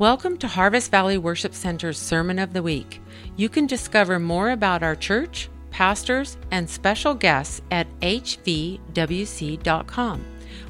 Welcome 0.00 0.38
to 0.38 0.48
Harvest 0.48 0.90
Valley 0.90 1.18
Worship 1.18 1.52
Center's 1.54 1.98
Sermon 1.98 2.38
of 2.38 2.54
the 2.54 2.62
Week. 2.62 3.02
You 3.36 3.50
can 3.50 3.66
discover 3.66 4.18
more 4.18 4.48
about 4.48 4.82
our 4.82 4.96
church, 4.96 5.50
pastors, 5.70 6.38
and 6.50 6.70
special 6.70 7.12
guests 7.12 7.60
at 7.70 7.86
hvwc.com. 8.00 8.80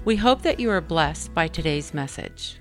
We 0.05 0.17
hope 0.17 0.43
that 0.43 0.59
you 0.59 0.69
are 0.71 0.81
blessed 0.81 1.33
by 1.33 1.47
today's 1.47 1.95
message. 1.95 2.59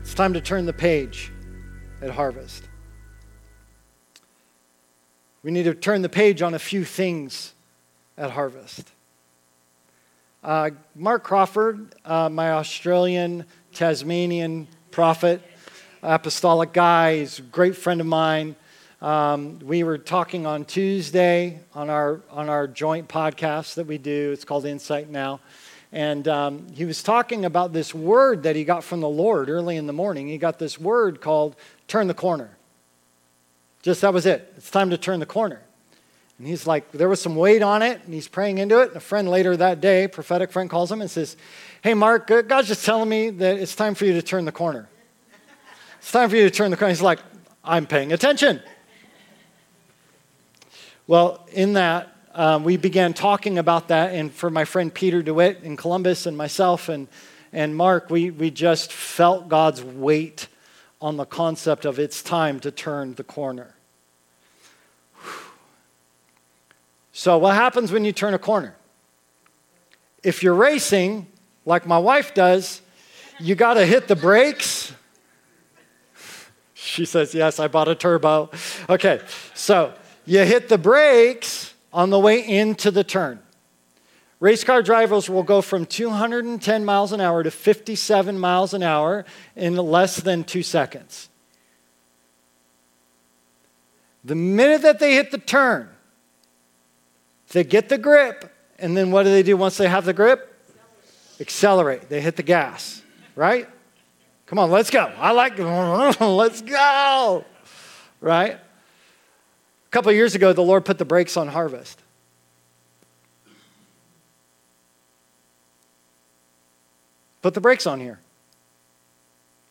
It's 0.00 0.14
time 0.14 0.32
to 0.32 0.40
turn 0.40 0.66
the 0.66 0.72
page 0.72 1.30
at 2.02 2.10
Harvest. 2.10 2.64
We 5.44 5.52
need 5.52 5.66
to 5.66 5.74
turn 5.74 6.02
the 6.02 6.08
page 6.08 6.42
on 6.42 6.54
a 6.54 6.58
few 6.58 6.84
things 6.84 7.54
at 8.16 8.32
Harvest. 8.32 8.90
Uh, 10.42 10.70
Mark 10.94 11.24
Crawford, 11.24 11.96
uh, 12.04 12.28
my 12.28 12.52
Australian 12.52 13.44
Tasmanian 13.72 14.68
prophet, 14.92 15.42
apostolic 16.00 16.72
guy, 16.72 17.18
he's 17.18 17.40
a 17.40 17.42
great 17.42 17.76
friend 17.76 18.00
of 18.00 18.06
mine. 18.06 18.54
Um, 19.02 19.58
we 19.58 19.82
were 19.82 19.98
talking 19.98 20.46
on 20.46 20.64
Tuesday 20.64 21.58
on 21.74 21.90
our, 21.90 22.20
on 22.30 22.48
our 22.48 22.68
joint 22.68 23.08
podcast 23.08 23.74
that 23.74 23.88
we 23.88 23.98
do. 23.98 24.30
It's 24.30 24.44
called 24.44 24.64
Insight 24.64 25.10
Now. 25.10 25.40
And 25.90 26.28
um, 26.28 26.68
he 26.72 26.84
was 26.84 27.02
talking 27.02 27.44
about 27.44 27.72
this 27.72 27.92
word 27.92 28.44
that 28.44 28.54
he 28.54 28.62
got 28.62 28.84
from 28.84 29.00
the 29.00 29.08
Lord 29.08 29.50
early 29.50 29.76
in 29.76 29.88
the 29.88 29.92
morning. 29.92 30.28
He 30.28 30.38
got 30.38 30.60
this 30.60 30.78
word 30.78 31.20
called 31.20 31.56
turn 31.88 32.06
the 32.06 32.14
corner. 32.14 32.56
Just 33.82 34.02
that 34.02 34.14
was 34.14 34.24
it. 34.24 34.52
It's 34.56 34.70
time 34.70 34.90
to 34.90 34.98
turn 34.98 35.18
the 35.18 35.26
corner. 35.26 35.62
And 36.38 36.46
he's 36.46 36.66
like, 36.66 36.92
there 36.92 37.08
was 37.08 37.20
some 37.20 37.34
weight 37.34 37.62
on 37.62 37.82
it, 37.82 38.00
and 38.04 38.14
he's 38.14 38.28
praying 38.28 38.58
into 38.58 38.80
it. 38.80 38.88
And 38.88 38.96
a 38.96 39.00
friend 39.00 39.28
later 39.28 39.56
that 39.56 39.80
day, 39.80 40.06
prophetic 40.06 40.52
friend, 40.52 40.70
calls 40.70 40.90
him 40.90 41.00
and 41.00 41.10
says, 41.10 41.36
Hey, 41.82 41.94
Mark, 41.94 42.28
God's 42.28 42.68
just 42.68 42.84
telling 42.84 43.08
me 43.08 43.30
that 43.30 43.58
it's 43.58 43.74
time 43.74 43.94
for 43.94 44.04
you 44.04 44.12
to 44.14 44.22
turn 44.22 44.44
the 44.44 44.52
corner. 44.52 44.88
It's 45.98 46.12
time 46.12 46.30
for 46.30 46.36
you 46.36 46.44
to 46.44 46.50
turn 46.50 46.70
the 46.70 46.76
corner. 46.76 46.90
He's 46.90 47.02
like, 47.02 47.18
I'm 47.64 47.86
paying 47.86 48.12
attention. 48.12 48.62
Well, 51.06 51.46
in 51.52 51.72
that, 51.72 52.14
um, 52.34 52.64
we 52.64 52.76
began 52.76 53.14
talking 53.14 53.58
about 53.58 53.88
that, 53.88 54.14
and 54.14 54.32
for 54.32 54.48
my 54.48 54.64
friend 54.64 54.92
Peter 54.92 55.22
DeWitt 55.22 55.62
in 55.62 55.76
Columbus 55.76 56.26
and 56.26 56.36
myself 56.36 56.88
and, 56.88 57.08
and 57.52 57.74
Mark, 57.74 58.10
we, 58.10 58.30
we 58.30 58.50
just 58.50 58.92
felt 58.92 59.48
God's 59.48 59.82
weight 59.82 60.48
on 61.00 61.16
the 61.16 61.24
concept 61.24 61.84
of 61.84 61.98
it's 61.98 62.22
time 62.22 62.60
to 62.60 62.70
turn 62.70 63.14
the 63.14 63.24
corner. 63.24 63.74
So, 67.18 67.36
what 67.36 67.56
happens 67.56 67.90
when 67.90 68.04
you 68.04 68.12
turn 68.12 68.32
a 68.32 68.38
corner? 68.38 68.76
If 70.22 70.44
you're 70.44 70.54
racing, 70.54 71.26
like 71.66 71.84
my 71.84 71.98
wife 71.98 72.32
does, 72.32 72.80
you 73.40 73.56
got 73.56 73.74
to 73.74 73.84
hit 73.84 74.06
the 74.06 74.14
brakes. 74.14 74.94
She 76.74 77.04
says, 77.04 77.34
Yes, 77.34 77.58
I 77.58 77.66
bought 77.66 77.88
a 77.88 77.96
turbo. 77.96 78.50
Okay, 78.88 79.20
so 79.52 79.94
you 80.26 80.44
hit 80.44 80.68
the 80.68 80.78
brakes 80.78 81.74
on 81.92 82.10
the 82.10 82.20
way 82.20 82.38
into 82.38 82.92
the 82.92 83.02
turn. 83.02 83.40
Race 84.38 84.62
car 84.62 84.80
drivers 84.80 85.28
will 85.28 85.42
go 85.42 85.60
from 85.60 85.86
210 85.86 86.84
miles 86.84 87.10
an 87.10 87.20
hour 87.20 87.42
to 87.42 87.50
57 87.50 88.38
miles 88.38 88.74
an 88.74 88.84
hour 88.84 89.24
in 89.56 89.74
less 89.74 90.18
than 90.18 90.44
two 90.44 90.62
seconds. 90.62 91.28
The 94.24 94.36
minute 94.36 94.82
that 94.82 95.00
they 95.00 95.14
hit 95.14 95.32
the 95.32 95.38
turn, 95.38 95.88
they 97.50 97.64
get 97.64 97.88
the 97.88 97.98
grip, 97.98 98.52
and 98.78 98.96
then 98.96 99.10
what 99.10 99.22
do 99.22 99.30
they 99.30 99.42
do 99.42 99.56
once 99.56 99.76
they 99.76 99.88
have 99.88 100.04
the 100.04 100.12
grip? 100.12 100.54
Accelerate. 101.40 102.08
They 102.08 102.20
hit 102.20 102.36
the 102.36 102.42
gas, 102.42 103.02
right? 103.34 103.68
Come 104.46 104.58
on, 104.58 104.70
let's 104.70 104.90
go. 104.90 105.12
I 105.18 105.32
like, 105.32 105.58
let's 106.20 106.62
go, 106.62 107.44
right? 108.20 108.52
A 108.52 109.90
couple 109.90 110.12
years 110.12 110.34
ago, 110.34 110.52
the 110.52 110.62
Lord 110.62 110.84
put 110.84 110.98
the 110.98 111.04
brakes 111.04 111.36
on 111.36 111.48
harvest. 111.48 112.02
Put 117.40 117.54
the 117.54 117.60
brakes 117.60 117.86
on 117.86 118.00
here. 118.00 118.18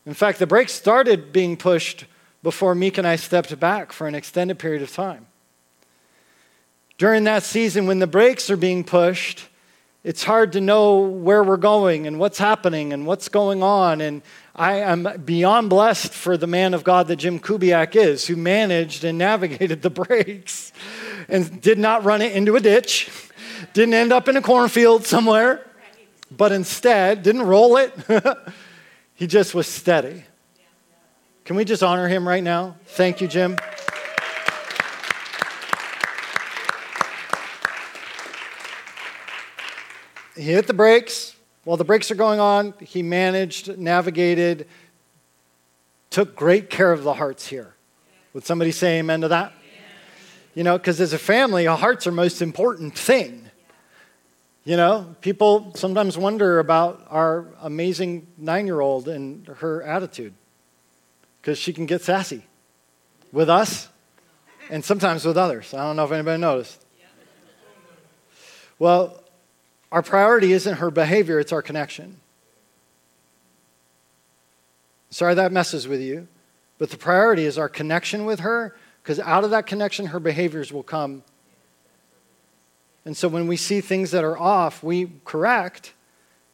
In 0.06 0.14
fact, 0.14 0.38
the 0.38 0.46
brakes 0.46 0.72
started 0.72 1.32
being 1.32 1.56
pushed 1.56 2.06
before 2.42 2.74
Meek 2.74 2.98
and 2.98 3.06
I 3.06 3.16
stepped 3.16 3.58
back 3.60 3.92
for 3.92 4.08
an 4.08 4.14
extended 4.14 4.58
period 4.58 4.82
of 4.82 4.92
time 4.92 5.26
during 6.98 7.24
that 7.24 7.44
season 7.44 7.86
when 7.86 8.00
the 8.00 8.06
brakes 8.06 8.50
are 8.50 8.56
being 8.56 8.82
pushed, 8.84 9.48
it's 10.02 10.24
hard 10.24 10.52
to 10.52 10.60
know 10.60 11.00
where 11.00 11.42
we're 11.42 11.56
going 11.56 12.06
and 12.06 12.18
what's 12.18 12.38
happening 12.38 12.92
and 12.92 13.06
what's 13.06 13.28
going 13.28 13.62
on. 13.62 14.00
And 14.00 14.22
I 14.54 14.74
am 14.74 15.08
beyond 15.24 15.70
blessed 15.70 16.12
for 16.12 16.36
the 16.36 16.46
man 16.46 16.74
of 16.74 16.82
God 16.82 17.06
that 17.08 17.16
Jim 17.16 17.38
Kubiak 17.38 17.94
is, 17.94 18.26
who 18.26 18.36
managed 18.36 19.04
and 19.04 19.16
navigated 19.18 19.82
the 19.82 19.90
brakes 19.90 20.72
and 21.28 21.60
did 21.60 21.78
not 21.78 22.04
run 22.04 22.20
it 22.20 22.32
into 22.32 22.56
a 22.56 22.60
ditch, 22.60 23.10
didn't 23.74 23.94
end 23.94 24.12
up 24.12 24.28
in 24.28 24.36
a 24.36 24.42
cornfield 24.42 25.06
somewhere, 25.06 25.64
but 26.36 26.52
instead 26.52 27.22
didn't 27.22 27.42
roll 27.42 27.76
it. 27.76 27.92
he 29.14 29.26
just 29.26 29.54
was 29.54 29.66
steady. 29.66 30.24
Can 31.44 31.56
we 31.56 31.64
just 31.64 31.82
honor 31.82 32.08
him 32.08 32.26
right 32.26 32.42
now? 32.42 32.76
Thank 32.86 33.20
you, 33.20 33.28
Jim. 33.28 33.56
He 40.38 40.52
hit 40.52 40.66
the 40.66 40.74
brakes. 40.74 41.34
While 41.64 41.76
the 41.76 41.84
brakes 41.84 42.10
are 42.10 42.14
going 42.14 42.40
on, 42.40 42.72
he 42.80 43.02
managed, 43.02 43.76
navigated, 43.76 44.66
took 46.10 46.34
great 46.34 46.70
care 46.70 46.92
of 46.92 47.02
the 47.02 47.12
hearts 47.12 47.46
here. 47.46 47.74
Would 48.32 48.46
somebody 48.46 48.70
say 48.70 49.00
amen 49.00 49.22
to 49.22 49.28
that? 49.28 49.52
You 50.54 50.64
know, 50.64 50.78
because 50.78 51.00
as 51.00 51.12
a 51.12 51.18
family, 51.18 51.66
our 51.66 51.76
hearts 51.76 52.06
are 52.06 52.12
most 52.12 52.40
important 52.40 52.96
thing. 52.96 53.50
You 54.64 54.76
know, 54.76 55.14
people 55.20 55.72
sometimes 55.76 56.16
wonder 56.16 56.58
about 56.58 57.06
our 57.10 57.46
amazing 57.60 58.26
nine 58.36 58.66
year 58.66 58.80
old 58.80 59.08
and 59.08 59.46
her 59.46 59.82
attitude 59.82 60.34
because 61.40 61.58
she 61.58 61.72
can 61.72 61.86
get 61.86 62.02
sassy 62.02 62.44
with 63.32 63.48
us 63.48 63.88
and 64.70 64.84
sometimes 64.84 65.24
with 65.24 65.36
others. 65.36 65.72
I 65.74 65.78
don't 65.78 65.96
know 65.96 66.04
if 66.04 66.12
anybody 66.12 66.40
noticed. 66.40 66.84
Well, 68.78 69.22
our 69.90 70.02
priority 70.02 70.52
isn't 70.52 70.76
her 70.76 70.90
behavior, 70.90 71.38
it's 71.40 71.52
our 71.52 71.62
connection. 71.62 72.20
Sorry 75.10 75.34
that 75.34 75.52
messes 75.52 75.88
with 75.88 76.00
you, 76.00 76.28
but 76.78 76.90
the 76.90 76.98
priority 76.98 77.44
is 77.44 77.56
our 77.56 77.68
connection 77.68 78.26
with 78.26 78.40
her 78.40 78.76
because 79.02 79.18
out 79.20 79.42
of 79.44 79.50
that 79.50 79.66
connection, 79.66 80.06
her 80.06 80.20
behaviors 80.20 80.70
will 80.70 80.82
come. 80.82 81.22
And 83.06 83.16
so 83.16 83.26
when 83.26 83.46
we 83.46 83.56
see 83.56 83.80
things 83.80 84.10
that 84.10 84.22
are 84.22 84.36
off, 84.36 84.82
we 84.82 85.10
correct, 85.24 85.94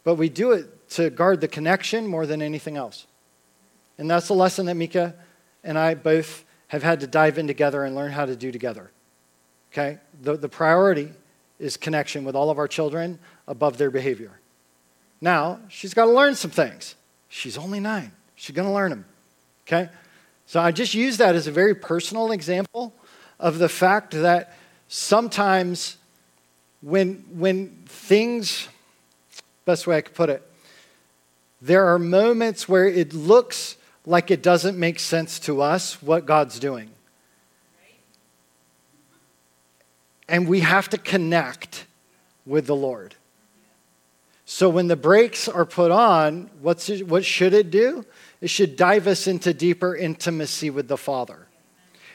but 0.05 0.15
we 0.15 0.29
do 0.29 0.53
it 0.53 0.89
to 0.91 1.11
guard 1.11 1.41
the 1.41 1.49
connection 1.49 2.07
more 2.07 2.27
than 2.27 2.41
anything 2.41 2.77
else. 2.77 3.09
And 3.99 4.09
that's 4.09 4.29
the 4.29 4.35
lesson 4.35 4.67
that 4.67 4.77
Mika 4.77 5.17
and 5.65 5.77
I 5.77 5.95
both 5.95 6.45
have 6.69 6.85
had 6.85 7.01
to 7.01 7.09
dive 7.09 7.39
in 7.39 7.49
together 7.49 7.83
and 7.83 7.97
learn 7.97 8.13
how 8.13 8.25
to 8.25 8.37
do 8.37 8.53
together. 8.53 8.93
Okay? 9.73 9.99
The, 10.23 10.37
the 10.37 10.49
priority 10.49 11.11
is 11.59 11.77
connection 11.77 12.25
with 12.25 12.35
all 12.35 12.51
of 12.51 12.59
our 12.59 12.69
children 12.69 13.19
above 13.47 13.79
their 13.79 13.91
behavior. 13.91 14.33
Now, 15.21 15.61
she's 15.69 15.95
got 15.95 16.07
to 16.07 16.13
learn 16.13 16.35
some 16.35 16.51
things. 16.51 16.95
She's 17.29 17.57
only 17.57 17.81
nine. 17.81 18.13
She's 18.35 18.55
going 18.55 18.69
to 18.69 18.75
learn 18.75 18.91
them. 18.91 19.05
Okay? 19.67 19.89
So 20.47 20.61
I 20.61 20.73
just 20.73 20.95
use 20.95 21.17
that 21.19 21.35
as 21.35 21.47
a 21.47 21.53
very 21.53 21.75
personal 21.75 22.33
example 22.33 22.93
of 23.41 23.59
the 23.59 23.69
fact 23.69 24.13
that 24.13 24.57
sometimes 24.89 25.97
when, 26.83 27.25
when 27.33 27.85
things, 27.87 28.69
best 29.65 29.87
way 29.87 29.97
I 29.97 30.01
could 30.03 30.15
put 30.15 30.29
it, 30.29 30.43
there 31.63 31.87
are 31.87 31.99
moments 31.99 32.69
where 32.69 32.87
it 32.87 33.15
looks 33.15 33.77
like 34.05 34.31
it 34.31 34.43
doesn't 34.43 34.79
make 34.79 34.99
sense 34.99 35.39
to 35.41 35.63
us 35.63 36.03
what 36.03 36.27
God's 36.27 36.59
doing. 36.59 36.91
And 40.29 40.49
we 40.49 40.61
have 40.61 40.89
to 40.91 40.99
connect 40.99 41.87
with 42.47 42.67
the 42.67 42.77
Lord. 42.77 43.15
So 44.47 44.69
when 44.69 44.89
the 44.89 44.97
brakes 44.97 45.49
are 45.49 45.65
put 45.65 45.91
on, 45.91 46.51
what's 46.61 46.91
it, 46.91 47.09
what 47.09 47.25
should 47.25 47.55
it 47.55 47.71
do? 47.71 48.05
It 48.41 48.49
should 48.51 48.77
dive 48.77 49.07
us 49.07 49.27
into 49.27 49.55
deeper 49.55 49.97
intimacy 49.97 50.69
with 50.71 50.89
the 50.89 50.99
Father. 50.99 51.47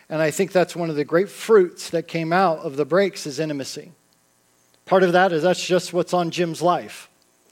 And 0.10 0.22
I 0.22 0.32
think 0.32 0.52
that's 0.52 0.76
one 0.76 0.90
of 0.90 0.96
the 0.96 1.04
great 1.04 1.30
fruits 1.30 1.90
that 1.92 2.08
came 2.08 2.34
out 2.34 2.60
of 2.60 2.76
the 2.76 2.86
brakes 2.86 3.26
is 3.26 3.40
intimacy. 3.40 3.92
Part 4.86 5.04
of 5.04 5.14
that 5.14 5.32
is 5.32 5.44
that's 5.44 5.66
just 5.66 5.94
what's 5.94 6.14
on 6.14 6.32
Jim's 6.32 6.62
life, 6.62 7.10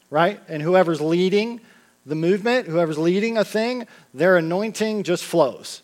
right? 0.09 0.39
And 0.47 0.61
whoever's 0.61 1.01
leading 1.01 1.61
the 2.05 2.15
movement, 2.15 2.67
whoever's 2.67 2.97
leading 2.97 3.37
a 3.37 3.45
thing, 3.45 3.85
their 4.13 4.37
anointing 4.37 5.03
just 5.03 5.23
flows, 5.23 5.83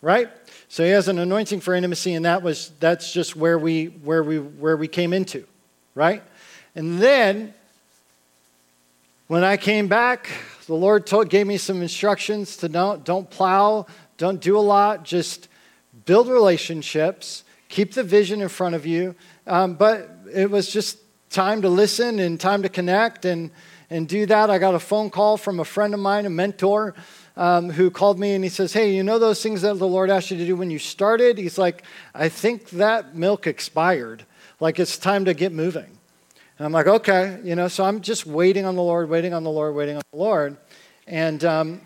right? 0.00 0.30
So 0.74 0.82
he 0.82 0.90
has 0.90 1.06
an 1.06 1.20
anointing 1.20 1.60
for 1.60 1.72
intimacy, 1.72 2.14
and 2.14 2.24
that 2.24 2.42
was 2.42 2.72
that's 2.80 3.12
just 3.12 3.36
where 3.36 3.56
we 3.56 3.84
where 4.02 4.24
we 4.24 4.40
where 4.40 4.76
we 4.76 4.88
came 4.88 5.12
into, 5.12 5.46
right? 5.94 6.20
And 6.74 6.98
then 6.98 7.54
When 9.26 9.42
I 9.42 9.56
came 9.56 9.88
back, 9.88 10.28
the 10.66 10.74
Lord 10.74 11.06
told, 11.06 11.30
gave 11.30 11.46
me 11.46 11.56
some 11.56 11.80
instructions 11.80 12.58
to 12.58 12.68
don't, 12.68 13.06
don't 13.06 13.28
plow, 13.30 13.86
don't 14.18 14.38
do 14.38 14.58
a 14.58 14.60
lot, 14.60 15.02
just 15.02 15.48
build 16.04 16.28
relationships, 16.28 17.42
keep 17.70 17.94
the 17.94 18.02
vision 18.02 18.42
in 18.42 18.50
front 18.50 18.74
of 18.74 18.84
you. 18.84 19.14
Um, 19.46 19.74
but 19.74 20.10
it 20.30 20.50
was 20.50 20.70
just 20.70 20.98
time 21.30 21.62
to 21.62 21.70
listen 21.70 22.18
and 22.18 22.38
time 22.38 22.62
to 22.64 22.68
connect 22.68 23.24
and, 23.24 23.50
and 23.88 24.06
do 24.06 24.26
that. 24.26 24.50
I 24.50 24.58
got 24.58 24.74
a 24.74 24.78
phone 24.78 25.08
call 25.08 25.38
from 25.38 25.58
a 25.58 25.64
friend 25.64 25.94
of 25.94 26.00
mine, 26.00 26.26
a 26.26 26.30
mentor, 26.30 26.94
um, 27.36 27.70
who 27.70 27.90
called 27.90 28.18
me 28.18 28.34
and 28.34 28.44
he 28.44 28.50
says, 28.50 28.72
Hey, 28.72 28.94
you 28.94 29.02
know 29.02 29.18
those 29.18 29.42
things 29.42 29.62
that 29.62 29.78
the 29.78 29.88
Lord 29.88 30.10
asked 30.10 30.30
you 30.30 30.36
to 30.36 30.46
do 30.46 30.56
when 30.56 30.70
you 30.70 30.78
started? 30.78 31.38
He's 31.38 31.58
like, 31.58 31.82
I 32.14 32.28
think 32.28 32.70
that 32.70 33.14
milk 33.14 33.46
expired. 33.46 34.24
Like 34.60 34.78
it's 34.78 34.96
time 34.96 35.24
to 35.24 35.34
get 35.34 35.52
moving. 35.52 35.98
And 36.58 36.66
I'm 36.66 36.72
like, 36.72 36.86
okay, 36.86 37.40
you 37.42 37.56
know, 37.56 37.66
so 37.66 37.84
I'm 37.84 38.00
just 38.00 38.26
waiting 38.26 38.64
on 38.64 38.76
the 38.76 38.82
Lord, 38.82 39.08
waiting 39.08 39.34
on 39.34 39.42
the 39.42 39.50
Lord, 39.50 39.74
waiting 39.74 39.96
on 39.96 40.02
the 40.12 40.18
Lord. 40.18 40.56
And 41.06 41.44
um, 41.44 41.80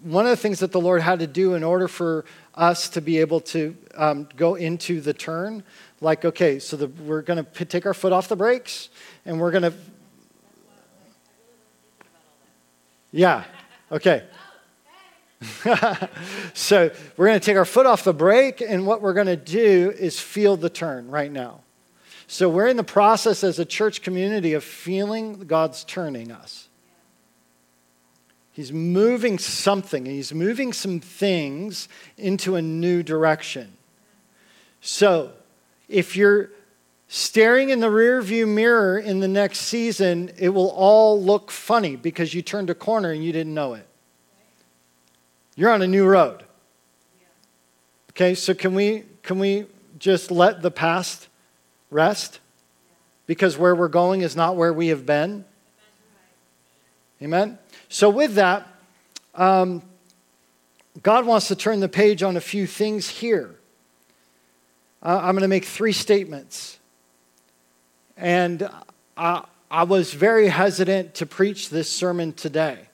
one 0.00 0.24
of 0.24 0.30
the 0.30 0.36
things 0.36 0.60
that 0.60 0.70
the 0.70 0.80
Lord 0.80 1.02
had 1.02 1.18
to 1.18 1.26
do 1.26 1.54
in 1.54 1.64
order 1.64 1.88
for 1.88 2.24
us 2.54 2.88
to 2.90 3.00
be 3.00 3.18
able 3.18 3.40
to 3.40 3.76
um, 3.96 4.28
go 4.36 4.54
into 4.54 5.00
the 5.00 5.12
turn, 5.12 5.64
like, 6.00 6.24
okay, 6.24 6.60
so 6.60 6.76
the, 6.76 6.86
we're 6.86 7.22
going 7.22 7.44
to 7.44 7.64
take 7.64 7.84
our 7.84 7.94
foot 7.94 8.12
off 8.12 8.28
the 8.28 8.36
brakes 8.36 8.88
and 9.24 9.40
we're 9.40 9.50
going 9.50 9.64
to. 9.64 9.74
Yeah, 13.10 13.44
okay. 13.90 14.22
so 16.54 16.90
we're 17.16 17.26
going 17.26 17.38
to 17.38 17.44
take 17.44 17.56
our 17.56 17.64
foot 17.64 17.86
off 17.86 18.04
the 18.04 18.14
brake, 18.14 18.60
and 18.60 18.86
what 18.86 19.02
we're 19.02 19.14
going 19.14 19.26
to 19.26 19.36
do 19.36 19.92
is 19.98 20.18
feel 20.18 20.56
the 20.56 20.70
turn 20.70 21.10
right 21.10 21.30
now. 21.30 21.60
So 22.26 22.48
we're 22.48 22.66
in 22.66 22.76
the 22.76 22.84
process 22.84 23.44
as 23.44 23.58
a 23.58 23.64
church 23.64 24.02
community 24.02 24.54
of 24.54 24.64
feeling 24.64 25.46
God's 25.46 25.84
turning 25.84 26.32
us. 26.32 26.68
He's 28.52 28.72
moving 28.72 29.38
something, 29.38 30.06
he's 30.06 30.32
moving 30.32 30.72
some 30.72 30.98
things 30.98 31.88
into 32.16 32.56
a 32.56 32.62
new 32.62 33.02
direction. 33.02 33.76
So 34.80 35.32
if 35.88 36.16
you're 36.16 36.50
staring 37.06 37.68
in 37.68 37.80
the 37.80 37.88
rearview 37.88 38.48
mirror 38.48 38.98
in 38.98 39.20
the 39.20 39.28
next 39.28 39.58
season, 39.58 40.30
it 40.38 40.48
will 40.48 40.70
all 40.70 41.22
look 41.22 41.50
funny 41.50 41.96
because 41.96 42.32
you 42.32 42.40
turned 42.40 42.70
a 42.70 42.74
corner 42.74 43.10
and 43.10 43.22
you 43.22 43.30
didn't 43.30 43.52
know 43.52 43.74
it. 43.74 43.86
You're 45.56 45.70
on 45.70 45.80
a 45.80 45.86
new 45.86 46.06
road. 46.06 46.44
Okay, 48.10 48.34
so 48.34 48.52
can 48.52 48.74
we 48.74 49.04
can 49.22 49.38
we 49.38 49.66
just 49.98 50.30
let 50.30 50.60
the 50.60 50.70
past 50.70 51.28
rest? 51.90 52.40
Because 53.26 53.56
where 53.56 53.74
we're 53.74 53.88
going 53.88 54.20
is 54.20 54.36
not 54.36 54.54
where 54.54 54.72
we 54.72 54.88
have 54.88 55.06
been. 55.06 55.46
Amen. 57.22 57.58
So 57.88 58.10
with 58.10 58.34
that, 58.34 58.68
um, 59.34 59.82
God 61.02 61.26
wants 61.26 61.48
to 61.48 61.56
turn 61.56 61.80
the 61.80 61.88
page 61.88 62.22
on 62.22 62.36
a 62.36 62.40
few 62.40 62.66
things 62.66 63.08
here. 63.08 63.54
Uh, 65.02 65.18
I'm 65.22 65.32
going 65.32 65.42
to 65.42 65.48
make 65.48 65.64
three 65.64 65.92
statements. 65.92 66.78
And 68.16 68.68
I, 69.16 69.44
I 69.70 69.84
was 69.84 70.12
very 70.12 70.48
hesitant 70.48 71.14
to 71.14 71.26
preach 71.26 71.70
this 71.70 71.90
sermon 71.90 72.32
today. 72.32 72.88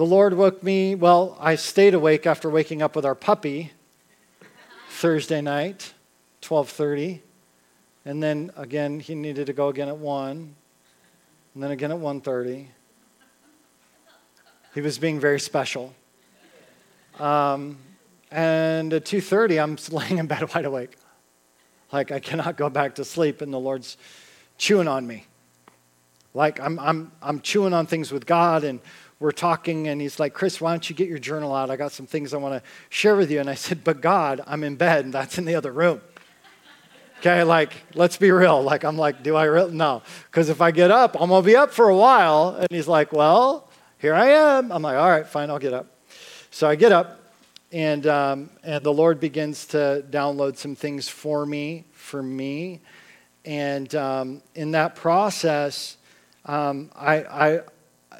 The 0.00 0.06
Lord 0.06 0.32
woke 0.32 0.62
me, 0.62 0.94
well, 0.94 1.36
I 1.38 1.56
stayed 1.56 1.92
awake 1.92 2.26
after 2.26 2.48
waking 2.48 2.80
up 2.80 2.96
with 2.96 3.04
our 3.04 3.14
puppy 3.14 3.72
Thursday 4.88 5.42
night, 5.42 5.92
12:30. 6.40 7.20
And 8.06 8.22
then 8.22 8.50
again, 8.56 9.00
he 9.00 9.14
needed 9.14 9.48
to 9.48 9.52
go 9.52 9.68
again 9.68 9.88
at 9.88 9.98
1. 9.98 10.54
And 11.52 11.62
then 11.62 11.70
again 11.70 11.92
at 11.92 11.98
1:30. 11.98 12.68
He 14.72 14.80
was 14.80 14.96
being 14.96 15.20
very 15.20 15.38
special. 15.38 15.92
Um, 17.18 17.76
and 18.30 18.94
at 18.94 19.04
2:30, 19.04 19.62
I'm 19.62 19.76
laying 19.94 20.16
in 20.16 20.26
bed 20.26 20.54
wide 20.54 20.64
awake. 20.64 20.96
Like 21.92 22.10
I 22.10 22.20
cannot 22.20 22.56
go 22.56 22.70
back 22.70 22.94
to 22.94 23.04
sleep, 23.04 23.42
and 23.42 23.52
the 23.52 23.60
Lord's 23.60 23.98
chewing 24.56 24.88
on 24.88 25.06
me. 25.06 25.26
Like 26.32 26.58
I'm, 26.58 26.78
I'm, 26.78 27.12
I'm 27.20 27.40
chewing 27.40 27.74
on 27.74 27.86
things 27.86 28.10
with 28.10 28.24
God, 28.24 28.64
and 28.64 28.80
we're 29.20 29.32
talking, 29.32 29.86
and 29.86 30.00
he's 30.00 30.18
like, 30.18 30.32
Chris, 30.32 30.60
why 30.60 30.72
don't 30.72 30.88
you 30.88 30.96
get 30.96 31.06
your 31.06 31.18
journal 31.18 31.54
out? 31.54 31.70
I 31.70 31.76
got 31.76 31.92
some 31.92 32.06
things 32.06 32.32
I 32.32 32.38
want 32.38 32.54
to 32.54 32.68
share 32.88 33.14
with 33.16 33.30
you. 33.30 33.38
And 33.38 33.50
I 33.50 33.54
said, 33.54 33.84
But 33.84 34.00
God, 34.00 34.40
I'm 34.46 34.64
in 34.64 34.76
bed, 34.76 35.04
and 35.04 35.14
that's 35.14 35.38
in 35.38 35.44
the 35.44 35.54
other 35.54 35.70
room. 35.70 36.00
Okay, 37.18 37.44
like, 37.44 37.74
let's 37.94 38.16
be 38.16 38.30
real. 38.30 38.62
Like, 38.62 38.82
I'm 38.82 38.96
like, 38.96 39.22
do 39.22 39.36
I 39.36 39.44
really? 39.44 39.74
No. 39.74 40.02
Because 40.30 40.48
if 40.48 40.62
I 40.62 40.70
get 40.70 40.90
up, 40.90 41.20
I'm 41.20 41.28
going 41.28 41.42
to 41.42 41.46
be 41.46 41.54
up 41.54 41.70
for 41.70 41.90
a 41.90 41.96
while. 41.96 42.56
And 42.58 42.66
he's 42.70 42.88
like, 42.88 43.12
well, 43.12 43.68
here 43.98 44.14
I 44.14 44.28
am. 44.28 44.72
I'm 44.72 44.80
like, 44.80 44.96
all 44.96 45.10
right, 45.10 45.26
fine, 45.26 45.50
I'll 45.50 45.58
get 45.58 45.74
up. 45.74 45.98
So 46.50 46.66
I 46.66 46.76
get 46.76 46.92
up, 46.92 47.20
and, 47.72 48.06
um, 48.06 48.48
and 48.64 48.82
the 48.82 48.92
Lord 48.92 49.20
begins 49.20 49.66
to 49.66 50.02
download 50.08 50.56
some 50.56 50.74
things 50.74 51.10
for 51.10 51.44
me, 51.44 51.84
for 51.92 52.22
me. 52.22 52.80
And 53.44 53.94
um, 53.94 54.42
in 54.54 54.70
that 54.70 54.96
process, 54.96 55.98
um, 56.46 56.90
I, 56.96 57.16
I, 57.16 57.60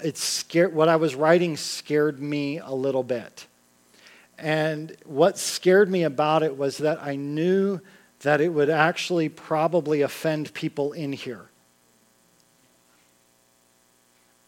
it 0.02 0.16
scared, 0.16 0.74
what 0.74 0.88
I 0.88 0.96
was 0.96 1.14
writing 1.14 1.56
scared 1.56 2.20
me 2.20 2.58
a 2.58 2.72
little 2.72 3.02
bit. 3.02 3.46
And 4.38 4.96
what 5.04 5.38
scared 5.38 5.90
me 5.90 6.04
about 6.04 6.42
it 6.42 6.56
was 6.56 6.78
that 6.78 7.02
I 7.02 7.16
knew 7.16 7.80
that 8.20 8.40
it 8.40 8.48
would 8.48 8.70
actually 8.70 9.28
probably 9.28 10.02
offend 10.02 10.52
people 10.54 10.92
in 10.92 11.12
here. 11.12 11.50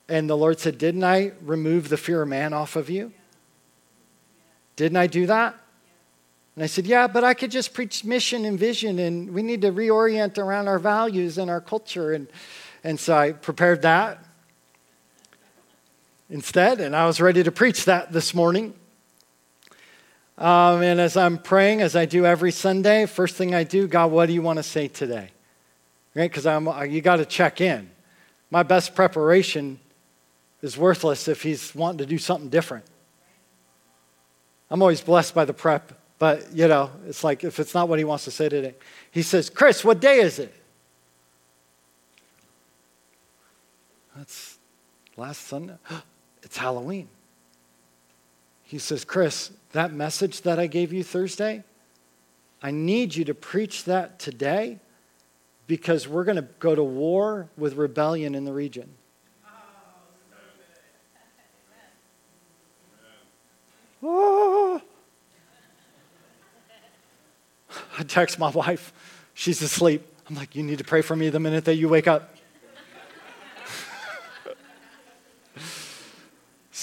And 0.09 0.29
the 0.29 0.37
Lord 0.37 0.59
said, 0.59 0.79
Didn't 0.79 1.05
I 1.05 1.33
remove 1.43 1.89
the 1.89 1.97
fear 1.97 2.23
of 2.23 2.29
man 2.29 2.53
off 2.53 2.77
of 2.77 2.91
you? 2.91 3.13
Didn't 4.77 4.97
I 4.97 5.07
do 5.07 5.27
that? 5.27 5.55
And 6.55 6.65
I 6.65 6.67
said, 6.67 6.87
Yeah, 6.87 7.07
but 7.07 7.25
I 7.25 7.35
could 7.35 7.51
just 7.51 7.73
preach 7.73 8.05
mission 8.05 8.45
and 8.45 8.59
vision, 8.59 8.99
and 8.99 9.33
we 9.33 9.43
need 9.43 9.63
to 9.63 9.73
reorient 9.73 10.39
around 10.39 10.69
our 10.69 10.79
values 10.79 11.39
and 11.39 11.51
our 11.51 11.61
culture. 11.61 12.13
And, 12.13 12.29
and 12.85 12.99
so 12.99 13.17
I 13.17 13.33
prepared 13.33 13.83
that 13.83 14.23
instead, 16.33 16.81
and 16.81 16.97
I 16.97 17.07
was 17.07 17.21
ready 17.21 17.43
to 17.43 17.53
preach 17.53 17.85
that 17.85 18.11
this 18.11 18.35
morning. 18.35 18.73
Um, 20.39 20.83
and 20.83 20.99
as 20.99 21.15
I'm 21.15 21.37
praying, 21.37 21.83
as 21.83 21.95
I 21.95 22.07
do 22.07 22.25
every 22.25 22.51
Sunday, 22.51 23.05
first 23.05 23.37
thing 23.37 23.55
I 23.55 23.65
do, 23.65 23.87
God, 23.87 24.11
what 24.11 24.27
do 24.27 24.33
you 24.33 24.41
want 24.41 24.57
to 24.57 24.63
say 24.63 24.89
today? 24.89 25.29
Right? 26.15 26.31
Because 26.31 26.47
I'm 26.47 26.67
you 26.91 27.03
got 27.03 27.17
to 27.17 27.27
check 27.27 27.61
in. 27.61 27.91
My 28.51 28.63
best 28.63 28.95
preparation 28.95 29.79
is 30.63 30.77
worthless 30.77 31.29
if 31.29 31.43
He's 31.43 31.75
wanting 31.75 31.99
to 31.99 32.07
do 32.07 32.17
something 32.19 32.49
different. 32.49 32.87
I'm 34.71 34.81
always 34.81 35.03
blessed 35.03 35.35
by 35.35 35.45
the 35.45 35.53
prep, 35.53 35.93
but 36.19 36.51
you 36.55 36.67
know, 36.67 36.91
it's 37.07 37.23
like 37.23 37.45
if 37.45 37.61
it's 37.61 37.75
not 37.75 37.91
what 37.91 37.99
He 37.99 38.07
wants 38.07 38.25
to 38.25 38.31
say 38.31 38.49
today, 38.49 38.75
He 39.11 39.21
says, 39.21 39.51
"Chris, 39.51 39.85
what 39.85 40.01
day 40.01 40.21
is 40.21 40.39
it?" 40.39 40.55
That's 44.17 44.59
last 45.19 45.43
Sunday. 45.43 45.77
It's 46.53 46.59
Halloween. 46.59 47.09
He 48.63 48.79
says, 48.79 49.07
Chris, 49.07 49.53
that 49.73 49.91
message 49.91 50.43
that 50.43 50.59
I 50.59 50.67
gave 50.67 50.93
you 50.93 51.03
Thursday, 51.03 51.65
I 52.63 52.71
need 52.71 53.15
you 53.15 53.25
to 53.25 53.33
preach 53.33 53.85
that 53.85 54.19
today 54.19 54.79
because 55.67 56.07
we're 56.07 56.25
going 56.25 56.37
to 56.37 56.47
go 56.59 56.75
to 56.75 56.83
war 56.85 57.49
with 57.57 57.77
rebellion 57.77 58.35
in 58.35 58.45
the 58.45 58.53
region. 58.53 58.91
Oh. 64.03 64.83
I 67.99 68.03
text 68.03 68.39
my 68.39 68.51
wife. 68.51 68.93
She's 69.33 69.63
asleep. 69.63 70.07
I'm 70.29 70.37
like, 70.37 70.55
you 70.55 70.63
need 70.63 70.77
to 70.77 70.85
pray 70.85 71.01
for 71.01 71.17
me 71.17 71.31
the 71.31 71.41
minute 71.41 71.65
that 71.65 71.77
you 71.77 71.89
wake 71.89 72.07
up. 72.07 72.37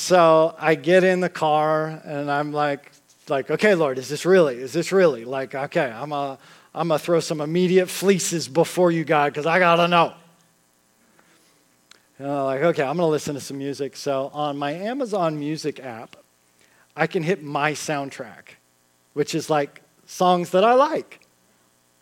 So 0.09 0.55
I 0.57 0.73
get 0.73 1.03
in 1.03 1.19
the 1.19 1.29
car 1.29 2.01
and 2.03 2.31
I'm 2.31 2.51
like, 2.51 2.91
like, 3.27 3.51
okay, 3.51 3.75
Lord, 3.75 3.99
is 3.99 4.09
this 4.09 4.25
really? 4.25 4.55
Is 4.55 4.73
this 4.73 4.91
really? 4.91 5.23
Like, 5.23 5.53
okay, 5.53 5.85
I'm 5.85 6.11
a, 6.11 6.39
I'm 6.73 6.87
gonna 6.87 6.97
throw 6.97 7.19
some 7.19 7.41
immediate 7.41 7.91
fleeces 7.91 8.47
before 8.47 8.89
you, 8.89 9.03
God, 9.03 9.31
because 9.31 9.45
I 9.45 9.59
gotta 9.59 9.87
know. 9.87 10.15
And 12.17 12.27
I'm 12.27 12.43
like, 12.45 12.61
okay, 12.61 12.81
I'm 12.81 12.97
gonna 12.97 13.07
listen 13.07 13.35
to 13.35 13.39
some 13.39 13.59
music. 13.59 13.95
So 13.95 14.31
on 14.33 14.57
my 14.57 14.71
Amazon 14.71 15.37
Music 15.37 15.79
app, 15.79 16.15
I 16.95 17.05
can 17.05 17.21
hit 17.21 17.43
my 17.43 17.73
soundtrack, 17.73 18.55
which 19.13 19.35
is 19.35 19.47
like 19.47 19.83
songs 20.07 20.49
that 20.49 20.63
I 20.63 20.73
like. 20.73 21.19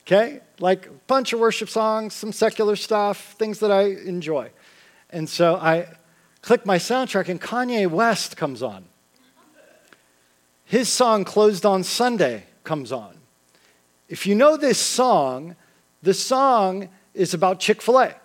Okay? 0.03 0.39
Like 0.61 0.85
a 0.85 0.91
bunch 1.07 1.33
of 1.33 1.41
worship 1.41 1.67
songs, 1.67 2.13
some 2.13 2.31
secular 2.31 2.77
stuff, 2.77 3.33
things 3.33 3.59
that 3.59 3.69
I 3.73 3.87
enjoy. 3.87 4.51
And 5.09 5.27
so 5.27 5.57
I 5.57 5.89
click 6.41 6.65
my 6.65 6.77
soundtrack, 6.77 7.29
and 7.29 7.41
Kanye 7.41 7.87
West 7.87 8.37
comes 8.37 8.63
on. 8.63 8.85
His 10.65 10.89
song, 10.89 11.23
Closed 11.23 11.65
on 11.65 11.83
Sunday, 11.83 12.43
comes 12.63 12.91
on. 12.91 13.17
If 14.09 14.25
you 14.25 14.35
know 14.35 14.57
this 14.57 14.77
song, 14.77 15.55
the 16.01 16.13
song 16.13 16.89
is 17.13 17.33
about 17.33 17.59
Chick 17.59 17.81
fil 17.81 17.99
A. 17.99 18.15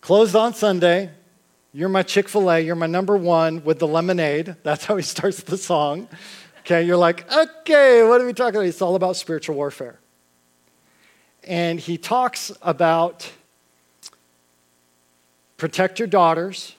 closed 0.00 0.36
on 0.36 0.54
Sunday. 0.54 1.10
You're 1.72 1.88
my 1.88 2.02
Chick 2.02 2.28
fil 2.28 2.50
A. 2.50 2.60
You're 2.60 2.76
my 2.76 2.86
number 2.86 3.16
one 3.16 3.64
with 3.64 3.78
the 3.78 3.86
lemonade. 3.86 4.56
That's 4.62 4.84
how 4.84 4.96
he 4.96 5.02
starts 5.14 5.42
the 5.42 5.56
song. 5.56 6.08
Okay, 6.60 6.82
you're 6.82 6.96
like, 6.96 7.30
okay, 7.32 8.02
what 8.02 8.20
are 8.20 8.26
we 8.26 8.32
talking 8.32 8.56
about? 8.56 8.66
It's 8.66 8.82
all 8.82 8.94
about 8.94 9.16
spiritual 9.16 9.56
warfare. 9.56 9.98
And 11.44 11.80
he 11.80 11.96
talks 11.96 12.52
about 12.60 13.30
protect 15.60 15.98
your 15.98 16.08
daughters, 16.08 16.74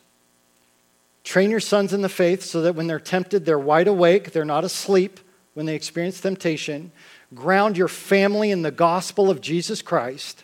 train 1.24 1.52
your 1.52 1.60
sons 1.60 1.94
in 1.94 2.02
the 2.02 2.10
faith 2.10 2.42
so 2.42 2.64
that 2.64 2.74
when 2.74 2.88
they're 2.88 3.00
tempted, 3.00 3.46
they're 3.46 3.60
wide 3.60 3.88
awake, 3.88 4.32
they're 4.32 4.44
not 4.44 4.64
asleep 4.64 5.20
when 5.54 5.68
they 5.68 5.76
experience 5.76 6.20
temptation. 6.20 6.92
Ground 7.34 7.78
your 7.78 7.88
family 7.88 8.50
in 8.50 8.64
the 8.64 8.72
gospel 8.72 9.30
of 9.30 9.40
Jesus 9.40 9.84
Christ. 9.84 10.44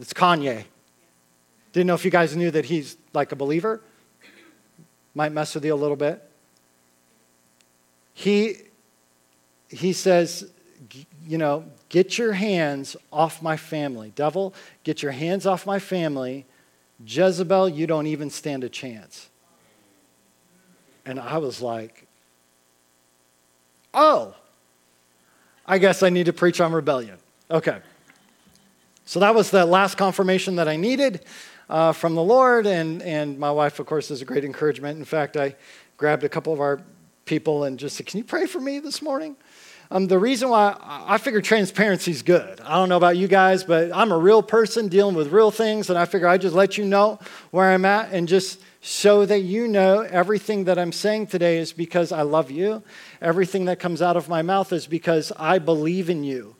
It's 0.00 0.12
Kanye. 0.12 0.64
Didn't 1.72 1.86
know 1.86 1.94
if 1.94 2.04
you 2.04 2.10
guys 2.10 2.36
knew 2.36 2.50
that 2.50 2.64
he's 2.64 2.96
like 3.14 3.30
a 3.30 3.36
believer. 3.36 3.80
Might 5.14 5.30
mess 5.30 5.54
with 5.54 5.64
you 5.64 5.72
a 5.72 5.76
little 5.76 5.96
bit. 5.96 6.22
He, 8.12 8.56
he 9.68 9.92
says, 9.92 10.50
you 11.26 11.38
know, 11.38 11.64
get 11.90 12.18
your 12.18 12.32
hands 12.32 12.96
off 13.12 13.40
my 13.40 13.56
family. 13.56 14.12
Devil, 14.16 14.52
get 14.82 15.02
your 15.02 15.12
hands 15.12 15.46
off 15.46 15.64
my 15.64 15.78
family. 15.78 16.44
Jezebel, 17.04 17.68
you 17.68 17.86
don't 17.86 18.06
even 18.06 18.30
stand 18.30 18.64
a 18.64 18.68
chance. 18.68 19.28
And 21.04 21.20
I 21.20 21.38
was 21.38 21.60
like, 21.60 22.06
oh, 23.94 24.34
I 25.66 25.78
guess 25.78 26.02
I 26.02 26.10
need 26.10 26.26
to 26.26 26.32
preach 26.32 26.60
on 26.60 26.72
rebellion. 26.72 27.18
Okay. 27.50 27.78
So 29.04 29.20
that 29.20 29.34
was 29.34 29.50
the 29.50 29.64
last 29.64 29.96
confirmation 29.96 30.56
that 30.56 30.68
I 30.68 30.76
needed 30.76 31.24
uh, 31.68 31.92
from 31.92 32.14
the 32.14 32.22
Lord. 32.22 32.66
And, 32.66 33.02
and 33.02 33.38
my 33.38 33.50
wife, 33.50 33.78
of 33.78 33.86
course, 33.86 34.10
is 34.10 34.22
a 34.22 34.24
great 34.24 34.44
encouragement. 34.44 34.98
In 34.98 35.04
fact, 35.04 35.36
I 35.36 35.54
grabbed 35.96 36.24
a 36.24 36.28
couple 36.28 36.52
of 36.52 36.60
our 36.60 36.80
people 37.24 37.64
and 37.64 37.78
just 37.78 37.96
said, 37.96 38.06
Can 38.06 38.18
you 38.18 38.24
pray 38.24 38.46
for 38.46 38.60
me 38.60 38.78
this 38.78 39.00
morning? 39.02 39.36
Um, 39.90 40.08
the 40.08 40.18
reason 40.18 40.48
why 40.48 40.76
I 40.80 41.18
figure 41.18 41.40
transparency 41.40 42.10
is 42.10 42.22
good. 42.22 42.60
I 42.60 42.74
don't 42.74 42.88
know 42.88 42.96
about 42.96 43.16
you 43.16 43.28
guys, 43.28 43.62
but 43.62 43.92
I'm 43.94 44.10
a 44.10 44.18
real 44.18 44.42
person 44.42 44.88
dealing 44.88 45.14
with 45.14 45.32
real 45.32 45.52
things, 45.52 45.88
and 45.90 45.98
I 45.98 46.06
figure 46.06 46.26
I 46.26 46.38
just 46.38 46.54
let 46.54 46.76
you 46.76 46.84
know 46.84 47.20
where 47.52 47.70
I'm 47.70 47.84
at 47.84 48.12
and 48.12 48.26
just 48.26 48.60
so 48.80 49.24
that 49.26 49.40
you 49.40 49.68
know 49.68 50.00
everything 50.00 50.64
that 50.64 50.78
I'm 50.78 50.92
saying 50.92 51.28
today 51.28 51.58
is 51.58 51.72
because 51.72 52.10
I 52.10 52.22
love 52.22 52.50
you. 52.50 52.82
Everything 53.20 53.66
that 53.66 53.78
comes 53.78 54.02
out 54.02 54.16
of 54.16 54.28
my 54.28 54.42
mouth 54.42 54.72
is 54.72 54.86
because 54.86 55.32
I 55.36 55.58
believe 55.58 56.10
in 56.10 56.24
you. 56.24 56.55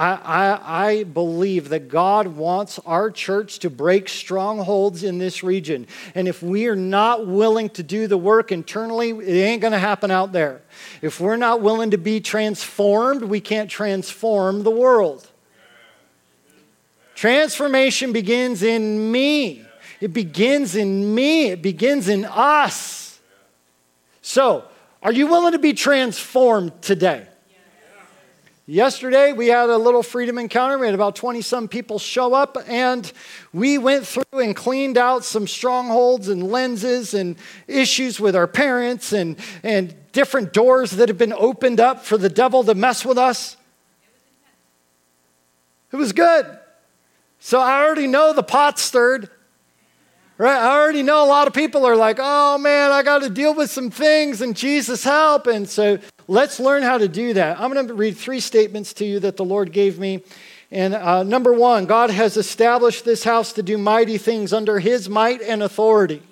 I, 0.00 0.60
I, 0.62 1.04
believe 1.04 1.68
that 1.68 1.88
God 1.88 2.28
wants 2.28 2.78
our 2.86 3.10
church 3.10 3.58
to 3.58 3.68
break 3.68 4.08
strongholds 4.08 5.02
in 5.02 5.18
this 5.18 5.42
region. 5.42 5.86
And 6.14 6.26
if 6.26 6.42
we 6.42 6.68
are 6.68 6.76
not 6.76 7.26
willing 7.26 7.68
to 7.70 7.82
do 7.82 8.06
the 8.06 8.16
work 8.16 8.50
internally, 8.50 9.10
it 9.10 9.42
ain't 9.42 9.60
going 9.60 9.74
to 9.74 9.78
happen 9.78 10.10
out 10.10 10.32
there. 10.32 10.62
If 11.02 11.20
we're 11.20 11.36
not 11.36 11.60
willing 11.60 11.90
to 11.90 11.98
be 11.98 12.20
transformed, 12.20 13.24
we 13.24 13.40
can't 13.40 13.70
transform 13.70 14.62
the 14.62 14.70
world. 14.70 15.28
Transformation 17.14 18.14
begins 18.14 18.62
in 18.62 19.12
me. 19.12 19.62
It 20.00 20.14
begins 20.14 20.76
in 20.76 21.14
me. 21.14 21.50
It 21.50 21.60
begins 21.60 22.08
in 22.08 22.24
us. 22.24 23.20
So, 24.22 24.64
are 25.02 25.12
you 25.12 25.26
willing 25.26 25.52
to 25.52 25.58
be 25.58 25.74
transformed 25.74 26.80
today? 26.80 27.26
Yesterday, 28.70 29.32
we 29.32 29.48
had 29.48 29.68
a 29.68 29.76
little 29.76 30.04
freedom 30.04 30.38
encounter. 30.38 30.78
We 30.78 30.86
had 30.86 30.94
about 30.94 31.16
20 31.16 31.42
some 31.42 31.66
people 31.66 31.98
show 31.98 32.34
up, 32.34 32.56
and 32.68 33.12
we 33.52 33.78
went 33.78 34.06
through 34.06 34.38
and 34.38 34.54
cleaned 34.54 34.96
out 34.96 35.24
some 35.24 35.48
strongholds 35.48 36.28
and 36.28 36.52
lenses 36.52 37.12
and 37.12 37.34
issues 37.66 38.20
with 38.20 38.36
our 38.36 38.46
parents 38.46 39.12
and, 39.12 39.36
and 39.64 39.92
different 40.12 40.52
doors 40.52 40.92
that 40.92 41.08
have 41.08 41.18
been 41.18 41.32
opened 41.32 41.80
up 41.80 42.04
for 42.04 42.16
the 42.16 42.28
devil 42.28 42.62
to 42.62 42.76
mess 42.76 43.04
with 43.04 43.18
us. 43.18 43.56
It 45.90 45.96
was 45.96 46.12
good. 46.12 46.46
So 47.40 47.58
I 47.58 47.82
already 47.82 48.06
know 48.06 48.32
the 48.32 48.44
pot 48.44 48.78
stirred. 48.78 49.30
Right? 50.38 50.56
I 50.56 50.78
already 50.78 51.02
know 51.02 51.22
a 51.22 51.28
lot 51.28 51.48
of 51.48 51.52
people 51.52 51.84
are 51.84 51.96
like, 51.96 52.18
oh 52.18 52.56
man, 52.56 52.92
I 52.92 53.02
got 53.02 53.20
to 53.22 53.28
deal 53.28 53.52
with 53.52 53.70
some 53.70 53.90
things 53.90 54.40
and 54.40 54.56
Jesus 54.56 55.04
help. 55.04 55.46
And 55.46 55.68
so 55.68 55.98
let's 56.30 56.60
learn 56.60 56.82
how 56.82 56.96
to 56.96 57.08
do 57.08 57.34
that. 57.34 57.60
I'm 57.60 57.72
going 57.72 57.88
to 57.88 57.94
read 57.94 58.16
three 58.16 58.40
statements 58.40 58.94
to 58.94 59.04
you 59.04 59.18
that 59.20 59.36
the 59.36 59.44
Lord 59.44 59.72
gave 59.72 59.98
me. 59.98 60.22
And 60.70 60.94
uh, 60.94 61.24
number 61.24 61.52
one, 61.52 61.86
God 61.86 62.10
has 62.10 62.36
established 62.36 63.04
this 63.04 63.24
house 63.24 63.52
to 63.54 63.62
do 63.62 63.76
mighty 63.76 64.16
things 64.16 64.52
under 64.52 64.78
his 64.78 65.08
might 65.08 65.42
and 65.42 65.62
authority. 65.62 66.22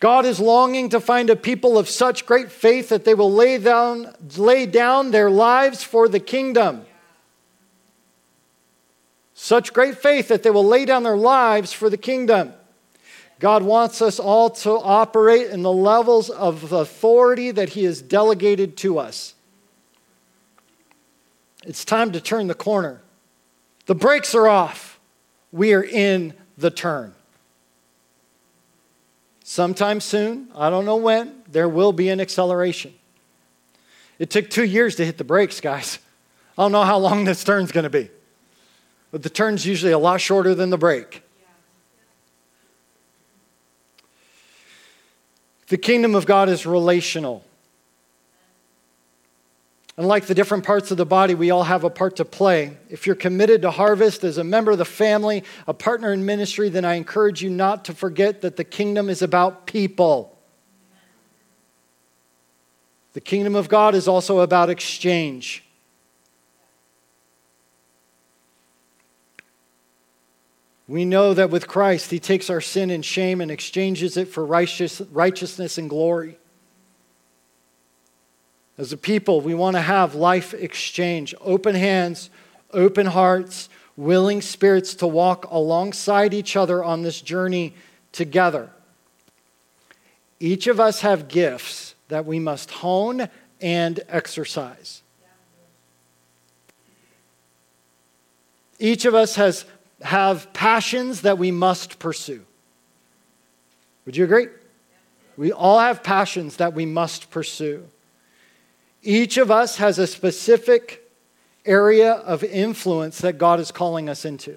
God 0.00 0.24
is 0.24 0.40
longing 0.40 0.88
to 0.88 1.00
find 1.00 1.28
a 1.28 1.36
people 1.36 1.76
of 1.76 1.86
such 1.86 2.24
great 2.24 2.50
faith 2.50 2.88
that 2.88 3.04
they 3.04 3.12
will 3.12 3.30
lay 3.30 3.58
down, 3.58 4.14
lay 4.38 4.64
down 4.64 5.10
their 5.10 5.30
lives 5.30 5.84
for 5.84 6.08
the 6.08 6.18
kingdom. 6.18 6.86
Such 9.34 9.74
great 9.74 9.98
faith 9.98 10.28
that 10.28 10.42
they 10.42 10.50
will 10.50 10.64
lay 10.64 10.86
down 10.86 11.02
their 11.02 11.18
lives 11.18 11.74
for 11.74 11.90
the 11.90 11.98
kingdom. 11.98 12.54
God 13.40 13.62
wants 13.62 14.02
us 14.02 14.20
all 14.20 14.50
to 14.50 14.70
operate 14.72 15.48
in 15.48 15.62
the 15.62 15.72
levels 15.72 16.28
of 16.28 16.72
authority 16.72 17.50
that 17.50 17.70
He 17.70 17.84
has 17.84 18.02
delegated 18.02 18.76
to 18.78 18.98
us. 18.98 19.34
It's 21.64 21.84
time 21.84 22.12
to 22.12 22.20
turn 22.20 22.48
the 22.48 22.54
corner. 22.54 23.00
The 23.86 23.94
brakes 23.94 24.34
are 24.34 24.46
off. 24.46 25.00
We 25.52 25.72
are 25.72 25.82
in 25.82 26.34
the 26.58 26.70
turn. 26.70 27.14
Sometime 29.42 30.00
soon, 30.00 30.48
I 30.54 30.68
don't 30.68 30.84
know 30.84 30.96
when, 30.96 31.42
there 31.50 31.68
will 31.68 31.92
be 31.92 32.10
an 32.10 32.20
acceleration. 32.20 32.94
It 34.18 34.28
took 34.28 34.50
two 34.50 34.64
years 34.64 34.96
to 34.96 35.04
hit 35.04 35.16
the 35.16 35.24
brakes, 35.24 35.62
guys. 35.62 35.98
I 36.58 36.62
don't 36.62 36.72
know 36.72 36.84
how 36.84 36.98
long 36.98 37.24
this 37.24 37.42
turn's 37.42 37.72
going 37.72 37.84
to 37.84 37.90
be. 37.90 38.10
But 39.10 39.22
the 39.22 39.30
turn's 39.30 39.66
usually 39.66 39.92
a 39.92 39.98
lot 39.98 40.20
shorter 40.20 40.54
than 40.54 40.68
the 40.68 40.78
brake. 40.78 41.22
The 45.70 45.78
kingdom 45.78 46.16
of 46.16 46.26
God 46.26 46.48
is 46.48 46.66
relational. 46.66 47.44
Unlike 49.96 50.26
the 50.26 50.34
different 50.34 50.64
parts 50.64 50.90
of 50.90 50.96
the 50.96 51.06
body, 51.06 51.36
we 51.36 51.52
all 51.52 51.62
have 51.62 51.84
a 51.84 51.90
part 51.90 52.16
to 52.16 52.24
play. 52.24 52.76
If 52.88 53.06
you're 53.06 53.14
committed 53.14 53.62
to 53.62 53.70
harvest 53.70 54.24
as 54.24 54.36
a 54.36 54.42
member 54.42 54.72
of 54.72 54.78
the 54.78 54.84
family, 54.84 55.44
a 55.68 55.74
partner 55.74 56.12
in 56.12 56.26
ministry, 56.26 56.70
then 56.70 56.84
I 56.84 56.94
encourage 56.94 57.40
you 57.40 57.50
not 57.50 57.84
to 57.84 57.94
forget 57.94 58.40
that 58.40 58.56
the 58.56 58.64
kingdom 58.64 59.08
is 59.08 59.22
about 59.22 59.66
people. 59.66 60.36
The 63.12 63.20
kingdom 63.20 63.54
of 63.54 63.68
God 63.68 63.94
is 63.94 64.08
also 64.08 64.40
about 64.40 64.70
exchange. 64.70 65.62
We 70.90 71.04
know 71.04 71.34
that 71.34 71.50
with 71.50 71.68
Christ, 71.68 72.10
He 72.10 72.18
takes 72.18 72.50
our 72.50 72.60
sin 72.60 72.90
and 72.90 73.04
shame 73.04 73.40
and 73.40 73.48
exchanges 73.48 74.16
it 74.16 74.26
for 74.26 74.44
righteous, 74.44 75.00
righteousness 75.12 75.78
and 75.78 75.88
glory. 75.88 76.36
As 78.76 78.92
a 78.92 78.96
people, 78.96 79.40
we 79.40 79.54
want 79.54 79.76
to 79.76 79.82
have 79.82 80.16
life 80.16 80.52
exchange, 80.52 81.32
open 81.40 81.76
hands, 81.76 82.28
open 82.72 83.06
hearts, 83.06 83.68
willing 83.96 84.42
spirits 84.42 84.96
to 84.96 85.06
walk 85.06 85.46
alongside 85.52 86.34
each 86.34 86.56
other 86.56 86.82
on 86.82 87.02
this 87.02 87.20
journey 87.20 87.72
together. 88.10 88.68
Each 90.40 90.66
of 90.66 90.80
us 90.80 91.02
have 91.02 91.28
gifts 91.28 91.94
that 92.08 92.26
we 92.26 92.40
must 92.40 92.68
hone 92.68 93.28
and 93.60 94.00
exercise. 94.08 95.02
Each 98.80 99.04
of 99.04 99.14
us 99.14 99.36
has 99.36 99.64
have 100.02 100.52
passions 100.52 101.22
that 101.22 101.38
we 101.38 101.50
must 101.50 101.98
pursue. 101.98 102.44
Would 104.06 104.16
you 104.16 104.24
agree? 104.24 104.48
We 105.36 105.52
all 105.52 105.78
have 105.78 106.02
passions 106.02 106.56
that 106.56 106.74
we 106.74 106.86
must 106.86 107.30
pursue. 107.30 107.86
Each 109.02 109.36
of 109.36 109.50
us 109.50 109.76
has 109.76 109.98
a 109.98 110.06
specific 110.06 111.10
area 111.64 112.12
of 112.12 112.42
influence 112.44 113.20
that 113.20 113.38
God 113.38 113.60
is 113.60 113.70
calling 113.70 114.08
us 114.08 114.24
into. 114.24 114.56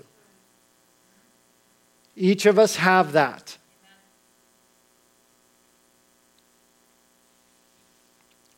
Each 2.16 2.46
of 2.46 2.60
us 2.60 2.76
have 2.78 3.14
that. 3.14 3.58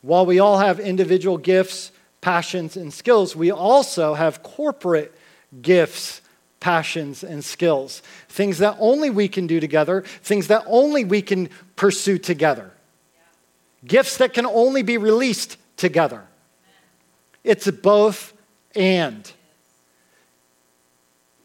While 0.01 0.25
we 0.25 0.39
all 0.39 0.59
have 0.59 0.79
individual 0.79 1.37
gifts, 1.37 1.91
passions, 2.21 2.77
and 2.77 2.93
skills, 2.93 3.35
we 3.35 3.49
also 3.51 4.13
have 4.13 4.43
corporate 4.43 5.15
gifts 5.61 6.21
passions, 6.59 7.23
and 7.23 7.43
skills. 7.43 8.01
Things 8.29 8.57
that 8.59 8.75
only 8.79 9.09
we 9.09 9.27
can 9.27 9.47
do 9.47 9.59
together, 9.59 10.01
things 10.01 10.47
that 10.47 10.63
only 10.65 11.03
we 11.03 11.21
can 11.21 11.49
pursue 11.75 12.17
together. 12.17 12.71
Gifts 13.85 14.17
that 14.17 14.33
can 14.33 14.45
only 14.45 14.81
be 14.81 14.97
released 14.97 15.57
together. 15.77 16.23
It's 17.43 17.69
both 17.69 18.33
and. 18.75 19.31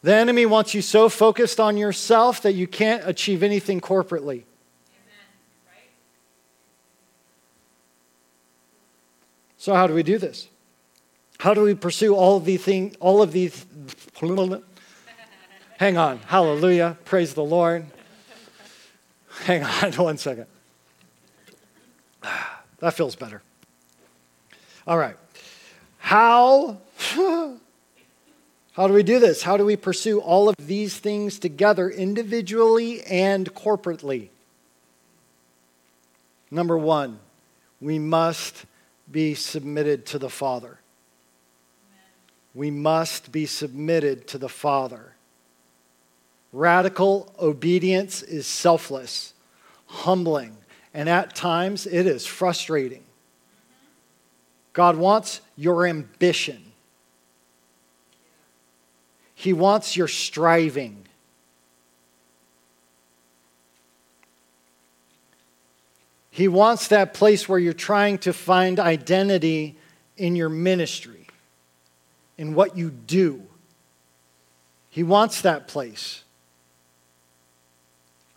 The 0.03 0.15
enemy 0.15 0.47
wants 0.47 0.73
you 0.73 0.81
so 0.81 1.11
focused 1.11 1.61
on 1.61 1.77
yourself 1.77 2.43
that 2.43 2.53
you 2.53 2.67
can't 2.67 3.07
achieve 3.07 3.43
anything 3.43 3.81
corporately. 3.81 4.45
So, 9.59 9.75
how 9.75 9.87
do 9.87 9.93
we 9.93 10.03
do 10.03 10.17
this? 10.17 10.49
How 11.39 11.53
do 11.53 11.61
we 11.61 11.75
pursue 11.75 12.15
all 12.15 12.39
of 12.39 12.47
these 12.47 12.63
things, 12.63 12.97
all 12.99 13.21
of 13.21 13.33
these? 13.33 13.67
Hang 15.81 15.97
on. 15.97 16.19
Hallelujah. 16.27 16.99
Praise 17.07 17.33
the 17.33 17.43
Lord. 17.43 17.87
Hang 19.45 19.65
on 19.65 19.93
one 19.97 20.19
second. 20.19 20.47
That 22.81 22.95
feels 22.95 23.15
better. 23.15 23.43
All 24.87 24.97
right. 24.97 25.17
How 25.99 26.79
how 28.73 28.89
do 28.89 28.93
we 28.93 29.03
do 29.03 29.19
this? 29.19 29.43
How 29.43 29.57
do 29.57 29.65
we 29.65 29.77
pursue 29.77 30.19
all 30.21 30.51
of 30.51 30.57
these 30.59 30.99
things 30.99 31.39
together 31.39 31.89
individually 31.89 33.03
and 33.05 33.55
corporately? 33.55 34.29
Number 36.51 36.77
1, 36.77 37.19
we 37.81 37.99
must 37.99 38.67
be 39.11 39.35
submitted 39.35 40.05
to 40.07 40.19
the 40.19 40.31
Father. 40.31 40.79
We 42.55 42.71
must 42.71 43.33
be 43.33 43.47
submitted 43.47 44.27
to 44.29 44.39
the 44.39 44.49
Father. 44.49 45.15
Radical 46.53 47.33
obedience 47.39 48.23
is 48.23 48.47
selfless, 48.47 49.35
humbling, 49.87 50.57
and 50.93 51.09
at 51.09 51.35
times 51.35 51.87
it 51.87 52.07
is 52.07 52.27
frustrating. 52.27 53.05
God 54.73 54.97
wants 54.97 55.41
your 55.57 55.87
ambition, 55.87 56.73
He 59.35 59.53
wants 59.53 59.97
your 59.97 60.09
striving. 60.09 61.07
He 66.33 66.49
wants 66.49 66.89
that 66.89 67.13
place 67.13 67.49
where 67.49 67.59
you're 67.59 67.73
trying 67.75 68.17
to 68.19 68.33
find 68.33 68.79
identity 68.79 69.77
in 70.17 70.37
your 70.37 70.49
ministry, 70.49 71.27
in 72.39 72.55
what 72.55 72.79
you 72.79 72.91
do. 72.91 73.43
He 74.89 75.03
wants 75.03 75.43
that 75.43 75.69
place. 75.69 76.23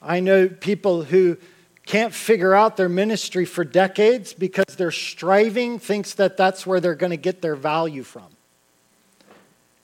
I 0.04 0.20
know 0.20 0.50
people 0.50 1.04
who 1.04 1.38
can't 1.86 2.14
figure 2.14 2.54
out 2.54 2.78
their 2.78 2.90
ministry 2.90 3.46
for 3.46 3.64
decades 3.64 4.34
because 4.34 4.76
they're 4.76 4.92
striving 4.92 5.80
thinks 5.80 6.14
that 6.16 6.38
that's 6.38 6.66
where 6.66 6.80
they're 6.80 6.96
going 6.96 7.12
to 7.12 7.18
get 7.18 7.42
their 7.42 7.56
value 7.56 8.04
from. 8.04 8.28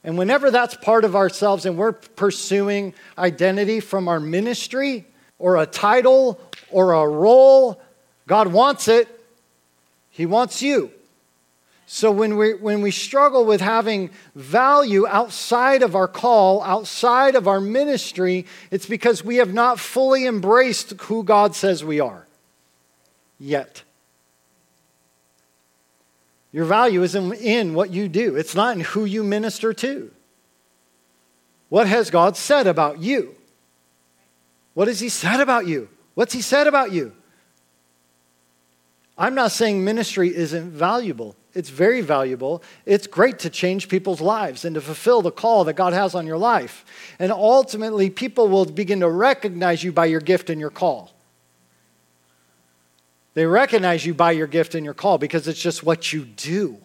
And 0.03 0.17
whenever 0.17 0.51
that's 0.51 0.75
part 0.75 1.03
of 1.03 1.15
ourselves 1.15 1.65
and 1.65 1.77
we're 1.77 1.93
pursuing 1.93 2.93
identity 3.17 3.79
from 3.79 4.07
our 4.07 4.19
ministry 4.19 5.05
or 5.39 5.57
a 5.57 5.65
title 5.65 6.39
or 6.69 6.93
a 6.93 7.07
role, 7.07 7.81
God 8.27 8.47
wants 8.47 8.87
it. 8.87 9.07
He 10.09 10.25
wants 10.25 10.61
you. 10.61 10.91
So 11.91 12.11
when 12.11 12.37
we, 12.37 12.53
when 12.53 12.83
we 12.83 12.91
struggle 12.91 13.45
with 13.45 13.61
having 13.61 14.11
value 14.35 15.07
outside 15.07 15.81
of 15.81 15.95
our 15.95 16.07
call, 16.07 16.61
outside 16.61 17.33
of 17.33 17.47
our 17.47 17.59
ministry, 17.59 18.45
it's 18.69 18.85
because 18.85 19.25
we 19.25 19.37
have 19.37 19.55
not 19.55 19.79
fully 19.79 20.27
embraced 20.27 20.91
who 21.01 21.23
God 21.23 21.55
says 21.55 21.83
we 21.83 21.99
are 21.99 22.27
yet. 23.39 23.81
Your 26.51 26.65
value 26.65 27.01
isn't 27.01 27.33
in 27.33 27.73
what 27.73 27.89
you 27.89 28.07
do, 28.07 28.35
it's 28.35 28.53
not 28.53 28.75
in 28.75 28.81
who 28.81 29.03
you 29.05 29.23
minister 29.23 29.73
to. 29.73 30.11
What 31.69 31.87
has 31.87 32.11
God 32.11 32.37
said 32.37 32.67
about 32.67 32.99
you? 32.99 33.33
What 34.75 34.87
has 34.87 34.99
He 34.99 35.09
said 35.09 35.39
about 35.39 35.65
you? 35.65 35.89
What's 36.13 36.33
He 36.33 36.43
said 36.43 36.67
about 36.67 36.91
you? 36.91 37.13
I'm 39.17 39.33
not 39.33 39.51
saying 39.51 39.83
ministry 39.83 40.35
isn't 40.35 40.69
valuable. 40.69 41.35
It's 41.59 41.69
very 41.69 41.99
valuable. 41.99 42.63
It's 42.85 43.05
great 43.05 43.39
to 43.39 43.49
change 43.49 43.89
people's 43.89 44.21
lives 44.21 44.63
and 44.63 44.75
to 44.75 44.81
fulfill 44.81 45.21
the 45.21 45.29
call 45.29 45.65
that 45.65 45.73
God 45.73 45.91
has 45.91 46.15
on 46.15 46.25
your 46.25 46.37
life. 46.37 46.85
And 47.19 47.33
ultimately, 47.33 48.09
people 48.09 48.47
will 48.47 48.63
begin 48.63 49.01
to 49.01 49.09
recognize 49.09 49.83
you 49.83 49.91
by 49.91 50.05
your 50.05 50.21
gift 50.21 50.49
and 50.49 50.57
your 50.57 50.69
call. 50.69 51.11
They 53.33 53.45
recognize 53.45 54.05
you 54.05 54.13
by 54.13 54.31
your 54.31 54.47
gift 54.47 54.73
and 54.73 54.85
your 54.85 54.93
call 54.93 55.17
because 55.17 55.49
it's 55.49 55.59
just 55.59 55.83
what 55.83 56.13
you 56.13 56.23
do. 56.23 56.77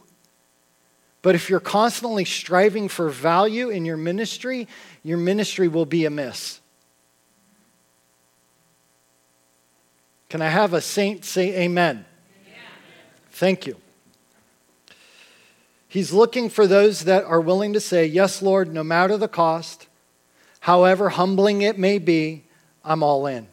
But 1.22 1.36
if 1.36 1.48
you're 1.48 1.60
constantly 1.60 2.24
striving 2.24 2.88
for 2.88 3.08
value 3.08 3.68
in 3.68 3.84
your 3.84 3.96
ministry, 3.96 4.66
your 5.04 5.18
ministry 5.18 5.68
will 5.68 5.86
be 5.86 6.04
amiss. 6.04 6.58
Can 10.28 10.42
I 10.42 10.48
have 10.48 10.74
a 10.74 10.80
saint 10.80 11.24
say 11.24 11.62
amen? 11.62 12.06
Thank 13.30 13.68
you. 13.68 13.76
He's 15.94 16.12
looking 16.12 16.50
for 16.50 16.66
those 16.66 17.04
that 17.04 17.22
are 17.22 17.40
willing 17.40 17.72
to 17.74 17.80
say, 17.80 18.04
Yes, 18.04 18.42
Lord, 18.42 18.74
no 18.74 18.82
matter 18.82 19.16
the 19.16 19.28
cost, 19.28 19.86
however 20.58 21.10
humbling 21.10 21.62
it 21.62 21.78
may 21.78 22.00
be, 22.00 22.42
I'm 22.84 23.04
all 23.04 23.28
in. 23.28 23.46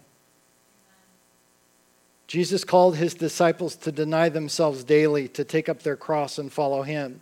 Jesus 2.26 2.64
called 2.64 2.96
his 2.96 3.14
disciples 3.14 3.76
to 3.76 3.92
deny 3.92 4.28
themselves 4.28 4.84
daily, 4.84 5.28
to 5.28 5.44
take 5.44 5.70
up 5.70 5.84
their 5.84 5.96
cross 5.96 6.40
and 6.40 6.52
follow 6.52 6.82
him. 6.82 7.22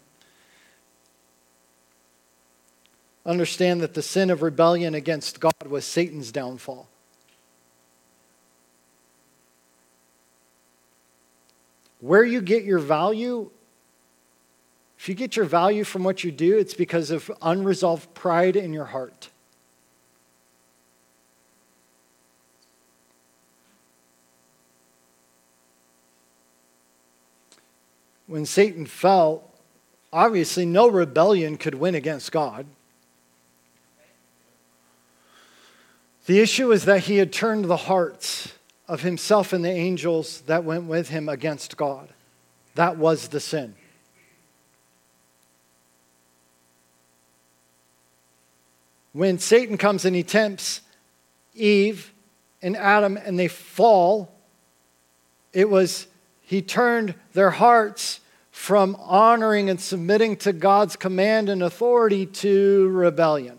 Understand 3.25 3.81
that 3.81 3.95
the 3.95 4.01
sin 4.01 4.29
of 4.29 4.41
rebellion 4.41 4.95
against 4.95 5.41
God 5.41 5.67
was 5.67 5.83
Satan's 5.83 6.31
downfall. 6.31 6.87
Where 11.99 12.23
you 12.23 12.39
get 12.39 12.63
your 12.63 12.79
value, 12.79 13.51
if 14.99 15.07
you 15.07 15.15
get 15.15 15.37
your 15.37 15.45
value 15.45 15.85
from 15.85 16.03
what 16.03 16.25
you 16.25 16.31
do, 16.31 16.57
it's 16.57 16.73
because 16.73 17.09
of 17.09 17.31
unresolved 17.41 18.13
pride 18.13 18.57
in 18.57 18.73
your 18.73 18.83
heart. 18.83 19.29
When 28.27 28.45
Satan 28.45 28.85
fell, 28.85 29.49
obviously 30.11 30.65
no 30.65 30.89
rebellion 30.89 31.55
could 31.55 31.75
win 31.75 31.95
against 31.95 32.33
God. 32.33 32.65
The 36.25 36.41
issue 36.41 36.73
is 36.73 36.83
that 36.83 37.05
he 37.05 37.17
had 37.17 37.31
turned 37.31 37.65
the 37.65 37.77
hearts 37.77 38.53
of 38.89 39.01
himself 39.01 39.53
and 39.53 39.63
the 39.63 39.71
angels 39.71 40.41
that 40.41 40.65
went 40.65 40.83
with 40.83 41.07
him 41.07 41.29
against 41.29 41.77
God. 41.77 42.09
That 42.75 42.97
was 42.97 43.29
the 43.29 43.39
sin. 43.39 43.75
When 49.19 49.37
Satan 49.37 49.77
comes 49.77 50.05
and 50.05 50.15
he 50.15 50.23
tempts 50.23 50.79
Eve 51.53 52.13
and 52.61 52.77
Adam 52.77 53.17
and 53.17 53.37
they 53.37 53.49
fall, 53.49 54.31
it 55.51 55.69
was 55.69 56.07
he 56.41 56.61
turned 56.61 57.15
their 57.33 57.49
hearts 57.49 58.21
from 58.49 58.95
honoring 58.97 59.69
and 59.69 59.77
submitting 59.77 60.37
to 60.37 60.53
God's 60.53 60.95
command 60.95 61.49
and 61.49 61.61
authority 61.61 62.27
to 62.27 62.87
rebellion. 62.93 63.57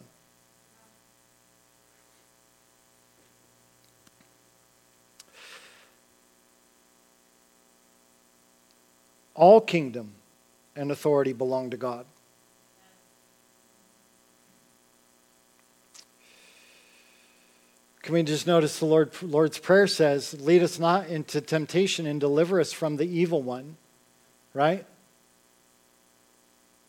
All 9.35 9.61
kingdom 9.61 10.13
and 10.75 10.91
authority 10.91 11.35
belong 11.35 11.69
to 11.69 11.77
God. 11.77 12.07
Can 18.03 18.15
we 18.15 18.23
just 18.23 18.47
notice 18.47 18.79
the 18.79 18.87
Lord, 18.87 19.11
Lord's 19.23 19.59
Prayer 19.59 19.87
says, 19.87 20.41
Lead 20.41 20.63
us 20.63 20.79
not 20.79 21.09
into 21.09 21.41
temptation 21.41 22.07
and 22.07 22.19
deliver 22.19 22.61
us 22.61 22.73
from 22.73 22.97
the 22.97 23.07
evil 23.07 23.43
one, 23.43 23.77
right? 24.55 24.87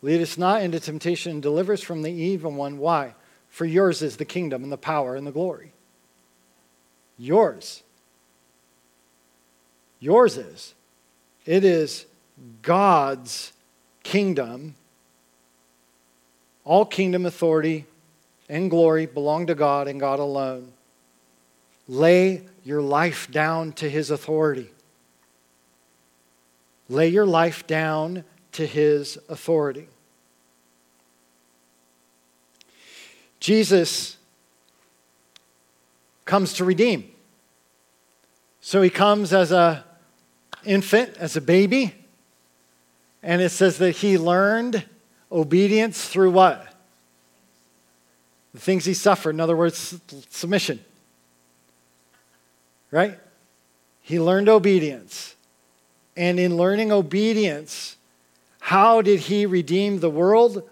Lead 0.00 0.20
us 0.20 0.38
not 0.38 0.62
into 0.62 0.80
temptation 0.80 1.32
and 1.32 1.42
deliver 1.42 1.74
us 1.74 1.82
from 1.82 2.02
the 2.02 2.10
evil 2.10 2.50
one. 2.50 2.78
Why? 2.78 3.14
For 3.48 3.66
yours 3.66 4.02
is 4.02 4.16
the 4.16 4.24
kingdom 4.24 4.62
and 4.62 4.72
the 4.72 4.78
power 4.78 5.14
and 5.14 5.26
the 5.26 5.30
glory. 5.30 5.72
Yours. 7.18 7.82
Yours 10.00 10.36
is. 10.36 10.74
It 11.44 11.64
is 11.64 12.06
God's 12.62 13.52
kingdom. 14.02 14.74
All 16.64 16.86
kingdom 16.86 17.26
authority 17.26 17.86
and 18.48 18.70
glory 18.70 19.06
belong 19.06 19.46
to 19.48 19.54
God 19.54 19.86
and 19.86 20.00
God 20.00 20.18
alone. 20.18 20.72
Lay 21.92 22.40
your 22.64 22.80
life 22.80 23.30
down 23.30 23.72
to 23.74 23.86
his 23.86 24.10
authority. 24.10 24.70
Lay 26.88 27.08
your 27.08 27.26
life 27.26 27.66
down 27.66 28.24
to 28.52 28.66
his 28.66 29.18
authority. 29.28 29.88
Jesus 33.40 34.16
comes 36.24 36.54
to 36.54 36.64
redeem. 36.64 37.10
So 38.62 38.80
he 38.80 38.88
comes 38.88 39.34
as 39.34 39.52
a 39.52 39.84
infant, 40.64 41.18
as 41.18 41.36
a 41.36 41.42
baby, 41.42 41.94
and 43.22 43.42
it 43.42 43.50
says 43.50 43.76
that 43.78 43.96
he 43.96 44.16
learned 44.16 44.86
obedience 45.30 46.08
through 46.08 46.30
what? 46.30 46.74
The 48.54 48.60
things 48.60 48.86
he 48.86 48.94
suffered. 48.94 49.34
In 49.34 49.40
other 49.40 49.56
words, 49.58 50.00
submission. 50.30 50.82
Right? 52.92 53.18
He 54.02 54.20
learned 54.20 54.48
obedience. 54.48 55.34
And 56.16 56.38
in 56.38 56.56
learning 56.56 56.92
obedience, 56.92 57.96
how 58.60 59.02
did 59.02 59.20
he 59.20 59.46
redeem 59.46 59.98
the 59.98 60.10
world? 60.10 60.68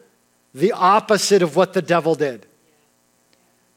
The 0.54 0.72
opposite 0.72 1.42
of 1.42 1.56
what 1.56 1.72
the 1.72 1.82
devil 1.82 2.14
did. 2.14 2.46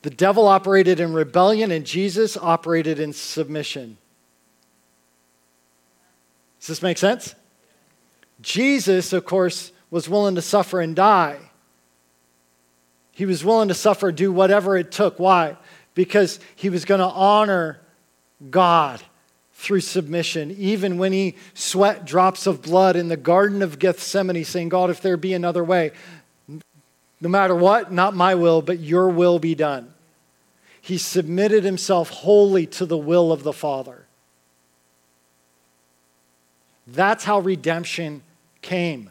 The 0.01 0.09
devil 0.09 0.47
operated 0.47 0.99
in 0.99 1.13
rebellion, 1.13 1.71
and 1.71 1.85
Jesus 1.85 2.35
operated 2.35 2.99
in 2.99 3.13
submission. 3.13 3.97
Does 6.59 6.67
this 6.67 6.81
make 6.81 6.97
sense? 6.97 7.35
Jesus, 8.41 9.13
of 9.13 9.23
course, 9.23 9.71
was 9.89 10.09
willing 10.09 10.35
to 10.35 10.41
suffer 10.41 10.81
and 10.81 10.95
die. 10.95 11.37
He 13.11 13.25
was 13.25 13.45
willing 13.45 13.69
to 13.69 13.73
suffer, 13.73 14.11
do 14.11 14.31
whatever 14.31 14.75
it 14.75 14.91
took. 14.91 15.19
Why? 15.19 15.55
Because 15.93 16.39
he 16.55 16.69
was 16.69 16.83
going 16.83 16.99
to 16.99 17.05
honor 17.05 17.79
God 18.49 19.01
through 19.53 19.81
submission, 19.81 20.51
even 20.57 20.97
when 20.97 21.13
he 21.13 21.35
sweat 21.53 22.05
drops 22.05 22.47
of 22.47 22.61
blood 22.61 22.95
in 22.95 23.07
the 23.07 23.17
Garden 23.17 23.61
of 23.61 23.79
Gethsemane, 23.79 24.43
saying, 24.43 24.69
God, 24.69 24.89
if 24.89 25.01
there 25.01 25.15
be 25.15 25.33
another 25.33 25.63
way, 25.63 25.91
no 27.21 27.29
matter 27.29 27.55
what, 27.55 27.91
not 27.91 28.15
my 28.15 28.35
will, 28.35 28.61
but 28.61 28.79
your 28.79 29.07
will 29.07 29.39
be 29.39 29.55
done. 29.55 29.93
He 30.81 30.97
submitted 30.97 31.63
himself 31.63 32.09
wholly 32.09 32.65
to 32.67 32.85
the 32.85 32.97
will 32.97 33.31
of 33.31 33.43
the 33.43 33.53
Father. 33.53 34.05
That's 36.85 37.23
how 37.23 37.39
redemption 37.39 38.21
came. 38.61 39.09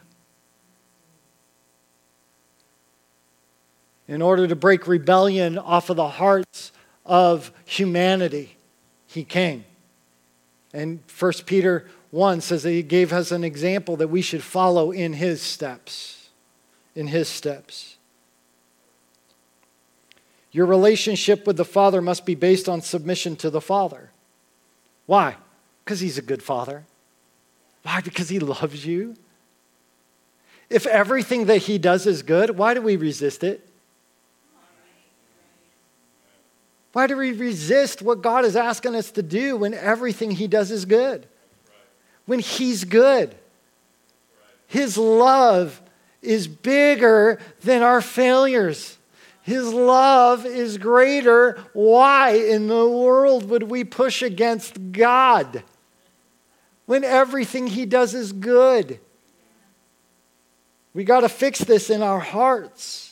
In 4.07 4.21
order 4.21 4.47
to 4.47 4.55
break 4.55 4.87
rebellion 4.87 5.57
off 5.57 5.89
of 5.89 5.97
the 5.97 6.09
hearts 6.09 6.73
of 7.07 7.51
humanity, 7.65 8.57
he 9.13 9.25
came. 9.25 9.65
And 10.73 11.01
1 11.19 11.33
Peter 11.45 11.87
1 12.11 12.41
says 12.41 12.63
that 12.63 12.71
he 12.71 12.83
gave 12.83 13.13
us 13.13 13.31
an 13.31 13.45
example 13.45 13.97
that 13.97 14.09
we 14.09 14.23
should 14.23 14.43
follow 14.43 14.91
in 14.91 15.13
his 15.15 15.43
steps. 15.43 16.31
In 16.95 17.09
his 17.09 17.29
steps. 17.29 17.97
Your 20.51 20.67
relationship 20.67 21.47
with 21.47 21.57
the 21.57 21.65
Father 21.65 22.03
must 22.03 22.27
be 22.27 22.35
based 22.35 22.69
on 22.69 22.83
submission 22.83 23.37
to 23.37 23.51
the 23.51 23.61
Father. 23.61 24.11
Why? 25.07 25.37
Because 25.85 26.01
he's 26.01 26.19
a 26.19 26.23
good 26.23 26.43
Father. 26.43 26.85
Why? 27.83 28.01
Because 28.01 28.29
he 28.29 28.39
loves 28.39 28.87
you. 28.87 29.15
If 30.69 30.87
everything 30.87 31.47
that 31.47 31.59
he 31.59 31.79
does 31.79 32.07
is 32.07 32.23
good, 32.23 32.57
why 32.57 32.75
do 32.75 32.81
we 32.81 32.97
resist 32.97 33.45
it? 33.45 33.69
Why 36.93 37.07
do 37.07 37.17
we 37.17 37.33
resist 37.33 38.03
what 38.03 38.23
God 38.23 38.45
is 38.45 38.55
asking 38.55 38.95
us 38.95 39.11
to 39.13 39.23
do 39.23 39.57
when 39.57 39.75
everything 39.75 40.33
He 40.33 40.47
does 40.47 40.71
is 40.71 40.85
good? 40.85 41.27
When 42.27 42.39
He's 42.39 42.85
good. 42.85 43.35
His 44.67 44.97
love 44.97 45.81
is 46.21 46.47
bigger 46.49 47.39
than 47.63 47.83
our 47.83 48.01
failures. 48.01 48.99
His 49.43 49.73
love 49.73 50.47
is 50.47 50.79
greater. 50.79 51.59
Why 51.73 52.31
in 52.31 52.69
the 52.69 52.89
world 52.89 53.49
would 53.51 53.65
we 53.65 53.85
push 53.85 54.23
against 54.23 54.93
God 54.93 55.65
when 56.87 57.05
everything 57.05 57.67
He 57.67 57.87
does 57.87 58.15
is 58.15 58.33
good? 58.33 59.01
We 60.95 61.05
got 61.05 61.21
to 61.21 61.29
fix 61.29 61.59
this 61.59 61.91
in 61.91 62.03
our 62.03 62.21
hearts. 62.21 63.12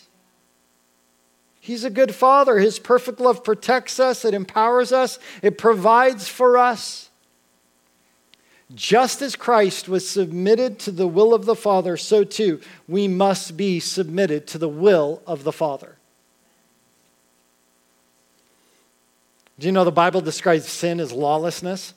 He's 1.71 1.85
a 1.85 1.91
good 1.91 2.13
father. 2.13 2.59
His 2.59 2.81
perfect 2.81 3.21
love 3.21 3.45
protects 3.45 4.01
us, 4.01 4.25
it 4.25 4.35
empowers 4.35 4.91
us, 4.91 5.21
it 5.41 5.57
provides 5.57 6.27
for 6.27 6.59
us. 6.59 7.11
Just 8.75 9.23
as 9.23 9.37
Christ 9.37 9.89
was 9.89 10.11
submitted 10.11 10.81
to 10.81 10.91
the 10.91 11.07
will 11.07 11.33
of 11.33 11.45
the 11.45 11.55
Father, 11.55 11.97
so 11.97 12.25
too 12.25 12.61
we 12.89 13.07
must 13.07 13.57
be 13.57 13.79
submitted 13.79 14.49
to 14.49 14.59
the 14.59 14.69
will 14.69 15.23
of 15.29 15.45
the 15.45 15.53
Father. 15.53 15.95
Do 19.61 19.69
you 19.69 19.73
know 19.73 19.85
the 19.85 19.93
Bible 19.93 20.23
describes 20.23 20.67
sin 20.67 20.99
as 20.99 21.13
lawlessness? 21.13 21.95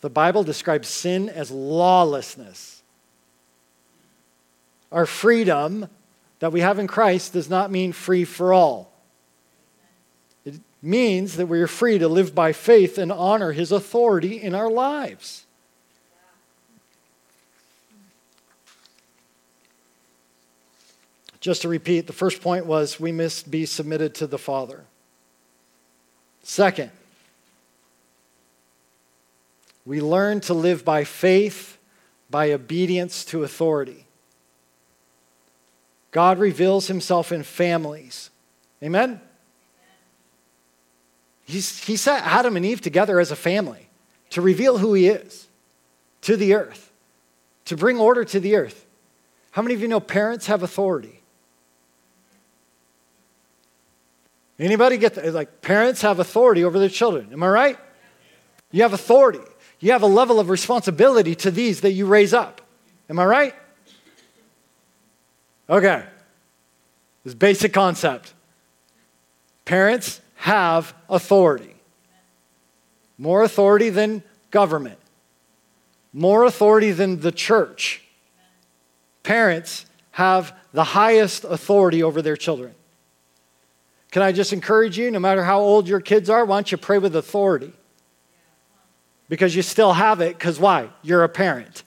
The 0.00 0.10
Bible 0.10 0.42
describes 0.42 0.88
sin 0.88 1.28
as 1.28 1.52
lawlessness. 1.52 2.75
Our 4.92 5.06
freedom 5.06 5.88
that 6.38 6.52
we 6.52 6.60
have 6.60 6.78
in 6.78 6.86
Christ 6.86 7.32
does 7.32 7.50
not 7.50 7.70
mean 7.70 7.92
free 7.92 8.24
for 8.24 8.52
all. 8.52 8.92
It 10.44 10.60
means 10.82 11.36
that 11.36 11.46
we 11.46 11.60
are 11.60 11.66
free 11.66 11.98
to 11.98 12.08
live 12.08 12.34
by 12.34 12.52
faith 12.52 12.98
and 12.98 13.10
honor 13.10 13.52
His 13.52 13.72
authority 13.72 14.40
in 14.40 14.54
our 14.54 14.70
lives. 14.70 15.44
Just 21.40 21.62
to 21.62 21.68
repeat, 21.68 22.08
the 22.08 22.12
first 22.12 22.42
point 22.42 22.66
was 22.66 22.98
we 22.98 23.12
must 23.12 23.50
be 23.50 23.66
submitted 23.66 24.14
to 24.16 24.26
the 24.26 24.38
Father. 24.38 24.84
Second, 26.42 26.90
we 29.84 30.00
learn 30.00 30.40
to 30.40 30.54
live 30.54 30.84
by 30.84 31.04
faith, 31.04 31.78
by 32.28 32.50
obedience 32.50 33.24
to 33.26 33.44
authority. 33.44 34.05
God 36.16 36.38
reveals 36.38 36.86
himself 36.86 37.30
in 37.30 37.42
families. 37.42 38.30
Amen? 38.82 39.20
He's, 41.44 41.84
he 41.84 41.96
set 41.96 42.22
Adam 42.24 42.56
and 42.56 42.64
Eve 42.64 42.80
together 42.80 43.20
as 43.20 43.30
a 43.30 43.36
family 43.36 43.90
to 44.30 44.40
reveal 44.40 44.78
who 44.78 44.94
he 44.94 45.08
is 45.08 45.46
to 46.22 46.38
the 46.38 46.54
earth, 46.54 46.90
to 47.66 47.76
bring 47.76 47.98
order 47.98 48.24
to 48.24 48.40
the 48.40 48.56
earth. 48.56 48.86
How 49.50 49.60
many 49.60 49.74
of 49.74 49.82
you 49.82 49.88
know 49.88 50.00
parents 50.00 50.46
have 50.46 50.62
authority? 50.62 51.20
Anybody 54.58 54.96
get 54.96 55.16
that? 55.16 55.34
Like, 55.34 55.60
parents 55.60 56.00
have 56.00 56.18
authority 56.18 56.64
over 56.64 56.78
their 56.78 56.88
children. 56.88 57.28
Am 57.30 57.42
I 57.42 57.48
right? 57.48 57.78
You 58.72 58.80
have 58.84 58.94
authority. 58.94 59.40
You 59.80 59.92
have 59.92 60.00
a 60.00 60.06
level 60.06 60.40
of 60.40 60.48
responsibility 60.48 61.34
to 61.34 61.50
these 61.50 61.82
that 61.82 61.92
you 61.92 62.06
raise 62.06 62.32
up. 62.32 62.62
Am 63.10 63.18
I 63.18 63.26
right? 63.26 63.54
Okay. 65.68 66.04
This 67.24 67.34
basic 67.34 67.72
concept. 67.72 68.34
Parents 69.64 70.20
have 70.36 70.94
authority. 71.08 71.74
More 73.18 73.42
authority 73.42 73.90
than 73.90 74.22
government. 74.50 74.98
More 76.12 76.44
authority 76.44 76.92
than 76.92 77.20
the 77.20 77.32
church. 77.32 78.02
Parents 79.22 79.86
have 80.12 80.54
the 80.72 80.84
highest 80.84 81.44
authority 81.44 82.02
over 82.02 82.22
their 82.22 82.36
children. 82.36 82.74
Can 84.12 84.22
I 84.22 84.32
just 84.32 84.52
encourage 84.52 84.96
you, 84.96 85.10
no 85.10 85.18
matter 85.18 85.42
how 85.42 85.60
old 85.60 85.88
your 85.88 86.00
kids 86.00 86.30
are, 86.30 86.44
why 86.44 86.56
don't 86.56 86.70
you 86.70 86.78
pray 86.78 86.98
with 86.98 87.16
authority? 87.16 87.72
Because 89.28 89.56
you 89.56 89.62
still 89.62 89.92
have 89.92 90.20
it, 90.20 90.38
because 90.38 90.60
why? 90.60 90.90
You're 91.02 91.24
a 91.24 91.28
parent. 91.28 91.82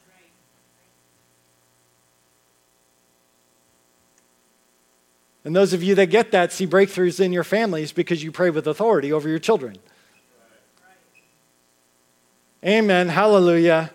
And 5.49 5.55
those 5.55 5.73
of 5.73 5.81
you 5.81 5.95
that 5.95 6.11
get 6.11 6.29
that 6.29 6.53
see 6.53 6.67
breakthroughs 6.67 7.19
in 7.19 7.33
your 7.33 7.43
families 7.43 7.91
because 7.91 8.23
you 8.23 8.31
pray 8.31 8.51
with 8.51 8.67
authority 8.67 9.11
over 9.11 9.27
your 9.27 9.39
children. 9.39 9.77
Amen. 12.63 13.09
Hallelujah. 13.09 13.89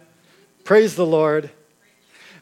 Praise 0.65 0.97
the 0.97 1.07
Lord. 1.07 1.51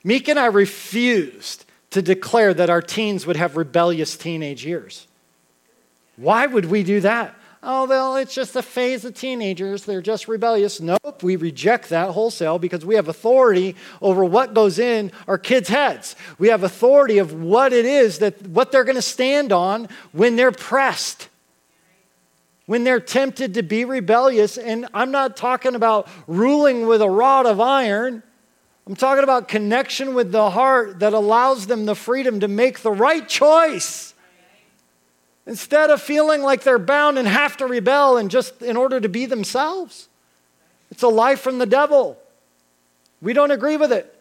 Meek 0.03 0.29
and 0.29 0.39
I 0.39 0.47
refused 0.47 1.67
to 1.91 2.01
declare 2.01 2.55
that 2.55 2.71
our 2.71 2.81
teens 2.81 3.27
would 3.27 3.37
have 3.37 3.59
rebellious 3.59 4.17
teenage 4.17 4.65
years. 4.65 5.07
Why 6.17 6.47
would 6.47 6.65
we 6.65 6.83
do 6.83 7.01
that? 7.01 7.35
Oh, 7.63 7.87
well, 7.87 8.17
it's 8.17 8.35
just 8.35 8.57
a 8.57 8.63
phase 8.63 9.05
of 9.05 9.15
teenagers. 9.15 9.85
They're 9.85 10.03
just 10.03 10.29
rebellious. 10.29 10.81
Nope, 10.81 11.23
we 11.23 11.37
reject 11.37 11.91
that 11.91 12.11
wholesale 12.11 12.59
because 12.59 12.85
we 12.85 12.97
have 12.97 13.09
authority 13.09 13.77
over 14.01 14.25
what 14.25 14.55
goes 14.55 14.79
in 14.79 15.13
our 15.29 15.39
kids' 15.39 15.69
heads. 15.69 16.17
We 16.39 16.49
have 16.49 16.65
authority 16.65 17.19
of 17.19 17.33
what 17.33 17.73
it 17.73 17.85
is 17.85 18.19
that 18.19 18.47
what 18.49 18.73
they're 18.73 18.85
going 18.85 18.97
to 18.97 19.03
stand 19.03 19.53
on 19.53 19.89
when 20.13 20.37
they're 20.37 20.53
pressed. 20.53 21.29
When 22.67 22.85
they're 22.85 23.01
tempted 23.01 23.55
to 23.55 23.63
be 23.63 23.85
rebellious, 23.85 24.57
and 24.57 24.87
I'm 24.95 25.11
not 25.11 25.37
talking 25.37 25.75
about 25.75 26.09
ruling 26.27 26.87
with 26.87 27.03
a 27.03 27.11
rod 27.11 27.45
of 27.45 27.61
iron, 27.61 28.23
I'm 28.87 28.97
talking 28.97 29.25
about 29.25 29.49
connection 29.49 30.15
with 30.15 30.33
the 30.33 30.51
heart 30.51 31.01
that 31.01 31.13
allows 31.13 31.67
them 31.67 31.87
the 31.87 31.95
freedom 31.95 32.41
to 32.41 32.49
make 32.49 32.81
the 32.81 32.91
right 32.91 33.29
choice. 33.29 34.12
Instead 35.47 35.91
of 35.91 36.01
feeling 36.01 36.43
like 36.43 36.63
they're 36.63 36.79
bound 36.79 37.19
and 37.19 37.27
have 37.27 37.57
to 37.57 37.67
rebel 37.67 38.17
and 38.17 38.31
just 38.31 38.63
in 38.63 38.77
order 38.77 39.01
to 39.01 39.09
be 39.09 39.27
themselves. 39.27 40.09
It's 40.91 41.03
a 41.03 41.09
lie 41.09 41.37
from 41.37 41.59
the 41.59 41.67
devil. 41.67 42.19
We 43.21 43.33
don't 43.33 43.51
agree 43.51 43.77
with 43.77 43.93
it. 43.93 44.15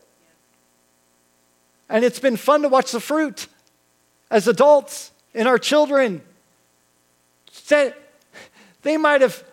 And 1.90 2.06
it's 2.06 2.20
been 2.20 2.38
fun 2.38 2.62
to 2.62 2.70
watch 2.70 2.92
the 2.92 3.00
fruit 3.00 3.48
as 4.30 4.48
adults 4.48 5.12
in 5.34 5.46
our 5.46 5.58
children. 5.58 6.22
Said 7.52 7.94
they 8.82 8.98
might 8.98 9.22
have, 9.22 9.44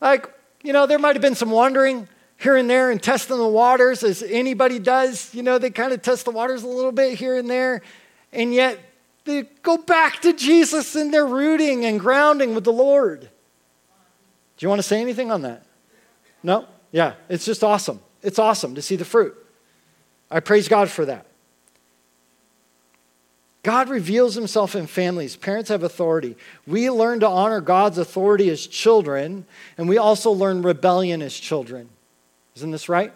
like, 0.00 0.28
you 0.62 0.72
know, 0.72 0.86
there 0.86 0.98
might 0.98 1.14
have 1.14 1.22
been 1.22 1.36
some 1.36 1.50
wandering 1.50 2.08
here 2.38 2.56
and 2.56 2.68
there 2.68 2.90
and 2.90 3.02
testing 3.02 3.38
the 3.38 3.46
waters 3.46 4.02
as 4.02 4.22
anybody 4.22 4.78
does. 4.78 5.32
You 5.34 5.42
know, 5.42 5.58
they 5.58 5.70
kind 5.70 5.92
of 5.92 6.02
test 6.02 6.24
the 6.24 6.32
waters 6.32 6.62
a 6.62 6.68
little 6.68 6.92
bit 6.92 7.16
here 7.18 7.36
and 7.36 7.48
there. 7.48 7.80
And 8.32 8.52
yet 8.52 8.78
they 9.24 9.42
go 9.62 9.78
back 9.78 10.20
to 10.22 10.32
Jesus 10.32 10.94
and 10.96 11.12
they're 11.12 11.26
rooting 11.26 11.84
and 11.84 11.98
grounding 11.98 12.54
with 12.54 12.64
the 12.64 12.72
Lord. 12.72 13.20
Do 13.20 13.28
you 14.64 14.68
want 14.68 14.78
to 14.78 14.84
say 14.84 15.00
anything 15.00 15.30
on 15.30 15.42
that? 15.42 15.64
No? 16.42 16.66
Yeah, 16.92 17.14
it's 17.28 17.44
just 17.44 17.64
awesome. 17.64 18.00
It's 18.22 18.38
awesome 18.38 18.74
to 18.74 18.82
see 18.82 18.96
the 18.96 19.04
fruit. 19.04 19.34
I 20.30 20.40
praise 20.40 20.68
God 20.68 20.88
for 20.90 21.04
that. 21.06 21.26
God 23.64 23.88
reveals 23.88 24.34
himself 24.34 24.76
in 24.76 24.86
families. 24.86 25.36
Parents 25.36 25.70
have 25.70 25.82
authority. 25.82 26.36
We 26.66 26.90
learn 26.90 27.20
to 27.20 27.28
honor 27.28 27.62
God's 27.62 27.96
authority 27.96 28.50
as 28.50 28.66
children, 28.66 29.46
and 29.78 29.88
we 29.88 29.96
also 29.96 30.30
learn 30.30 30.60
rebellion 30.60 31.22
as 31.22 31.34
children. 31.34 31.88
Isn't 32.56 32.72
this 32.72 32.90
right? 32.90 33.12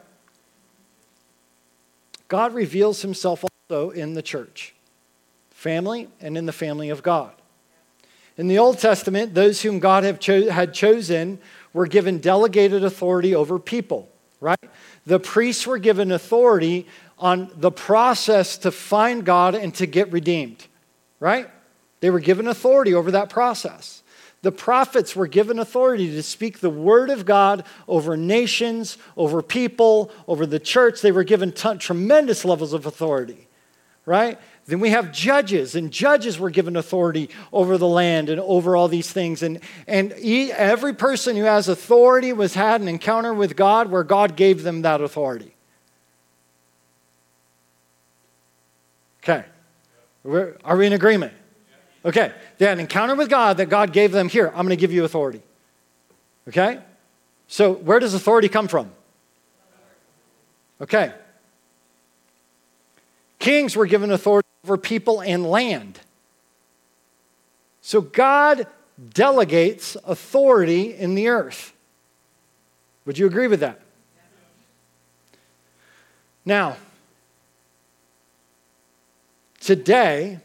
God 2.29 2.55
reveals 2.55 3.03
himself 3.03 3.45
also 3.45 3.91
in 3.91 4.15
the 4.15 4.23
church, 4.23 4.75
family, 5.59 6.07
and 6.21 6.39
in 6.39 6.47
the 6.47 6.53
family 6.53 6.89
of 6.89 7.03
God. 7.03 7.33
In 8.37 8.47
the 8.47 8.59
Old 8.59 8.79
Testament, 8.79 9.35
those 9.35 9.61
whom 9.61 9.81
God 9.81 10.21
cho- 10.21 10.49
had 10.49 10.73
chosen 10.73 11.41
were 11.73 11.89
given 11.89 12.19
delegated 12.19 12.85
authority 12.85 13.35
over 13.35 13.59
people, 13.59 14.09
right? 14.41 14.71
The 15.05 15.19
priests 15.19 15.67
were 15.67 15.79
given 15.79 16.13
authority 16.13 16.87
on 17.19 17.51
the 17.57 17.73
process 17.73 18.57
to 18.59 18.71
find 18.71 19.25
God 19.25 19.57
and 19.57 19.75
to 19.75 19.87
get 19.87 20.13
redeemed, 20.13 20.65
right? 21.19 21.51
They 21.99 22.11
were 22.11 22.21
given 22.21 22.47
authority 22.47 22.95
over 22.95 23.11
that 23.11 23.29
process. 23.29 24.05
The 24.43 24.53
prophets 24.53 25.17
were 25.17 25.27
given 25.27 25.59
authority 25.59 26.13
to 26.13 26.23
speak 26.23 26.61
the 26.61 26.71
word 26.71 27.11
of 27.11 27.27
God 27.27 27.65
over 27.89 28.17
nations, 28.17 28.97
over 29.17 29.43
people, 29.43 30.13
over 30.29 30.47
the 30.47 30.61
church. 30.61 31.01
They 31.01 31.11
were 31.11 31.25
given 31.25 31.51
t- 31.51 31.79
tremendous 31.79 32.45
levels 32.45 32.73
of 32.73 32.87
authority, 32.87 33.49
right? 34.07 34.39
Then 34.69 34.81
we 34.81 34.91
have 34.91 35.13
judges, 35.13 35.75
and 35.75 35.91
judges 35.91 36.39
were 36.39 36.51
given 36.51 36.77
authority 36.77 37.31
over 37.55 37.79
the 37.79 37.89
land 37.89 38.29
and 38.29 38.39
over 38.39 38.77
all 38.77 38.87
these 38.87 39.11
things. 39.11 39.43
And, 39.43 39.61
and 39.87 40.13
every 40.13 40.93
person 40.93 41.37
who 41.37 41.45
has 41.45 41.69
authority 41.69 42.35
was 42.35 42.53
had 42.53 42.83
an 42.83 42.87
encounter 42.87 43.33
with 43.33 43.57
God 43.57 43.91
where 43.91 44.05
God 44.05 44.37
gave 44.37 44.65
them 44.65 44.83
that 44.83 45.01
authority. 45.01 45.55
Okay. 49.25 49.43
Are 50.63 50.77
we 50.77 50.87
in 50.87 50.93
agreement? 50.93 51.33
Okay. 52.05 52.31
They 52.59 52.67
had 52.67 52.75
an 52.75 52.81
encounter 52.81 53.15
with 53.15 53.31
God 53.31 53.57
that 53.57 53.71
God 53.71 53.95
gave 53.95 54.13
them 54.13 54.29
here. 54.29 54.49
I'm 54.49 54.67
going 54.67 54.69
to 54.69 54.77
give 54.77 54.93
you 54.93 55.03
authority. 55.03 55.41
Okay? 56.47 56.79
So, 57.47 57.73
where 57.73 58.01
does 58.01 58.13
authority 58.13 58.51
come 58.51 58.69
from? 58.69 58.91
Okay. 60.79 61.15
Kings 63.49 63.75
were 63.75 63.87
given 63.87 64.11
authority 64.11 64.47
over 64.63 64.77
people 64.77 65.23
and 65.23 65.47
land. 65.47 66.01
So, 67.81 68.03
God 68.03 68.67
delegates 69.15 69.97
authority 70.05 70.95
in 70.95 71.15
the 71.15 71.29
earth. 71.29 71.73
Would 73.07 73.17
you 73.17 73.25
agree 73.25 73.47
with 73.47 73.61
that? 73.61 73.81
Now, 76.45 76.77
today, 79.61 80.41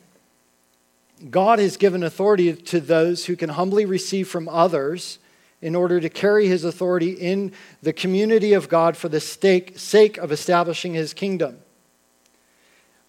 God 1.30 1.60
has 1.60 1.76
given 1.76 2.04
authority 2.04 2.54
to 2.54 2.80
those 2.80 3.26
who 3.26 3.36
can 3.36 3.50
humbly 3.50 3.84
receive 3.84 4.30
from 4.30 4.48
others 4.48 5.20
in 5.62 5.76
order 5.76 6.00
to 6.00 6.08
carry 6.08 6.48
his 6.48 6.64
authority 6.64 7.12
in 7.12 7.52
the 7.82 7.92
community 7.92 8.54
of 8.54 8.70
God 8.70 8.96
for 8.96 9.10
the 9.10 9.20
sake 9.20 10.18
of 10.18 10.32
establishing 10.32 10.94
his 10.94 11.14
kingdom. 11.14 11.63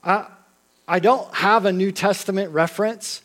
I, 0.05 0.27
I 0.87 0.99
don't 0.99 1.33
have 1.35 1.65
a 1.65 1.73
New 1.73 1.91
Testament 1.91 2.53
reference 2.53 3.23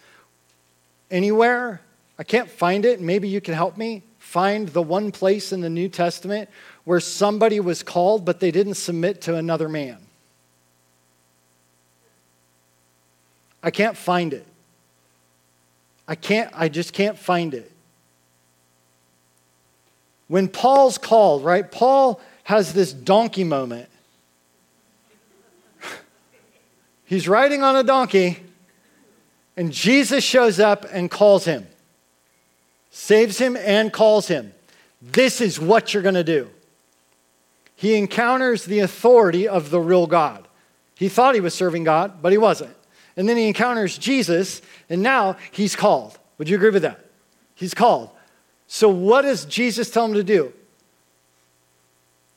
anywhere. 1.12 1.82
I 2.18 2.24
can't 2.24 2.50
find 2.50 2.86
it. 2.86 3.02
Maybe 3.02 3.28
you 3.28 3.42
can 3.42 3.54
help 3.54 3.78
me 3.78 4.04
find 4.18 4.70
the 4.70 4.82
one 4.82 5.12
place 5.12 5.52
in 5.52 5.62
the 5.62 5.70
New 5.70 5.90
Testament 5.90 6.50
where 6.86 7.00
somebody 7.00 7.60
was 7.60 7.84
called, 7.84 8.26
but 8.26 8.40
they 8.40 8.52
didn't 8.52 8.76
submit 8.76 9.22
to 9.22 9.36
another 9.36 9.68
man. 9.68 9.98
I 13.62 13.72
can't 13.72 13.98
find 13.98 14.34
it. 14.34 14.46
I 16.08 16.16
can't, 16.16 16.50
I 16.56 16.70
just 16.70 16.94
can't 16.94 17.18
find 17.18 17.54
it. 17.54 17.72
When 20.28 20.48
Paul's 20.48 20.98
called, 20.98 21.44
right? 21.44 21.70
Paul 21.70 22.22
has 22.44 22.74
this 22.74 22.94
donkey 22.94 23.44
moment. 23.44 23.90
He's 27.10 27.28
riding 27.28 27.64
on 27.64 27.76
a 27.76 27.82
donkey, 27.82 28.38
and 29.58 29.74
Jesus 29.74 30.24
shows 30.24 30.60
up 30.60 30.86
and 30.92 31.10
calls 31.10 31.44
him, 31.44 31.66
saves 32.92 33.40
him, 33.40 33.58
and 33.58 33.92
calls 33.92 34.28
him. 34.28 34.54
This 35.02 35.42
is 35.42 35.60
what 35.60 35.92
you're 35.92 36.04
going 36.04 36.14
to 36.14 36.24
do. 36.24 36.52
He 37.76 37.96
encounters 37.96 38.66
the 38.66 38.82
authority 38.82 39.48
of 39.48 39.72
the 39.72 39.80
real 39.80 40.06
God. 40.06 40.48
He 40.94 41.10
thought 41.10 41.34
he 41.34 41.42
was 41.42 41.56
serving 41.56 41.84
God, 41.84 42.22
but 42.22 42.32
he 42.32 42.38
wasn't. 42.38 42.76
And 43.18 43.28
then 43.28 43.38
he 43.38 43.48
encounters 43.48 43.98
Jesus, 43.98 44.62
and 44.88 45.02
now 45.02 45.36
he's 45.50 45.76
called. 45.76 46.20
Would 46.38 46.48
you 46.48 46.58
agree 46.58 46.70
with 46.70 46.84
that? 46.84 47.04
He's 47.56 47.74
called. 47.74 48.12
So, 48.68 48.88
what 48.88 49.24
does 49.24 49.46
Jesus 49.46 49.90
tell 49.90 50.06
him 50.06 50.14
to 50.14 50.24
do? 50.24 50.54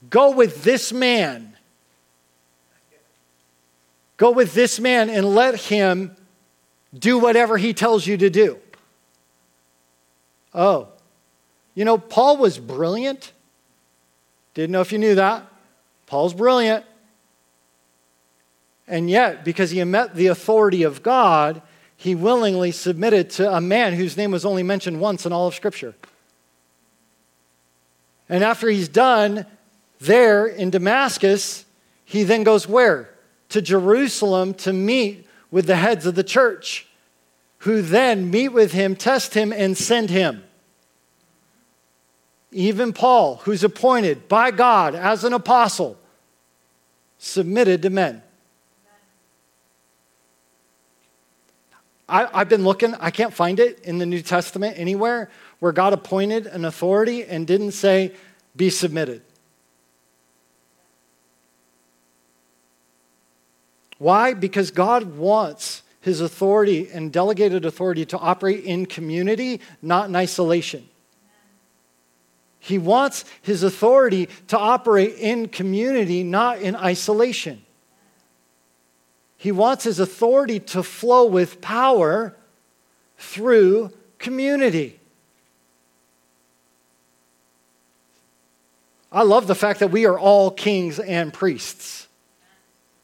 Go 0.08 0.30
with 0.30 0.64
this 0.64 0.94
man. 0.94 1.51
Go 4.22 4.30
with 4.30 4.54
this 4.54 4.78
man 4.78 5.11
and 5.11 5.35
let 5.35 5.56
him 5.56 6.14
do 6.96 7.18
whatever 7.18 7.58
he 7.58 7.74
tells 7.74 8.06
you 8.06 8.16
to 8.18 8.30
do. 8.30 8.56
Oh, 10.54 10.87
you 11.74 11.85
know, 11.85 11.98
Paul 11.98 12.37
was 12.37 12.56
brilliant. 12.56 13.32
Didn't 14.54 14.70
know 14.70 14.80
if 14.80 14.92
you 14.92 14.98
knew 15.00 15.16
that. 15.16 15.44
Paul's 16.06 16.35
brilliant. 16.35 16.85
And 18.87 19.11
yet, 19.11 19.44
because 19.44 19.72
he 19.72 19.82
met 19.82 20.14
the 20.14 20.28
authority 20.28 20.85
of 20.85 21.02
God, 21.02 21.61
he 21.96 22.14
willingly 22.14 22.70
submitted 22.70 23.28
to 23.30 23.52
a 23.52 23.61
man 23.61 23.92
whose 23.92 24.16
name 24.16 24.30
was 24.30 24.44
only 24.44 24.62
mentioned 24.62 25.00
once 25.00 25.26
in 25.26 25.32
all 25.32 25.48
of 25.48 25.54
Scripture. 25.56 25.96
And 28.28 28.44
after 28.44 28.68
he's 28.68 28.88
done 28.88 29.46
there 29.98 30.46
in 30.46 30.70
Damascus, 30.70 31.64
he 32.04 32.22
then 32.22 32.44
goes 32.44 32.68
where? 32.68 33.12
To 33.52 33.60
Jerusalem 33.60 34.54
to 34.54 34.72
meet 34.72 35.26
with 35.50 35.66
the 35.66 35.76
heads 35.76 36.06
of 36.06 36.14
the 36.14 36.24
church, 36.24 36.86
who 37.58 37.82
then 37.82 38.30
meet 38.30 38.48
with 38.48 38.72
him, 38.72 38.96
test 38.96 39.34
him, 39.34 39.52
and 39.52 39.76
send 39.76 40.08
him. 40.08 40.42
Even 42.50 42.94
Paul, 42.94 43.36
who's 43.44 43.62
appointed 43.62 44.26
by 44.26 44.52
God 44.52 44.94
as 44.94 45.22
an 45.24 45.34
apostle, 45.34 45.98
submitted 47.18 47.82
to 47.82 47.90
men. 47.90 48.22
I, 52.08 52.38
have 52.38 52.48
been 52.48 52.64
looking, 52.64 52.94
I 52.94 53.10
can't 53.10 53.34
find 53.34 53.60
it 53.60 53.80
in 53.80 53.98
the 53.98 54.06
New 54.06 54.22
Testament 54.22 54.78
anywhere 54.78 55.30
where 55.60 55.72
God 55.72 55.92
appointed 55.92 56.46
an 56.46 56.64
authority 56.64 57.24
and 57.24 57.46
didn't 57.46 57.72
say, 57.72 58.12
be 58.56 58.70
submitted. 58.70 59.22
Why? 64.02 64.34
Because 64.34 64.72
God 64.72 65.16
wants 65.16 65.84
his 66.00 66.20
authority 66.20 66.88
and 66.92 67.12
delegated 67.12 67.64
authority 67.64 68.04
to 68.06 68.18
operate 68.18 68.64
in 68.64 68.84
community, 68.86 69.60
not 69.80 70.08
in 70.08 70.16
isolation. 70.16 70.88
He 72.58 72.78
wants 72.78 73.24
his 73.42 73.62
authority 73.62 74.28
to 74.48 74.58
operate 74.58 75.14
in 75.18 75.46
community, 75.46 76.24
not 76.24 76.60
in 76.60 76.74
isolation. 76.74 77.64
He 79.36 79.52
wants 79.52 79.84
his 79.84 80.00
authority 80.00 80.58
to 80.58 80.82
flow 80.82 81.26
with 81.26 81.60
power 81.60 82.34
through 83.18 83.92
community. 84.18 84.98
I 89.12 89.22
love 89.22 89.46
the 89.46 89.54
fact 89.54 89.78
that 89.78 89.92
we 89.92 90.06
are 90.06 90.18
all 90.18 90.50
kings 90.50 90.98
and 90.98 91.32
priests. 91.32 92.08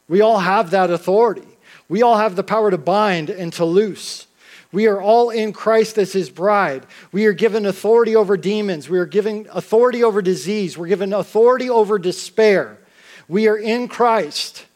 We 0.09 0.21
all 0.21 0.39
have 0.39 0.71
that 0.71 0.91
authority. 0.91 1.47
We 1.89 2.03
all 2.03 2.17
have 2.17 2.37
the 2.37 2.43
power 2.43 2.71
to 2.71 2.79
bind 2.79 3.31
and 3.31 3.53
to 3.55 3.65
loose. 3.65 4.27
We 4.71 4.87
are 4.87 5.01
all 5.01 5.31
in 5.31 5.53
Christ 5.53 5.97
as 5.97 6.13
his 6.13 6.29
bride. 6.29 6.87
We 7.11 7.25
are 7.27 7.33
given 7.33 7.65
authority 7.65 8.15
over 8.15 8.37
demons. 8.37 8.89
We 8.89 8.99
are 8.99 9.07
given 9.07 9.47
authority 9.51 10.05
over 10.05 10.21
disease. 10.21 10.77
We're 10.77 10.89
given 10.89 11.15
authority 11.15 11.71
over 11.71 11.99
despair. 11.99 12.79
We 13.29 13.49
are 13.49 13.57
in 13.57 13.89
Christ. 13.89 14.67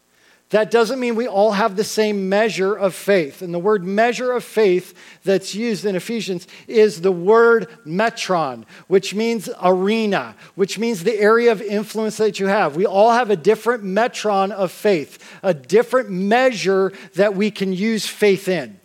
That 0.53 0.71
doesn't 0.71 1.01
mean 1.01 1.15
we 1.15 1.27
all 1.27 1.53
have 1.53 1.77
the 1.77 1.85
same 1.85 2.29
measure 2.29 2.75
of 2.75 2.95
faith. 2.95 3.41
And 3.41 3.55
the 3.55 3.59
word 3.59 3.85
measure 3.85 4.33
of 4.33 4.45
faith 4.45 4.93
that's 5.25 5.55
used 5.55 5.87
in 5.87 5.97
Ephesians 5.97 6.47
is 6.69 7.01
the 7.01 7.11
word 7.11 7.69
metron, 7.87 8.67
which 8.87 9.15
means 9.15 9.49
arena, 9.63 10.37
which 10.55 10.79
means 10.79 11.05
the 11.05 11.19
area 11.19 11.53
of 11.53 11.63
influence 11.63 12.19
that 12.19 12.39
you 12.39 12.49
have. 12.49 12.77
We 12.77 12.85
all 12.85 13.13
have 13.13 13.31
a 13.31 13.37
different 13.37 13.83
metron 13.83 14.51
of 14.51 14.71
faith, 14.71 15.27
a 15.43 15.55
different 15.55 16.11
measure 16.11 16.93
that 17.15 17.35
we 17.35 17.51
can 17.51 17.73
use 17.73 18.07
faith 18.07 18.47
in. 18.47 18.79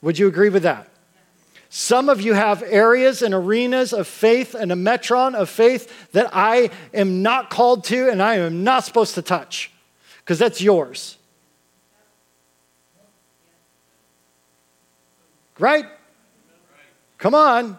Would 0.00 0.18
you 0.18 0.28
agree 0.28 0.48
with 0.48 0.62
that? 0.62 0.88
Some 1.68 2.08
of 2.08 2.22
you 2.22 2.32
have 2.32 2.62
areas 2.62 3.20
and 3.20 3.34
arenas 3.34 3.92
of 3.92 4.08
faith 4.08 4.54
and 4.54 4.72
a 4.72 4.76
metron 4.76 5.34
of 5.34 5.50
faith 5.50 6.10
that 6.12 6.30
I 6.32 6.70
am 6.94 7.20
not 7.20 7.50
called 7.50 7.84
to 7.84 8.08
and 8.08 8.22
I 8.22 8.36
am 8.36 8.64
not 8.64 8.86
supposed 8.86 9.14
to 9.16 9.20
touch 9.20 9.70
because 10.26 10.40
that's 10.40 10.60
yours. 10.60 11.18
Right? 15.56 15.86
Come 17.16 17.36
on. 17.36 17.78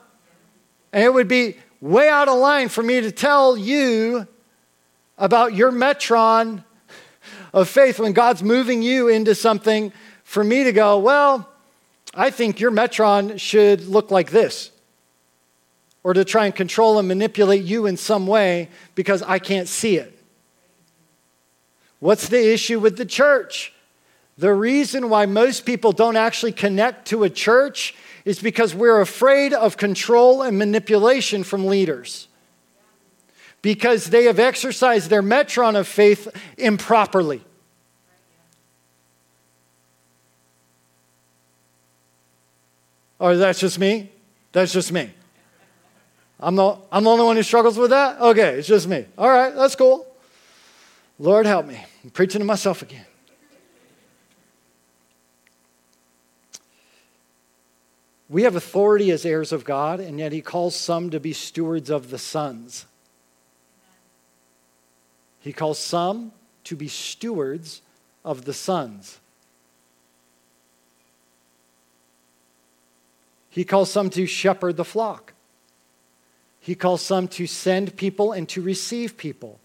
And 0.93 1.03
it 1.03 1.13
would 1.13 1.27
be 1.27 1.57
way 1.81 2.07
out 2.07 2.29
of 2.29 2.37
line 2.37 2.69
for 2.69 2.81
me 2.81 3.01
to 3.01 3.11
tell 3.11 3.57
you 3.57 4.29
about 5.17 5.55
your 5.55 5.73
metron 5.73 6.63
of 7.53 7.67
faith 7.67 7.99
when 7.99 8.13
God's 8.13 8.41
moving 8.41 8.81
you 8.81 9.09
into 9.09 9.35
something 9.35 9.91
for 10.23 10.41
me 10.41 10.63
to 10.63 10.71
go, 10.71 10.99
well, 10.99 11.49
I 12.13 12.29
think 12.29 12.61
your 12.61 12.71
metron 12.71 13.37
should 13.41 13.87
look 13.87 14.09
like 14.09 14.31
this. 14.31 14.71
Or 16.01 16.13
to 16.13 16.23
try 16.23 16.45
and 16.45 16.55
control 16.55 16.97
and 16.97 17.09
manipulate 17.09 17.63
you 17.63 17.87
in 17.87 17.97
some 17.97 18.25
way 18.25 18.69
because 18.95 19.21
I 19.21 19.37
can't 19.37 19.67
see 19.67 19.97
it. 19.97 20.16
What's 21.99 22.29
the 22.29 22.53
issue 22.53 22.79
with 22.79 22.97
the 22.97 23.05
church? 23.05 23.73
The 24.37 24.53
reason 24.53 25.09
why 25.09 25.25
most 25.25 25.65
people 25.65 25.91
don't 25.91 26.15
actually 26.15 26.51
connect 26.51 27.07
to 27.07 27.23
a 27.23 27.29
church 27.29 27.95
is 28.23 28.39
because 28.39 28.75
we're 28.75 29.01
afraid 29.01 29.53
of 29.53 29.77
control 29.77 30.41
and 30.43 30.57
manipulation 30.57 31.43
from 31.43 31.65
leaders. 31.65 32.27
Because 33.61 34.07
they 34.07 34.25
have 34.25 34.37
exercised 34.37 35.09
their 35.09 35.23
metron 35.23 35.75
of 35.75 35.87
faith 35.87 36.27
improperly. 36.57 37.43
Or 43.19 43.31
oh, 43.31 43.37
that's 43.37 43.59
just 43.59 43.79
me? 43.79 44.11
That's 44.51 44.71
just 44.71 44.91
me. 44.91 45.11
I'm 46.39 46.55
the, 46.55 46.77
I'm 46.91 47.03
the 47.03 47.09
only 47.09 47.25
one 47.25 47.35
who 47.35 47.43
struggles 47.43 47.77
with 47.77 47.89
that? 47.89 48.21
Okay, 48.21 48.59
it's 48.59 48.67
just 48.67 48.87
me. 48.87 49.05
All 49.17 49.29
right, 49.29 49.55
that's 49.55 49.75
cool. 49.75 50.06
Lord, 51.19 51.45
help 51.45 51.65
me. 51.65 51.83
I'm 52.03 52.11
preaching 52.11 52.39
to 52.39 52.45
myself 52.45 52.81
again. 52.81 53.05
We 58.29 58.43
have 58.43 58.55
authority 58.55 59.09
as 59.11 59.25
heirs 59.25 59.51
of 59.51 59.63
God, 59.63 59.99
and 59.99 60.19
yet 60.19 60.31
He 60.31 60.41
calls 60.41 60.75
some 60.75 61.09
to 61.11 61.19
be 61.19 61.33
stewards 61.33 61.89
of 61.89 62.09
the 62.09 62.17
sons. 62.17 62.85
He 65.39 65.53
calls 65.53 65.79
some 65.79 66.33
to 66.65 66.75
be 66.75 66.89
stewards 66.89 67.81
of 68.25 68.45
the 68.45 68.53
sons. 68.53 69.19
He 73.49 73.63
calls 73.63 73.89
some 73.89 74.09
to 74.11 74.27
shepherd 74.27 74.75
the 74.75 74.85
flock. 74.85 75.33
He 76.59 76.75
calls 76.75 77.01
some 77.01 77.27
to 77.29 77.47
send 77.47 77.95
people 77.95 78.33
and 78.33 78.47
to 78.49 78.61
receive 78.61 79.17
people. 79.17 79.59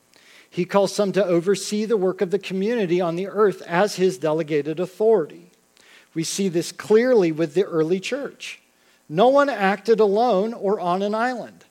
He 0.53 0.67
calls 0.67 0.95
some 0.95 1.12
to 1.12 1.25
oversee 1.25 1.87
the 1.87 1.97
work 1.97 2.21
of 2.21 2.31
the 2.31 2.38
community 2.38 3.01
on 3.01 3.17
the 3.17 3.27
earth 3.27 3.62
as 3.62 3.97
his 3.97 4.19
delegated 4.19 4.79
authority. 4.79 5.51
We 6.12 6.25
see 6.25 6.51
this 6.51 6.73
clearly 6.73 7.33
with 7.33 7.55
the 7.55 7.65
early 7.65 7.99
church. 7.99 8.61
No 9.09 9.29
one 9.29 9.49
acted 9.49 9.99
alone 9.99 10.53
or 10.53 10.79
on 10.79 11.01
an 11.01 11.15
island. 11.15 11.65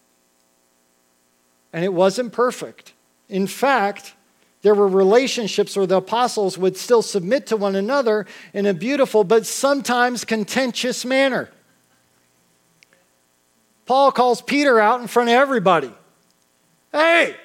And 1.72 1.86
it 1.86 1.94
wasn't 1.94 2.34
perfect. 2.34 2.94
In 3.30 3.46
fact, 3.46 4.16
there 4.64 4.74
were 4.74 4.88
relationships 4.88 5.76
where 5.76 5.86
the 5.86 5.98
apostles 5.98 6.58
would 6.58 6.76
still 6.76 7.04
submit 7.04 7.46
to 7.48 7.58
one 7.58 7.76
another 7.76 8.26
in 8.52 8.66
a 8.66 8.74
beautiful 8.74 9.24
but 9.24 9.46
sometimes 9.46 10.26
contentious 10.26 11.06
manner. 11.06 11.52
Paul 13.86 14.12
calls 14.12 14.42
Peter 14.42 14.80
out 14.80 15.02
in 15.02 15.08
front 15.08 15.30
of 15.30 15.36
everybody. 15.36 15.94
Hey, 16.92 17.36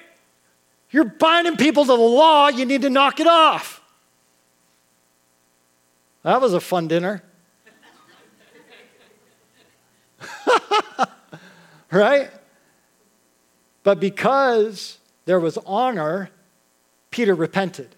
you're 0.91 1.05
binding 1.05 1.57
people 1.57 1.83
to 1.83 1.87
the 1.87 1.95
law, 1.95 2.47
you 2.47 2.65
need 2.65 2.81
to 2.83 2.89
knock 2.89 3.19
it 3.19 3.27
off. 3.27 3.81
That 6.23 6.41
was 6.41 6.53
a 6.53 6.59
fun 6.59 6.87
dinner. 6.87 7.23
right? 11.91 12.29
But 13.83 13.99
because 13.99 14.97
there 15.25 15.39
was 15.39 15.57
honor, 15.65 16.29
Peter 17.11 17.35
repented. 17.35 17.95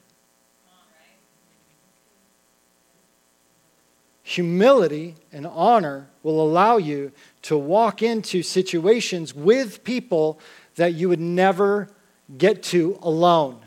Humility 4.24 5.16
and 5.32 5.48
honor 5.48 6.08
will 6.22 6.40
allow 6.40 6.78
you 6.78 7.12
to 7.42 7.58
walk 7.58 8.04
into 8.04 8.44
situations 8.44 9.34
with 9.34 9.84
people 9.84 10.40
that 10.76 10.94
you 10.94 11.10
would 11.10 11.20
never 11.20 11.90
get 12.38 12.64
to 12.64 13.00
alone. 13.02 13.60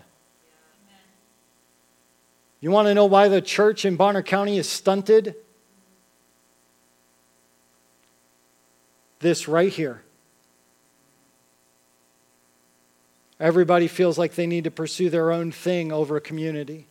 You 2.61 2.71
want 2.71 2.87
to 2.87 2.95
know 2.95 3.07
why 3.07 3.29
the 3.29 3.41
church 3.41 3.85
in 3.85 3.97
Bonner 3.97 4.23
County 4.23 4.57
is 4.57 4.69
stunted? 4.69 5.35
This 9.19 9.49
right 9.49 9.73
here. 9.73 10.03
Everybody 13.41 13.89
feels 13.89 14.17
like 14.19 14.37
they 14.37 14.47
need 14.47 14.65
to 14.65 14.71
pursue 14.71 15.11
their 15.11 15.33
own 15.33 15.51
thing 15.51 15.91
over 15.91 16.17
a 16.17 16.21
community. 16.21 16.87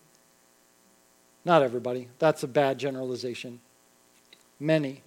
Not 1.46 1.64
everybody. 1.64 2.10
That's 2.20 2.44
a 2.44 2.48
bad 2.48 2.78
generalization. 2.78 3.62
Many 4.60 5.02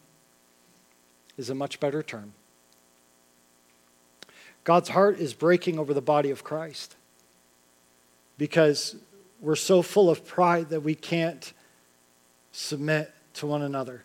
is 1.36 1.50
a 1.50 1.54
much 1.54 1.78
better 1.78 2.02
term. 2.02 2.32
God's 4.64 4.88
heart 4.88 5.18
is 5.18 5.34
breaking 5.34 5.78
over 5.78 5.94
the 5.94 6.00
body 6.02 6.30
of 6.30 6.42
Christ 6.42 6.96
because 8.38 8.96
we're 9.40 9.56
so 9.56 9.82
full 9.82 10.08
of 10.08 10.26
pride 10.26 10.70
that 10.70 10.80
we 10.80 10.94
can't 10.94 11.52
submit 12.50 13.12
to 13.34 13.46
one 13.46 13.62
another. 13.62 14.04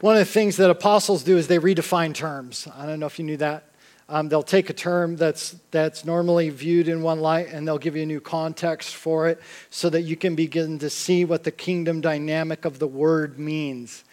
One 0.00 0.16
of 0.16 0.20
the 0.20 0.32
things 0.32 0.56
that 0.56 0.68
apostles 0.68 1.22
do 1.22 1.38
is 1.38 1.46
they 1.46 1.58
redefine 1.58 2.12
terms. 2.12 2.68
I 2.76 2.86
don't 2.86 3.00
know 3.00 3.06
if 3.06 3.18
you 3.18 3.24
knew 3.24 3.36
that. 3.38 3.68
Um, 4.08 4.28
they'll 4.28 4.42
take 4.42 4.68
a 4.68 4.74
term 4.74 5.16
that's, 5.16 5.56
that's 5.70 6.04
normally 6.04 6.50
viewed 6.50 6.88
in 6.88 7.02
one 7.02 7.20
light 7.20 7.48
and 7.52 7.66
they'll 7.66 7.78
give 7.78 7.96
you 7.96 8.02
a 8.02 8.06
new 8.06 8.20
context 8.20 8.96
for 8.96 9.28
it 9.28 9.40
so 9.70 9.88
that 9.90 10.02
you 10.02 10.16
can 10.16 10.34
begin 10.34 10.78
to 10.80 10.90
see 10.90 11.24
what 11.24 11.44
the 11.44 11.52
kingdom 11.52 12.00
dynamic 12.00 12.64
of 12.64 12.80
the 12.80 12.86
word 12.86 13.38
means. 13.38 14.04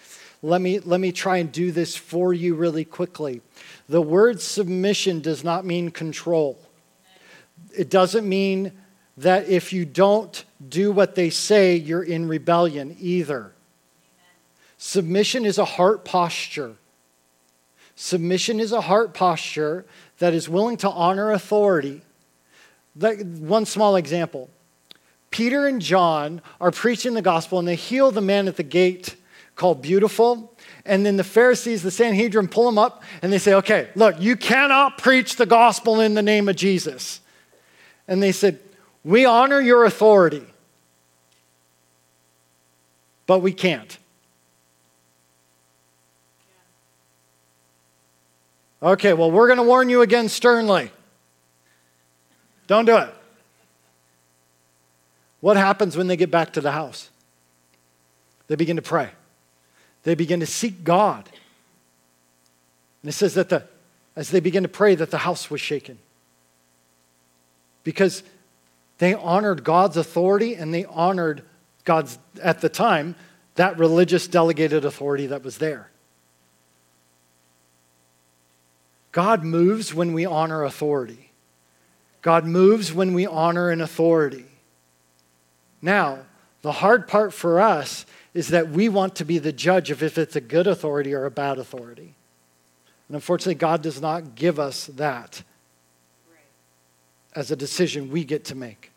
Let 0.42 0.62
me, 0.62 0.80
let 0.80 1.00
me 1.00 1.12
try 1.12 1.38
and 1.38 1.52
do 1.52 1.72
this 1.72 1.96
for 1.96 2.34
you 2.34 2.56
really 2.56 2.86
quickly. 2.86 3.42
The 3.90 4.02
word 4.02 4.40
submission 4.40 5.20
does 5.20 5.44
not 5.44 5.66
mean 5.66 5.92
control. 5.92 6.60
It 7.78 7.90
doesn't 7.90 8.28
mean 8.28 8.72
that 9.18 9.50
if 9.50 9.74
you 9.74 9.84
don't 9.86 10.46
do 10.68 10.92
what 10.92 11.16
they 11.16 11.30
say, 11.30 11.76
you're 11.76 12.04
in 12.04 12.28
rebellion 12.28 12.96
either. 13.00 13.52
Submission 14.78 15.46
is 15.46 15.58
a 15.58 15.66
heart 15.66 16.06
posture. 16.06 16.76
Submission 17.96 18.62
is 18.62 18.72
a 18.72 18.80
heart 18.80 19.14
posture 19.14 19.86
that 20.20 20.34
is 20.34 20.48
willing 20.48 20.78
to 20.78 20.90
honor 20.90 21.34
authority. 21.34 22.02
Like 22.96 23.20
one 23.40 23.66
small 23.66 23.98
example 23.98 24.50
Peter 25.32 25.68
and 25.68 25.82
John 25.82 26.42
are 26.62 26.72
preaching 26.72 27.14
the 27.14 27.22
gospel 27.22 27.60
and 27.60 27.68
they 27.68 27.76
heal 27.76 28.10
the 28.12 28.22
man 28.22 28.48
at 28.48 28.56
the 28.56 28.64
gate 28.64 29.16
called 29.60 29.84
Beautiful. 29.84 30.56
And 30.86 31.06
then 31.06 31.18
the 31.18 31.24
Pharisees, 31.24 31.84
the 31.84 31.92
Sanhedrin, 31.92 32.48
pull 32.48 32.66
them 32.66 32.80
up 32.80 33.04
and 33.22 33.32
they 33.32 33.38
say, 33.38 33.54
Okay, 33.54 33.90
look, 33.94 34.20
you 34.20 34.36
cannot 34.36 34.98
preach 34.98 35.36
the 35.36 35.46
gospel 35.46 36.00
in 36.00 36.16
the 36.16 36.24
name 36.24 36.50
of 36.50 36.56
Jesus. 36.56 37.22
And 38.08 38.24
they 38.24 38.32
said, 38.32 38.60
We 39.04 39.26
honor 39.26 39.60
your 39.60 39.86
authority, 39.86 40.46
but 43.28 43.40
we 43.40 43.54
can't. 43.54 43.96
Okay, 48.82 49.14
well, 49.14 49.30
we're 49.30 49.48
going 49.48 49.58
to 49.58 49.64
warn 49.64 49.90
you 49.90 50.02
again 50.02 50.30
sternly. 50.30 50.90
Don't 52.68 52.86
do 52.86 52.96
it. 52.96 53.14
What 55.42 55.58
happens 55.58 55.98
when 55.98 56.08
they 56.08 56.16
get 56.16 56.32
back 56.32 56.54
to 56.54 56.62
the 56.62 56.72
house? 56.72 57.10
They 58.48 58.56
begin 58.56 58.78
to 58.78 58.82
pray. 58.82 59.10
They 60.10 60.16
begin 60.16 60.40
to 60.40 60.48
seek 60.48 60.84
God. 60.84 61.30
And 63.04 63.10
it 63.10 63.12
says 63.12 63.36
that 63.36 63.50
the, 63.50 63.64
as 64.16 64.32
they 64.32 64.40
begin 64.40 64.64
to 64.64 64.68
pray, 64.68 64.96
that 64.96 65.12
the 65.12 65.20
house 65.20 65.52
was 65.52 65.62
shaken. 65.62 66.00
Because 67.84 68.24
they 68.98 69.14
honored 69.14 69.64
God's 69.64 69.98
authority 69.98 70.56
and 70.56 70.74
they 70.74 70.84
honored 70.86 71.44
God's, 71.86 72.18
at 72.42 72.60
the 72.60 72.70
time, 72.70 73.14
that 73.54 73.78
religious 73.78 74.28
delegated 74.28 74.84
authority 74.84 75.28
that 75.28 75.44
was 75.44 75.60
there. 75.60 75.92
God 79.12 79.44
moves 79.44 79.94
when 79.94 80.14
we 80.14 80.26
honor 80.26 80.64
authority. 80.64 81.30
God 82.24 82.46
moves 82.46 82.92
when 82.92 83.14
we 83.14 83.28
honor 83.28 83.70
an 83.70 83.80
authority. 83.80 84.46
Now, 85.84 86.22
the 86.64 86.72
hard 86.72 87.08
part 87.08 87.32
for 87.32 87.62
us 87.62 88.08
is 88.34 88.50
that 88.50 88.70
we 88.70 88.90
want 88.90 89.16
to 89.16 89.26
be 89.26 89.40
the 89.40 89.52
judge 89.52 89.92
of 89.92 90.04
if 90.04 90.18
it's 90.18 90.36
a 90.36 90.42
good 90.42 90.68
authority 90.68 91.14
or 91.14 91.26
a 91.26 91.32
bad 91.32 91.58
authority. 91.58 92.16
And 93.08 93.16
unfortunately, 93.16 93.56
God 93.56 93.82
does 93.82 94.00
not 94.02 94.36
give 94.36 94.60
us 94.60 94.86
that 94.88 95.44
as 97.36 97.52
a 97.52 97.56
decision 97.56 98.12
we 98.12 98.24
get 98.24 98.46
to 98.46 98.56
make. 98.56 98.92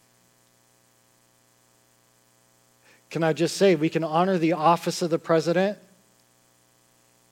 Can 3.11 3.23
I 3.23 3.33
just 3.33 3.57
say, 3.57 3.75
we 3.75 3.89
can 3.89 4.05
honor 4.05 4.39
the 4.39 4.55
office 4.55 5.03
of 5.03 5.11
the 5.11 5.19
president 5.19 5.79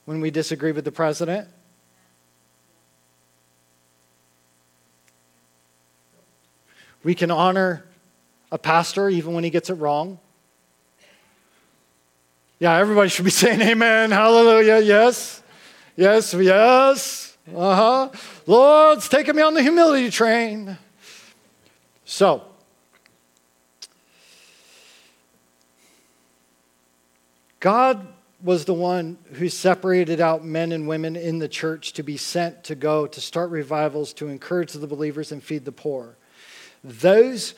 when 0.05 0.21
we 0.21 0.29
disagree 0.29 0.71
with 0.71 0.85
the 0.85 0.91
president? 0.91 1.47
We 7.03 7.15
can 7.15 7.31
honor 7.31 7.83
a 8.51 8.59
pastor 8.59 9.09
even 9.09 9.33
when 9.33 9.43
he 9.43 9.49
gets 9.49 9.69
it 9.69 9.75
wrong. 9.75 10.19
Yeah, 12.61 12.77
everybody 12.77 13.09
should 13.09 13.25
be 13.25 13.31
saying 13.31 13.59
amen, 13.59 14.11
hallelujah, 14.11 14.81
yes, 14.81 15.41
yes, 15.95 16.31
yes, 16.35 17.35
uh 17.55 17.75
huh. 17.75 18.09
Lord's 18.45 19.09
taking 19.09 19.35
me 19.35 19.41
on 19.41 19.55
the 19.55 19.63
humility 19.63 20.11
train. 20.11 20.77
So, 22.05 22.43
God 27.59 28.07
was 28.43 28.65
the 28.65 28.75
one 28.75 29.17
who 29.33 29.49
separated 29.49 30.21
out 30.21 30.45
men 30.45 30.71
and 30.71 30.87
women 30.87 31.15
in 31.15 31.39
the 31.39 31.47
church 31.47 31.93
to 31.93 32.03
be 32.03 32.15
sent 32.15 32.63
to 32.65 32.75
go 32.75 33.07
to 33.07 33.19
start 33.19 33.49
revivals, 33.49 34.13
to 34.13 34.27
encourage 34.27 34.73
the 34.73 34.85
believers 34.85 35.31
and 35.31 35.43
feed 35.43 35.65
the 35.65 35.71
poor. 35.71 36.15
Those 36.83 37.55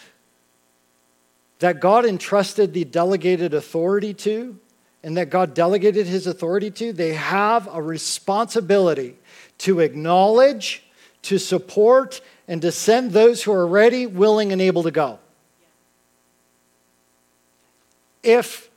that 1.59 1.81
God 1.81 2.05
entrusted 2.05 2.73
the 2.73 2.85
delegated 2.85 3.53
authority 3.53 4.13
to 4.13 4.59
and 5.03 5.17
that 5.17 5.29
God 5.29 5.53
delegated 5.53 6.07
his 6.07 6.27
authority 6.27 6.71
to, 6.71 6.93
they 6.93 7.13
have 7.13 7.67
a 7.73 7.81
responsibility 7.81 9.17
to 9.59 9.81
acknowledge, 9.81 10.83
to 11.23 11.37
support, 11.37 12.21
and 12.47 12.61
to 12.61 12.71
send 12.71 13.11
those 13.11 13.43
who 13.43 13.51
are 13.51 13.67
ready, 13.67 14.05
willing, 14.07 14.51
and 14.51 14.61
able 14.61 14.83
to 14.83 14.91
go. 14.91 15.19
If, 18.23 18.69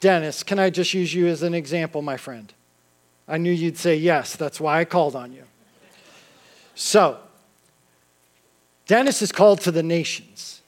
Dennis, 0.00 0.42
can 0.42 0.58
I 0.58 0.70
just 0.70 0.92
use 0.92 1.14
you 1.14 1.28
as 1.28 1.42
an 1.42 1.54
example, 1.54 2.02
my 2.02 2.16
friend? 2.16 2.52
I 3.28 3.38
knew 3.38 3.52
you'd 3.52 3.78
say 3.78 3.96
yes, 3.96 4.36
that's 4.36 4.60
why 4.60 4.80
I 4.80 4.84
called 4.84 5.14
on 5.14 5.32
you. 5.32 5.44
So, 6.74 7.18
Dennis 8.86 9.22
is 9.22 9.32
called 9.32 9.60
to 9.62 9.70
the 9.70 9.82
nations. 9.82 10.62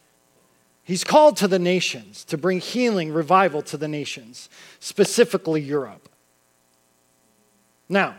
He's 0.89 1.05
called 1.05 1.37
to 1.37 1.49
the 1.49 1.59
nations 1.59 2.25
to 2.25 2.39
bring 2.39 2.61
healing, 2.61 3.13
revival 3.13 3.61
to 3.61 3.77
the 3.77 3.89
nations, 3.89 4.49
specifically 4.81 5.61
Europe. 5.61 6.09
Now, 7.91 8.15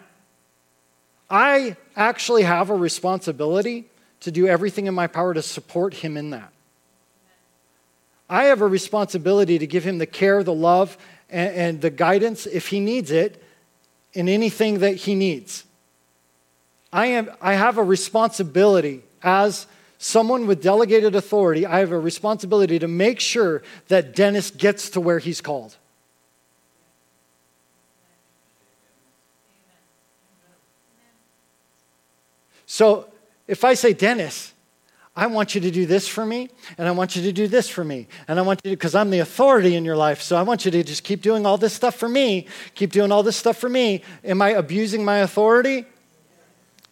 I 1.31 1.77
actually 1.95 2.43
have 2.43 2.69
a 2.69 2.75
responsibility 2.75 3.89
to 4.19 4.29
do 4.29 4.47
everything 4.47 4.85
in 4.85 4.93
my 4.93 5.07
power 5.07 5.33
to 5.33 5.41
support 5.41 5.95
him 5.95 6.15
in 6.15 6.29
that. 6.29 6.53
I 8.29 8.43
have 8.43 8.61
a 8.61 8.67
responsibility 8.67 9.57
to 9.57 9.65
give 9.65 9.83
him 9.83 9.97
the 9.97 10.05
care, 10.05 10.43
the 10.43 10.53
love, 10.53 10.95
and, 11.27 11.55
and 11.55 11.81
the 11.81 11.89
guidance 11.89 12.45
if 12.45 12.67
he 12.67 12.79
needs 12.79 13.09
it 13.09 13.43
in 14.13 14.29
anything 14.29 14.77
that 14.77 14.93
he 14.93 15.15
needs. 15.15 15.63
I, 16.93 17.07
am, 17.07 17.31
I 17.41 17.53
have 17.53 17.79
a 17.79 17.83
responsibility 17.83 19.01
as 19.23 19.65
someone 19.99 20.47
with 20.47 20.63
delegated 20.63 21.13
authority, 21.13 21.65
I 21.65 21.79
have 21.79 21.91
a 21.91 21.99
responsibility 21.99 22.79
to 22.79 22.87
make 22.87 23.19
sure 23.19 23.61
that 23.89 24.15
Dennis 24.15 24.49
gets 24.49 24.89
to 24.91 25.01
where 25.01 25.19
he's 25.19 25.41
called. 25.41 25.75
So 32.65 33.07
if 33.47 33.63
I 33.63 33.73
say, 33.73 33.93
Dennis, 33.93 34.53
I 35.15 35.27
want 35.27 35.53
you 35.53 35.59
to 35.61 35.71
do 35.71 35.85
this 35.85 36.07
for 36.07 36.25
me, 36.25 36.49
and 36.77 36.87
I 36.87 36.91
want 36.91 37.17
you 37.17 37.21
to 37.23 37.33
do 37.33 37.47
this 37.47 37.67
for 37.67 37.83
me, 37.83 38.07
and 38.27 38.39
I 38.39 38.41
want 38.41 38.61
you 38.63 38.69
to, 38.69 38.77
because 38.77 38.95
I'm 38.95 39.09
the 39.09 39.19
authority 39.19 39.75
in 39.75 39.83
your 39.83 39.97
life, 39.97 40.21
so 40.21 40.37
I 40.37 40.43
want 40.43 40.63
you 40.63 40.71
to 40.71 40.83
just 40.83 41.03
keep 41.03 41.21
doing 41.21 41.45
all 41.45 41.57
this 41.57 41.73
stuff 41.73 41.95
for 41.95 42.07
me, 42.07 42.47
keep 42.73 42.93
doing 42.93 43.11
all 43.11 43.21
this 43.21 43.35
stuff 43.35 43.57
for 43.57 43.67
me. 43.67 44.01
Am 44.23 44.41
I 44.41 44.49
abusing 44.51 45.03
my 45.03 45.17
authority? 45.17 45.85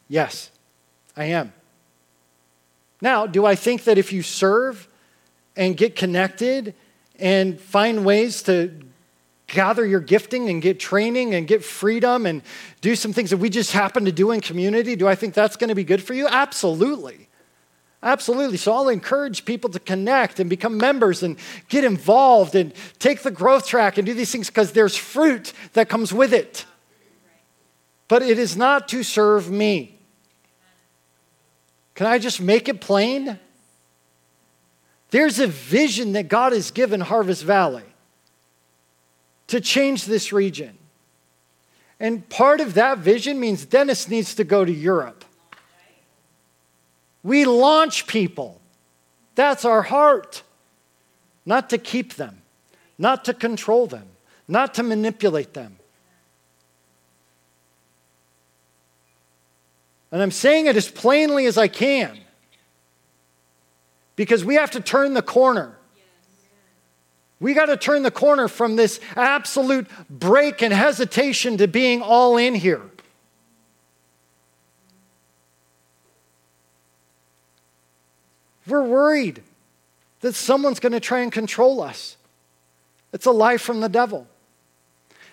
Yes, 0.10 0.51
I 1.16 1.26
am. 1.26 1.53
Now, 3.02 3.28
do 3.28 3.45
I 3.45 3.56
think 3.56 3.84
that 3.84 3.98
if 3.98 4.12
you 4.12 4.24
serve 4.24 4.88
and 5.56 5.78
get 5.78 5.95
connected 5.95 6.74
and 7.20 7.60
find 7.60 8.06
ways 8.06 8.43
to 8.43 8.80
gather 9.48 9.86
your 9.86 10.00
gifting 10.00 10.50
and 10.50 10.62
get 10.62 10.80
training 10.80 11.34
and 11.34 11.48
get 11.48 11.64
freedom 11.64 12.26
and 12.26 12.41
do 12.82 12.95
some 12.95 13.14
things 13.14 13.30
that 13.30 13.38
we 13.38 13.50
just 13.50 13.72
happen 13.72 14.06
to 14.06 14.12
do 14.12 14.32
in 14.32 14.41
community, 14.41 14.95
do 14.95 15.08
I 15.08 15.16
think 15.16 15.34
that's 15.34 15.56
going 15.56 15.70
to 15.70 15.76
be 15.76 15.84
good 15.84 16.04
for 16.04 16.14
you? 16.14 16.28
Absolutely. 16.28 17.28
Absolutely. 18.04 18.58
So 18.58 18.74
I'll 18.74 18.89
encourage 18.89 19.45
people 19.45 19.70
to 19.72 19.80
connect 19.80 20.39
and 20.39 20.50
become 20.50 20.78
members 20.78 21.24
and 21.24 21.38
get 21.68 21.84
involved 21.84 22.56
and 22.56 22.74
take 23.00 23.24
the 23.24 23.32
growth 23.32 23.66
track 23.66 23.98
and 23.98 24.06
do 24.06 24.14
these 24.14 24.32
things 24.32 24.48
because 24.48 24.74
there's 24.74 24.95
fruit 24.95 25.54
that 25.74 25.89
comes 25.89 26.14
with 26.14 26.34
it. 26.34 26.66
But 28.08 28.22
it 28.22 28.38
is 28.38 28.56
not 28.56 28.88
to 28.89 29.04
serve 29.04 29.50
me. 29.50 29.97
Can 31.98 32.06
I 32.06 32.20
just 32.20 32.39
make 32.39 32.70
it 32.70 32.80
plain? 32.80 33.39
There's 35.10 35.39
a 35.39 35.48
vision 35.48 36.12
that 36.12 36.28
God 36.28 36.54
has 36.54 36.70
given 36.70 37.02
Harvest 37.02 37.43
Valley 37.43 37.86
to 39.48 39.60
change 39.60 40.06
this 40.06 40.32
region. 40.32 40.78
And 42.00 42.30
part 42.30 42.62
of 42.62 42.76
that 42.76 43.00
vision 43.00 43.39
means 43.39 43.66
Dennis 43.66 44.08
needs 44.08 44.36
to 44.36 44.43
go 44.43 44.64
to 44.64 44.72
Europe. 44.72 45.26
We 47.24 47.45
launch 47.45 48.06
people. 48.06 48.62
That's 49.34 49.66
our 49.66 49.82
heart. 49.82 50.43
Not 51.48 51.68
to 51.72 51.80
keep 51.80 52.14
them, 52.14 52.43
not 53.00 53.26
to 53.26 53.34
control 53.34 53.88
them, 53.88 54.06
not 54.48 54.76
to 54.76 54.84
manipulate 54.84 55.56
them. 55.56 55.76
And 60.12 60.22
I'm 60.22 60.32
saying 60.32 60.68
it 60.68 60.76
as 60.76 60.89
plainly 60.89 61.45
as 61.45 61.58
I 61.58 61.68
can 61.68 62.18
because 64.16 64.43
we 64.43 64.55
have 64.55 64.72
to 64.72 64.82
turn 64.82 65.14
the 65.14 65.22
corner. 65.22 65.78
We 67.39 67.53
got 67.53 67.68
to 67.68 67.78
turn 67.78 68.03
the 68.03 68.12
corner 68.12 68.47
from 68.47 68.76
this 68.76 68.99
absolute 69.16 69.88
break 70.10 70.62
and 70.62 70.74
hesitation 70.74 71.58
to 71.58 71.68
being 71.68 72.01
all 72.01 72.38
in 72.38 72.55
here. 72.55 72.82
We're 78.66 78.84
worried 78.84 79.43
that 80.22 80.34
someone's 80.34 80.80
going 80.80 80.93
to 80.93 80.99
try 80.99 81.20
and 81.20 81.32
control 81.32 81.82
us. 81.82 82.18
It's 83.14 83.26
a 83.26 83.32
lie 83.32 83.58
from 83.58 83.82
the 83.82 83.88
devil. 83.88 84.28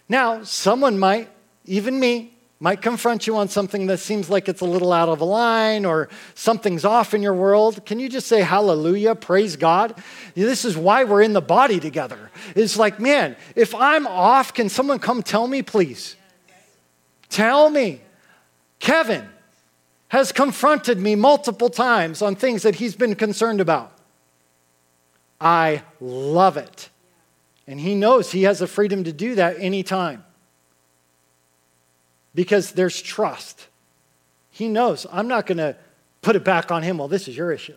Now, 0.09 0.45
someone 0.45 0.99
might, 0.99 1.31
even 1.64 1.99
me, 1.99 2.34
might 2.61 2.81
confront 2.81 3.27
you 3.27 3.37
on 3.37 3.49
something 3.49 3.87
that 3.89 3.99
seems 3.99 4.31
like 4.31 4.49
it's 4.49 4.61
a 4.61 4.65
little 4.65 4.93
out 4.93 5.09
of 5.09 5.21
line 5.21 5.85
or 5.85 6.09
something's 6.35 6.85
off 6.85 7.13
in 7.13 7.23
your 7.23 7.35
world, 7.35 7.85
can 7.85 7.99
you 7.99 8.09
just 8.09 8.27
say 8.27 8.41
hallelujah, 8.41 9.15
praise 9.15 9.57
God? 9.57 10.01
This 10.35 10.65
is 10.65 10.77
why 10.77 11.05
we're 11.05 11.23
in 11.23 11.33
the 11.33 11.41
body 11.41 11.81
together. 11.81 12.31
It's 12.55 12.77
like, 12.77 13.01
man, 13.01 13.37
if 13.57 13.75
I'm 13.75 14.07
off, 14.07 14.55
can 14.55 14.69
someone 14.69 14.99
come 14.99 15.23
tell 15.23 15.47
me, 15.47 15.63
please? 15.63 16.17
Tell 17.29 17.69
me. 17.69 18.01
Kevin 18.79 19.29
has 20.09 20.31
confronted 20.31 20.99
me 20.99 21.17
multiple 21.17 21.71
times 21.71 22.23
on 22.23 22.37
things 22.37 22.63
that 22.63 22.77
he's 22.77 22.95
been 22.95 23.15
concerned 23.17 23.61
about. 23.61 23.93
I 25.41 25.83
love 26.01 26.57
it. 26.57 26.89
And 27.67 27.81
he 27.81 27.95
knows 27.95 28.31
he 28.31 28.45
has 28.45 28.61
the 28.61 28.67
freedom 28.67 29.05
to 29.05 29.13
do 29.13 29.35
that 29.35 29.59
anytime 29.59 30.25
because 32.35 32.72
there's 32.72 33.01
trust. 33.01 33.68
He 34.51 34.68
knows 34.68 35.07
I'm 35.11 35.28
not 35.28 35.47
going 35.47 35.59
to 35.59 35.76
put 36.22 36.37
it 36.37 36.45
back 36.45 36.70
on 36.70 36.82
him. 36.82 36.99
Well, 36.99 37.09
this 37.09 37.28
is 37.28 37.37
your 37.37 37.53
issue. 37.53 37.76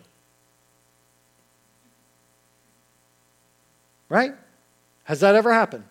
Right? 4.08 4.34
Has 5.04 5.20
that 5.20 5.34
ever 5.34 5.52
happened? 5.52 5.84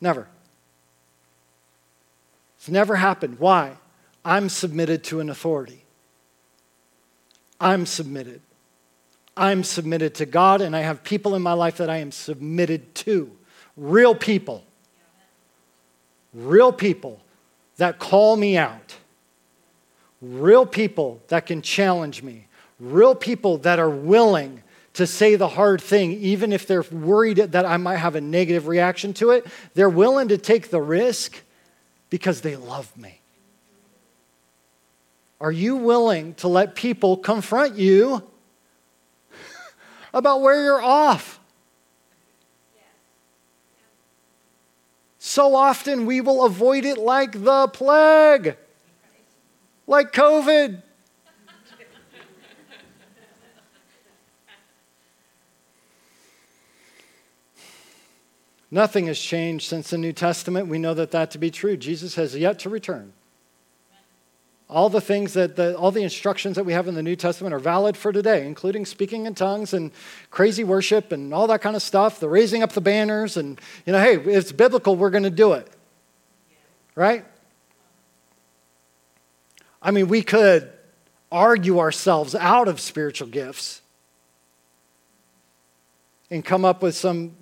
Never. 0.00 0.28
It's 2.58 2.68
never 2.68 2.96
happened. 2.96 3.38
Why? 3.38 3.76
I'm 4.24 4.48
submitted 4.48 5.04
to 5.04 5.20
an 5.20 5.30
authority. 5.30 5.84
I'm 7.60 7.86
submitted. 7.86 8.40
I'm 9.36 9.64
submitted 9.64 10.16
to 10.16 10.26
God, 10.26 10.60
and 10.60 10.74
I 10.74 10.80
have 10.80 11.02
people 11.04 11.34
in 11.34 11.42
my 11.42 11.52
life 11.52 11.78
that 11.78 11.88
I 11.88 11.98
am 11.98 12.12
submitted 12.12 12.94
to. 12.96 13.30
Real 13.76 14.14
people. 14.14 14.64
Real 16.34 16.72
people 16.72 17.22
that 17.78 17.98
call 17.98 18.36
me 18.36 18.56
out. 18.56 18.96
Real 20.20 20.66
people 20.66 21.20
that 21.28 21.46
can 21.46 21.62
challenge 21.62 22.22
me. 22.22 22.46
Real 22.78 23.14
people 23.14 23.58
that 23.58 23.78
are 23.78 23.90
willing 23.90 24.62
to 24.94 25.06
say 25.06 25.36
the 25.36 25.48
hard 25.48 25.80
thing, 25.80 26.12
even 26.12 26.52
if 26.52 26.66
they're 26.66 26.84
worried 26.90 27.36
that 27.36 27.64
I 27.64 27.76
might 27.76 27.96
have 27.96 28.16
a 28.16 28.20
negative 28.20 28.66
reaction 28.66 29.14
to 29.14 29.30
it. 29.30 29.46
They're 29.74 29.88
willing 29.88 30.28
to 30.28 30.38
take 30.38 30.70
the 30.70 30.80
risk 30.80 31.40
because 32.10 32.40
they 32.40 32.56
love 32.56 32.94
me. 32.96 33.20
Are 35.40 35.52
you 35.52 35.76
willing 35.76 36.34
to 36.34 36.48
let 36.48 36.74
people 36.74 37.16
confront 37.16 37.76
you 37.76 38.28
about 40.12 40.40
where 40.40 40.64
you're 40.64 40.82
off? 40.82 41.37
So 45.18 45.54
often 45.54 46.06
we 46.06 46.20
will 46.20 46.44
avoid 46.44 46.84
it 46.84 46.96
like 46.96 47.32
the 47.32 47.68
plague, 47.68 48.56
like 49.86 50.12
COVID. 50.12 50.82
Nothing 58.70 59.06
has 59.06 59.18
changed 59.18 59.66
since 59.66 59.90
the 59.90 59.98
New 59.98 60.12
Testament. 60.12 60.68
We 60.68 60.78
know 60.78 60.94
that 60.94 61.10
that 61.12 61.30
to 61.32 61.38
be 61.38 61.50
true. 61.50 61.76
Jesus 61.76 62.16
has 62.16 62.36
yet 62.36 62.58
to 62.60 62.68
return. 62.68 63.14
All 64.70 64.90
the 64.90 65.00
things 65.00 65.32
that, 65.32 65.56
the, 65.56 65.76
all 65.78 65.90
the 65.90 66.02
instructions 66.02 66.56
that 66.56 66.64
we 66.64 66.74
have 66.74 66.88
in 66.88 66.94
the 66.94 67.02
New 67.02 67.16
Testament 67.16 67.54
are 67.54 67.58
valid 67.58 67.96
for 67.96 68.12
today, 68.12 68.46
including 68.46 68.84
speaking 68.84 69.24
in 69.24 69.34
tongues 69.34 69.72
and 69.72 69.90
crazy 70.30 70.62
worship 70.62 71.10
and 71.10 71.32
all 71.32 71.46
that 71.46 71.62
kind 71.62 71.74
of 71.74 71.80
stuff, 71.80 72.20
the 72.20 72.28
raising 72.28 72.62
up 72.62 72.72
the 72.72 72.82
banners. 72.82 73.38
And, 73.38 73.58
you 73.86 73.94
know, 73.94 74.00
hey, 74.00 74.16
it's 74.16 74.52
biblical, 74.52 74.94
we're 74.94 75.10
going 75.10 75.22
to 75.22 75.30
do 75.30 75.54
it. 75.54 75.70
Right? 76.94 77.24
I 79.80 79.90
mean, 79.90 80.08
we 80.08 80.22
could 80.22 80.70
argue 81.32 81.78
ourselves 81.78 82.34
out 82.34 82.68
of 82.68 82.78
spiritual 82.78 83.28
gifts 83.28 83.80
and 86.30 86.44
come 86.44 86.64
up 86.64 86.82
with 86.82 86.94
some 86.94 87.34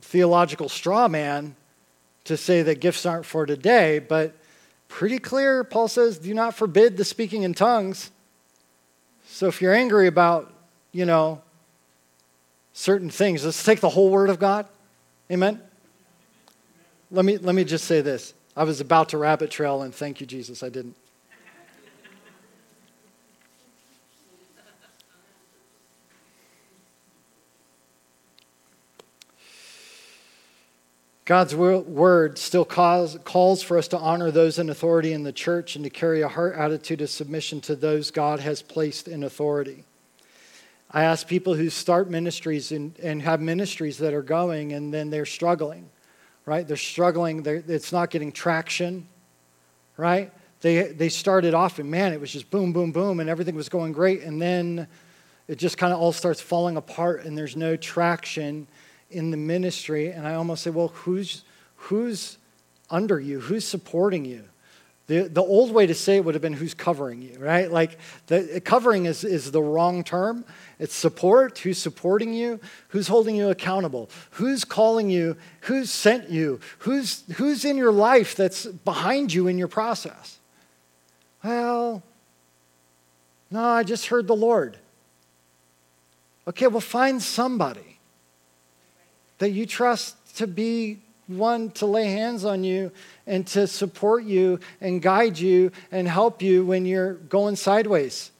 theological 0.00 0.68
straw 0.68 1.08
man 1.08 1.56
to 2.24 2.36
say 2.36 2.62
that 2.62 2.80
gifts 2.80 3.04
aren't 3.04 3.26
for 3.26 3.44
today, 3.44 3.98
but 3.98 4.34
pretty 4.94 5.18
clear, 5.18 5.64
Paul 5.64 5.88
says, 5.88 6.18
do 6.18 6.32
not 6.32 6.54
forbid 6.54 6.96
the 6.96 7.04
speaking 7.04 7.42
in 7.42 7.52
tongues. 7.52 8.12
So 9.26 9.48
if 9.48 9.60
you're 9.60 9.74
angry 9.74 10.06
about, 10.06 10.52
you 10.92 11.04
know, 11.04 11.42
certain 12.74 13.10
things, 13.10 13.44
let's 13.44 13.64
take 13.64 13.80
the 13.80 13.88
whole 13.88 14.08
word 14.08 14.30
of 14.30 14.38
God. 14.38 14.66
Amen. 15.32 15.60
Let 17.10 17.24
me 17.24 17.38
let 17.38 17.56
me 17.56 17.64
just 17.64 17.86
say 17.86 18.02
this. 18.02 18.34
I 18.56 18.62
was 18.62 18.80
about 18.80 19.08
to 19.08 19.18
rabbit 19.18 19.50
trail 19.50 19.82
and 19.82 19.92
thank 19.92 20.20
you 20.20 20.28
Jesus, 20.28 20.62
I 20.62 20.68
didn't. 20.68 20.94
God's 31.24 31.54
word 31.54 32.36
still 32.36 32.66
calls, 32.66 33.16
calls 33.24 33.62
for 33.62 33.78
us 33.78 33.88
to 33.88 33.98
honor 33.98 34.30
those 34.30 34.58
in 34.58 34.68
authority 34.68 35.14
in 35.14 35.22
the 35.22 35.32
church 35.32 35.74
and 35.74 35.82
to 35.84 35.90
carry 35.90 36.20
a 36.20 36.28
heart 36.28 36.54
attitude 36.54 37.00
of 37.00 37.08
submission 37.08 37.62
to 37.62 37.74
those 37.74 38.10
God 38.10 38.40
has 38.40 38.60
placed 38.60 39.08
in 39.08 39.24
authority. 39.24 39.84
I 40.90 41.04
ask 41.04 41.26
people 41.26 41.54
who 41.54 41.70
start 41.70 42.10
ministries 42.10 42.72
and, 42.72 42.98
and 42.98 43.22
have 43.22 43.40
ministries 43.40 43.96
that 43.98 44.12
are 44.12 44.22
going 44.22 44.74
and 44.74 44.92
then 44.92 45.08
they're 45.08 45.24
struggling, 45.24 45.88
right? 46.44 46.68
They're 46.68 46.76
struggling, 46.76 47.42
they're, 47.42 47.64
it's 47.66 47.90
not 47.90 48.10
getting 48.10 48.30
traction, 48.30 49.08
right? 49.96 50.30
They, 50.60 50.92
they 50.92 51.08
started 51.08 51.54
off 51.54 51.78
and 51.78 51.90
man, 51.90 52.12
it 52.12 52.20
was 52.20 52.32
just 52.32 52.50
boom, 52.50 52.74
boom, 52.74 52.92
boom, 52.92 53.18
and 53.18 53.30
everything 53.30 53.54
was 53.54 53.70
going 53.70 53.92
great. 53.92 54.22
And 54.22 54.42
then 54.42 54.86
it 55.48 55.56
just 55.56 55.78
kind 55.78 55.92
of 55.94 56.00
all 56.00 56.12
starts 56.12 56.42
falling 56.42 56.76
apart 56.76 57.24
and 57.24 57.36
there's 57.36 57.56
no 57.56 57.76
traction 57.76 58.66
in 59.14 59.30
the 59.30 59.36
ministry, 59.36 60.08
and 60.08 60.26
I 60.26 60.34
almost 60.34 60.62
say, 60.62 60.70
well, 60.70 60.88
who's, 60.88 61.44
who's 61.76 62.38
under 62.90 63.20
you? 63.20 63.40
Who's 63.40 63.66
supporting 63.66 64.24
you? 64.24 64.44
The, 65.06 65.28
the 65.28 65.42
old 65.42 65.72
way 65.72 65.86
to 65.86 65.94
say 65.94 66.16
it 66.16 66.24
would 66.24 66.34
have 66.34 66.40
been 66.40 66.54
who's 66.54 66.72
covering 66.72 67.20
you, 67.20 67.36
right? 67.38 67.70
Like 67.70 67.98
the 68.26 68.62
covering 68.64 69.04
is, 69.04 69.22
is 69.22 69.50
the 69.50 69.62
wrong 69.62 70.02
term. 70.02 70.46
It's 70.78 70.94
support. 70.94 71.58
Who's 71.58 71.76
supporting 71.76 72.32
you? 72.32 72.58
Who's 72.88 73.08
holding 73.08 73.36
you 73.36 73.50
accountable? 73.50 74.08
Who's 74.30 74.64
calling 74.64 75.10
you? 75.10 75.36
Who's 75.62 75.90
sent 75.90 76.30
you? 76.30 76.58
Who's, 76.78 77.24
who's 77.36 77.66
in 77.66 77.76
your 77.76 77.92
life 77.92 78.34
that's 78.34 78.64
behind 78.64 79.34
you 79.34 79.46
in 79.46 79.58
your 79.58 79.68
process? 79.68 80.38
Well, 81.42 82.02
no, 83.50 83.62
I 83.62 83.82
just 83.82 84.06
heard 84.06 84.26
the 84.26 84.36
Lord. 84.36 84.78
Okay, 86.48 86.66
well, 86.66 86.80
find 86.80 87.22
somebody 87.22 87.93
that 89.38 89.50
you 89.50 89.66
trust 89.66 90.36
to 90.36 90.46
be 90.46 91.00
one 91.26 91.70
to 91.70 91.86
lay 91.86 92.06
hands 92.06 92.44
on 92.44 92.64
you 92.64 92.92
and 93.26 93.46
to 93.46 93.66
support 93.66 94.24
you 94.24 94.60
and 94.80 95.00
guide 95.00 95.38
you 95.38 95.72
and 95.90 96.06
help 96.06 96.42
you 96.42 96.64
when 96.64 96.84
you're 96.84 97.14
going 97.14 97.56
sideways. 97.56 98.30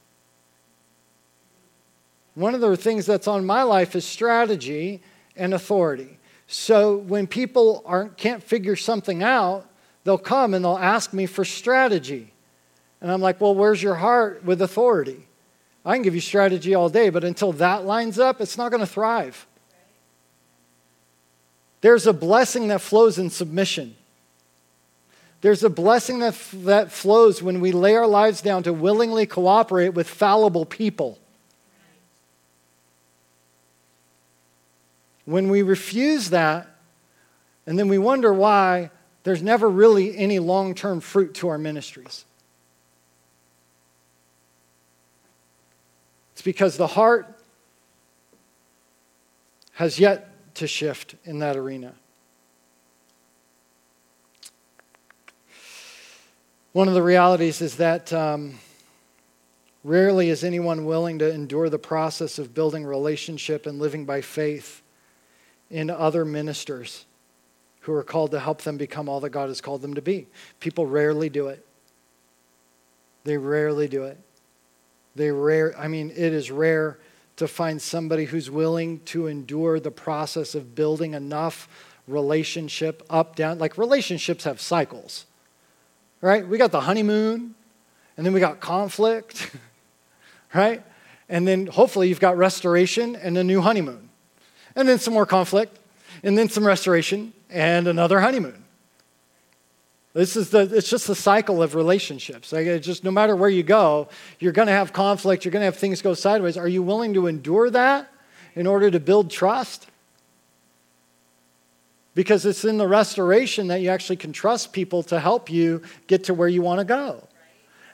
One 2.34 2.55
of 2.55 2.61
the 2.61 2.76
things 2.76 3.07
that's 3.07 3.28
on 3.28 3.47
my 3.47 3.62
life 3.62 3.95
is 3.95 4.05
strategy 4.05 5.01
and 5.36 5.55
authority. 5.55 6.18
So 6.47 6.97
when 6.97 7.26
people 7.26 7.82
aren't, 7.86 8.16
can't 8.16 8.42
figure 8.42 8.76
something 8.76 9.22
out, 9.22 9.66
they'll 10.03 10.18
come 10.18 10.53
and 10.53 10.64
they'll 10.64 10.76
ask 10.76 11.12
me 11.12 11.26
for 11.26 11.45
strategy. 11.45 12.32
And 13.01 13.11
I'm 13.11 13.20
like, 13.20 13.40
well, 13.40 13.55
where's 13.55 13.82
your 13.82 13.95
heart 13.95 14.45
with 14.45 14.61
authority? 14.61 15.26
I 15.84 15.95
can 15.95 16.03
give 16.03 16.14
you 16.14 16.20
strategy 16.20 16.74
all 16.74 16.88
day, 16.88 17.11
but 17.11 17.24
until 17.24 17.53
that 17.53 17.84
lines 17.84 18.18
up, 18.18 18.40
it's 18.40 18.57
not 18.57 18.70
going 18.70 18.80
to 18.80 18.86
thrive. 18.86 19.47
There's 21.85 22.07
a 22.07 22.14
blessing 22.14 22.68
that 22.68 22.80
flows 22.80 23.18
in 23.18 23.28
submission. 23.28 23.95
There's 25.43 25.62
a 25.62 25.68
blessing 25.68 26.20
that, 26.20 26.35
that 26.62 26.91
flows 26.91 27.43
when 27.43 27.61
we 27.61 27.72
lay 27.72 27.95
our 27.95 28.07
lives 28.07 28.41
down 28.41 28.62
to 28.62 28.72
willingly 28.72 29.26
cooperate 29.26 29.91
with 29.91 30.09
fallible 30.09 30.64
people. 30.64 31.18
When 35.26 35.51
we 35.51 35.61
refuse 35.61 36.30
that, 36.30 36.74
and 37.66 37.78
then 37.78 37.89
we 37.89 37.99
wonder 37.99 38.32
why 38.32 38.91
there's 39.24 39.43
never 39.43 39.68
really 39.68 40.16
any 40.16 40.39
long 40.39 40.74
term 40.74 41.03
fruit 41.03 41.35
to 41.35 41.49
our 41.49 41.59
ministries. 41.59 42.24
It's 46.32 46.41
because 46.41 46.78
the 46.78 46.87
heart 46.87 47.26
has 49.74 49.99
yet 49.99 50.30
to 50.55 50.66
shift 50.66 51.16
in 51.24 51.40
that 51.40 51.57
arena. 51.57 51.94
One 56.72 56.88
of 56.88 56.94
the 56.94 57.02
realities 57.02 57.61
is 57.61 57.76
that 57.76 58.12
um, 58.12 58.59
rarely 59.84 60.28
is 60.28 60.42
anyone 60.42 60.86
willing 60.86 61.20
to 61.20 61.32
endure 61.32 61.68
the 61.68 61.78
process 61.78 62.38
of 62.38 62.52
building 62.52 62.84
relationship 62.84 63.66
and 63.66 63.78
living 63.78 64.05
by 64.05 64.20
faith 64.20 64.82
in 65.70 65.88
other 65.90 66.24
ministers 66.24 67.07
who 67.80 67.92
are 67.92 68.02
called 68.02 68.30
to 68.32 68.40
help 68.40 68.62
them 68.62 68.76
become 68.76 69.09
all 69.09 69.20
that 69.20 69.30
God 69.30 69.48
has 69.48 69.61
called 69.61 69.82
them 69.82 69.94
to 69.94 70.02
be. 70.02 70.26
People 70.59 70.86
rarely 70.86 71.28
do 71.28 71.48
it. 71.48 71.64
They 73.24 73.36
rarely 73.36 73.88
do 73.88 74.05
it. 74.05 74.18
They 75.14 75.30
rare 75.30 75.78
I 75.78 75.86
mean 75.88 76.11
it 76.11 76.32
is 76.32 76.50
rare 76.50 76.98
to 77.37 77.49
find 77.49 77.80
somebody 77.80 78.24
who's 78.24 78.51
willing 78.51 79.01
to 79.01 79.26
endure 79.26 79.80
the 79.80 79.91
process 79.91 80.55
of 80.55 80.74
building 80.74 81.14
enough 81.14 81.68
relationship 82.07 83.03
up, 83.11 83.37
down. 83.37 83.59
Like 83.59 83.76
relationships 83.78 84.45
have 84.45 84.61
cycles, 84.61 85.26
right? 86.20 86.47
We 86.47 86.59
got 86.59 86.70
the 86.70 86.82
honeymoon, 86.82 87.55
and 88.16 88.26
then 88.26 88.32
we 88.32 88.41
got 88.41 88.61
conflict, 88.61 89.51
right? 90.55 90.82
And 91.28 91.49
then 91.49 91.66
hopefully 91.66 92.09
you've 92.09 92.20
got 92.20 92.37
restoration 92.37 93.16
and 93.16 93.37
a 93.37 93.45
new 93.45 93.61
honeymoon, 93.61 94.11
and 94.76 94.89
then 94.89 94.99
some 94.99 95.14
more 95.14 95.26
conflict, 95.26 95.78
and 96.22 96.37
then 96.39 96.49
some 96.49 96.66
restoration 96.66 97.32
and 97.51 97.89
another 97.89 98.20
honeymoon. 98.20 98.64
This 100.15 100.37
is 100.37 100.51
the, 100.51 100.61
it's 100.61 100.89
just 100.89 101.07
the 101.07 101.15
cycle 101.15 101.62
of 101.62 101.75
relationships. 101.75 102.53
Like 102.53 102.81
just 102.81 103.05
no 103.05 103.11
matter 103.11 103.37
where 103.37 103.51
you 103.51 103.62
go, 103.62 104.09
you're 104.39 104.53
going 104.53 104.69
to 104.69 104.73
have 104.73 104.93
conflict, 104.93 105.45
you're 105.45 105.53
going 105.53 105.61
to 105.61 105.67
have 105.67 105.77
things 105.77 106.01
go 106.01 106.15
sideways. 106.15 106.57
Are 106.57 106.69
you 106.69 106.83
willing 106.83 107.15
to 107.15 107.27
endure 107.27 107.69
that 107.71 108.11
in 108.55 108.67
order 108.67 108.91
to 108.91 109.01
build 109.01 109.31
trust? 109.31 109.89
because 112.15 112.47
it's 112.47 112.65
in 112.65 112.79
the 112.79 112.87
restoration 112.87 113.69
that 113.69 113.81
you 113.81 113.89
actually 113.89 114.17
can 114.17 114.33
trust 114.33 114.73
people 114.73 115.03
to 115.05 115.21
help 115.21 115.51
you 115.51 115.83
get 116.07 116.25
to 116.25 116.35
where 116.35 116.49
you 116.49 116.62
want 116.62 116.79
to 116.79 116.85
go. 116.85 117.27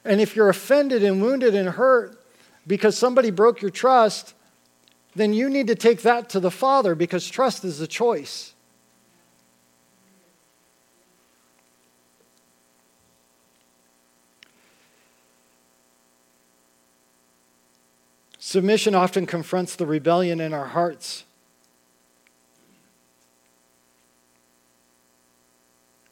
And 0.05 0.21
if 0.21 0.37
you're 0.37 0.49
offended 0.49 1.03
and 1.03 1.21
wounded 1.21 1.55
and 1.55 1.69
hurt 1.71 2.23
because 2.67 2.97
somebody 2.97 3.31
broke 3.31 3.61
your 3.63 3.71
trust, 3.71 4.35
then 5.15 5.33
you 5.33 5.49
need 5.49 5.67
to 5.67 5.75
take 5.75 6.03
that 6.03 6.29
to 6.31 6.41
the 6.41 6.51
Father 6.51 6.95
because 6.95 7.29
trust 7.29 7.65
is 7.65 7.81
a 7.81 7.87
choice. 7.87 8.55
Submission 18.51 18.97
often 18.97 19.27
confronts 19.27 19.77
the 19.77 19.87
rebellion 19.87 20.41
in 20.41 20.53
our 20.53 20.67
hearts. 20.67 21.23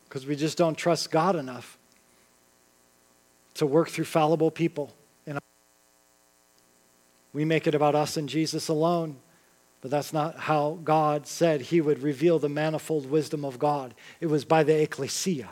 Because 0.04 0.24
we 0.24 0.36
just 0.36 0.56
don't 0.56 0.78
trust 0.78 1.10
God 1.10 1.34
enough 1.34 1.76
to 3.54 3.66
work 3.66 3.88
through 3.88 4.04
fallible 4.04 4.52
people. 4.52 4.94
We 7.32 7.44
make 7.44 7.66
it 7.66 7.74
about 7.74 7.96
us 7.96 8.16
and 8.16 8.28
Jesus 8.28 8.68
alone, 8.68 9.16
but 9.80 9.90
that's 9.90 10.12
not 10.12 10.38
how 10.38 10.78
God 10.84 11.26
said 11.26 11.60
he 11.62 11.80
would 11.80 12.04
reveal 12.04 12.38
the 12.38 12.48
manifold 12.48 13.10
wisdom 13.10 13.44
of 13.44 13.58
God. 13.58 13.94
It 14.20 14.26
was 14.26 14.44
by 14.44 14.62
the 14.62 14.80
ecclesia. 14.80 15.48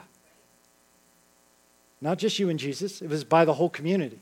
Not 1.99 2.17
just 2.17 2.39
you 2.39 2.47
and 2.47 2.57
Jesus, 2.57 3.01
it 3.01 3.09
was 3.09 3.25
by 3.25 3.43
the 3.43 3.55
whole 3.55 3.69
community. 3.69 4.21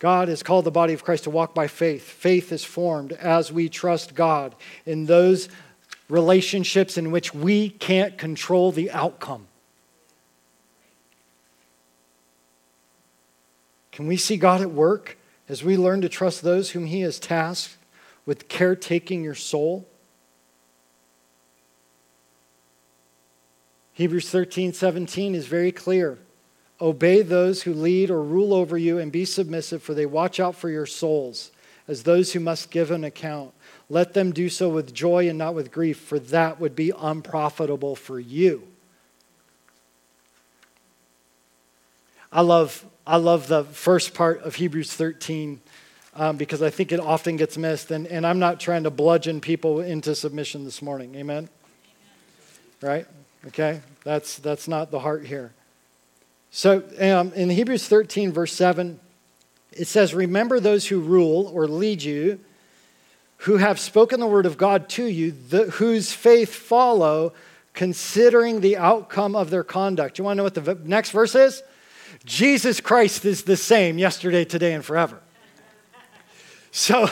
God 0.00 0.28
has 0.28 0.42
called 0.42 0.64
the 0.64 0.70
body 0.70 0.94
of 0.94 1.04
Christ 1.04 1.24
to 1.24 1.30
walk 1.30 1.54
by 1.54 1.66
faith. 1.68 2.02
Faith 2.02 2.52
is 2.52 2.64
formed 2.64 3.12
as 3.12 3.52
we 3.52 3.68
trust 3.68 4.14
God 4.14 4.56
in 4.86 5.04
those 5.04 5.50
relationships 6.08 6.96
in 6.96 7.10
which 7.10 7.34
we 7.34 7.68
can't 7.68 8.16
control 8.16 8.72
the 8.72 8.90
outcome. 8.90 9.46
Can 13.92 14.06
we 14.06 14.16
see 14.16 14.38
God 14.38 14.62
at 14.62 14.70
work 14.70 15.18
as 15.50 15.62
we 15.62 15.76
learn 15.76 16.00
to 16.00 16.08
trust 16.08 16.42
those 16.42 16.70
whom 16.70 16.86
He 16.86 17.02
has 17.02 17.18
tasked 17.18 17.76
with 18.24 18.48
caretaking 18.48 19.22
your 19.22 19.34
soul? 19.34 19.86
Hebrews 23.92 24.30
13, 24.30 24.72
17 24.72 25.34
is 25.34 25.46
very 25.46 25.72
clear. 25.72 26.18
Obey 26.80 27.22
those 27.22 27.62
who 27.62 27.74
lead 27.74 28.10
or 28.10 28.22
rule 28.22 28.54
over 28.54 28.78
you 28.78 28.98
and 28.98 29.12
be 29.12 29.24
submissive, 29.24 29.82
for 29.82 29.92
they 29.92 30.06
watch 30.06 30.40
out 30.40 30.54
for 30.54 30.70
your 30.70 30.86
souls 30.86 31.50
as 31.86 32.04
those 32.04 32.32
who 32.32 32.40
must 32.40 32.70
give 32.70 32.90
an 32.90 33.04
account. 33.04 33.52
Let 33.88 34.14
them 34.14 34.30
do 34.30 34.48
so 34.48 34.68
with 34.68 34.94
joy 34.94 35.28
and 35.28 35.36
not 35.36 35.54
with 35.54 35.72
grief, 35.72 35.98
for 35.98 36.18
that 36.18 36.60
would 36.60 36.76
be 36.76 36.92
unprofitable 36.96 37.96
for 37.96 38.20
you. 38.20 38.66
I 42.32 42.42
love, 42.42 42.86
I 43.04 43.16
love 43.16 43.48
the 43.48 43.64
first 43.64 44.14
part 44.14 44.40
of 44.42 44.54
Hebrews 44.54 44.92
13 44.94 45.60
um, 46.14 46.36
because 46.36 46.62
I 46.62 46.70
think 46.70 46.92
it 46.92 47.00
often 47.00 47.36
gets 47.36 47.58
missed. 47.58 47.90
And, 47.90 48.06
and 48.06 48.24
I'm 48.24 48.38
not 48.38 48.60
trying 48.60 48.84
to 48.84 48.90
bludgeon 48.90 49.40
people 49.40 49.80
into 49.80 50.14
submission 50.14 50.64
this 50.64 50.80
morning. 50.80 51.16
Amen? 51.16 51.48
Amen. 51.48 51.48
Right? 52.80 53.06
Okay? 53.48 53.80
That's, 54.04 54.36
that's 54.38 54.68
not 54.68 54.92
the 54.92 55.00
heart 55.00 55.26
here. 55.26 55.52
So 56.50 56.82
um, 57.00 57.32
in 57.34 57.48
Hebrews 57.48 57.86
13, 57.86 58.32
verse 58.32 58.52
7, 58.52 58.98
it 59.72 59.86
says, 59.86 60.14
Remember 60.14 60.58
those 60.58 60.88
who 60.88 61.00
rule 61.00 61.50
or 61.54 61.68
lead 61.68 62.02
you, 62.02 62.40
who 63.38 63.56
have 63.56 63.78
spoken 63.78 64.20
the 64.20 64.26
word 64.26 64.46
of 64.46 64.58
God 64.58 64.88
to 64.90 65.04
you, 65.04 65.30
the, 65.30 65.64
whose 65.70 66.12
faith 66.12 66.52
follow, 66.52 67.32
considering 67.72 68.60
the 68.60 68.76
outcome 68.76 69.36
of 69.36 69.50
their 69.50 69.62
conduct. 69.62 70.18
You 70.18 70.24
want 70.24 70.34
to 70.34 70.38
know 70.38 70.44
what 70.44 70.54
the 70.54 70.78
next 70.84 71.12
verse 71.12 71.34
is? 71.34 71.62
Jesus 72.24 72.80
Christ 72.80 73.24
is 73.24 73.44
the 73.44 73.56
same 73.56 73.96
yesterday, 73.96 74.44
today, 74.44 74.74
and 74.74 74.84
forever. 74.84 75.20
So, 76.72 77.08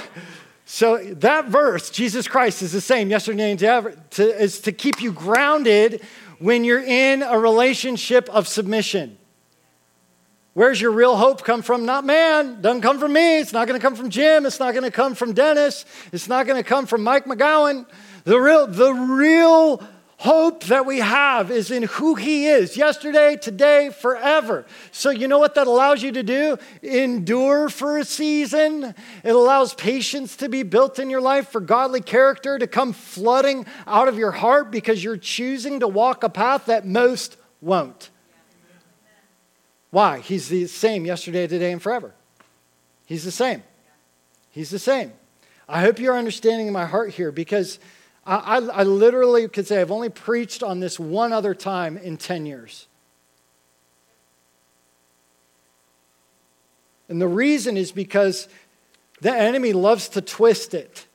so 0.66 0.98
that 1.14 1.46
verse, 1.46 1.90
Jesus 1.90 2.28
Christ 2.28 2.60
is 2.62 2.72
the 2.72 2.80
same 2.80 3.08
yesterday 3.08 3.52
and 3.52 3.62
ever, 3.62 3.96
to, 4.10 4.42
is 4.42 4.60
to 4.62 4.72
keep 4.72 5.00
you 5.00 5.12
grounded 5.12 6.02
when 6.40 6.64
you're 6.64 6.82
in 6.82 7.22
a 7.22 7.38
relationship 7.38 8.28
of 8.28 8.46
submission. 8.46 9.16
Where's 10.58 10.80
your 10.80 10.90
real 10.90 11.16
hope 11.16 11.44
come 11.44 11.62
from? 11.62 11.86
Not 11.86 12.04
man. 12.04 12.60
Doesn't 12.60 12.80
come 12.80 12.98
from 12.98 13.12
me. 13.12 13.38
It's 13.38 13.52
not 13.52 13.68
going 13.68 13.78
to 13.78 13.80
come 13.80 13.94
from 13.94 14.10
Jim. 14.10 14.44
It's 14.44 14.58
not 14.58 14.72
going 14.72 14.82
to 14.82 14.90
come 14.90 15.14
from 15.14 15.32
Dennis. 15.32 15.84
It's 16.10 16.26
not 16.26 16.48
going 16.48 16.60
to 16.60 16.68
come 16.68 16.86
from 16.86 17.04
Mike 17.04 17.26
McGowan. 17.26 17.86
The 18.24 18.40
real, 18.40 18.66
the 18.66 18.92
real 18.92 19.80
hope 20.16 20.64
that 20.64 20.84
we 20.84 20.98
have 20.98 21.52
is 21.52 21.70
in 21.70 21.84
who 21.84 22.16
he 22.16 22.46
is 22.46 22.76
yesterday, 22.76 23.36
today, 23.36 23.90
forever. 23.90 24.66
So, 24.90 25.10
you 25.10 25.28
know 25.28 25.38
what 25.38 25.54
that 25.54 25.68
allows 25.68 26.02
you 26.02 26.10
to 26.10 26.24
do? 26.24 26.58
Endure 26.82 27.68
for 27.68 27.98
a 27.98 28.04
season. 28.04 28.96
It 29.22 29.30
allows 29.36 29.74
patience 29.74 30.34
to 30.38 30.48
be 30.48 30.64
built 30.64 30.98
in 30.98 31.08
your 31.08 31.20
life 31.20 31.50
for 31.50 31.60
godly 31.60 32.00
character 32.00 32.58
to 32.58 32.66
come 32.66 32.92
flooding 32.92 33.64
out 33.86 34.08
of 34.08 34.18
your 34.18 34.32
heart 34.32 34.72
because 34.72 35.04
you're 35.04 35.18
choosing 35.18 35.78
to 35.78 35.86
walk 35.86 36.24
a 36.24 36.28
path 36.28 36.66
that 36.66 36.84
most 36.84 37.36
won't. 37.60 38.10
Why? 39.90 40.18
He's 40.18 40.48
the 40.48 40.66
same 40.66 41.04
yesterday, 41.04 41.46
today, 41.46 41.72
and 41.72 41.82
forever. 41.82 42.14
He's 43.06 43.24
the 43.24 43.30
same. 43.30 43.62
He's 44.50 44.70
the 44.70 44.78
same. 44.78 45.12
I 45.68 45.80
hope 45.80 45.98
you're 45.98 46.16
understanding 46.16 46.72
my 46.72 46.86
heart 46.86 47.10
here 47.10 47.32
because 47.32 47.78
I, 48.26 48.36
I, 48.36 48.56
I, 48.56 48.82
literally 48.82 49.48
could 49.48 49.66
say 49.66 49.80
I've 49.80 49.90
only 49.90 50.08
preached 50.08 50.62
on 50.62 50.80
this 50.80 50.98
one 50.98 51.32
other 51.32 51.54
time 51.54 51.96
in 51.96 52.16
10 52.16 52.46
years. 52.46 52.86
And 57.08 57.20
the 57.20 57.28
reason 57.28 57.76
is 57.76 57.92
because 57.92 58.48
the 59.20 59.34
enemy 59.34 59.72
loves 59.72 60.08
to 60.10 60.20
twist 60.20 60.74
it. 60.74 61.06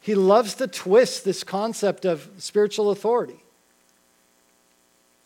He 0.00 0.14
loves 0.14 0.54
to 0.54 0.66
twist 0.66 1.24
this 1.24 1.44
concept 1.44 2.04
of 2.04 2.28
spiritual 2.38 2.90
authority. 2.90 3.44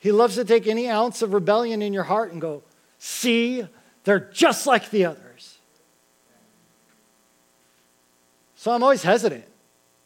He 0.04 0.12
loves 0.12 0.34
to 0.34 0.44
take 0.44 0.66
any 0.66 0.86
ounce 0.86 1.22
of 1.22 1.32
rebellion 1.32 1.80
in 1.80 1.94
your 1.94 2.02
heart 2.02 2.30
and 2.30 2.38
go, 2.38 2.62
see, 2.98 3.66
they're 4.04 4.28
just 4.34 4.66
like 4.66 4.90
the 4.90 5.06
others. 5.06 5.56
So 8.54 8.70
I'm 8.70 8.82
always 8.82 9.02
hesitant. 9.02 9.46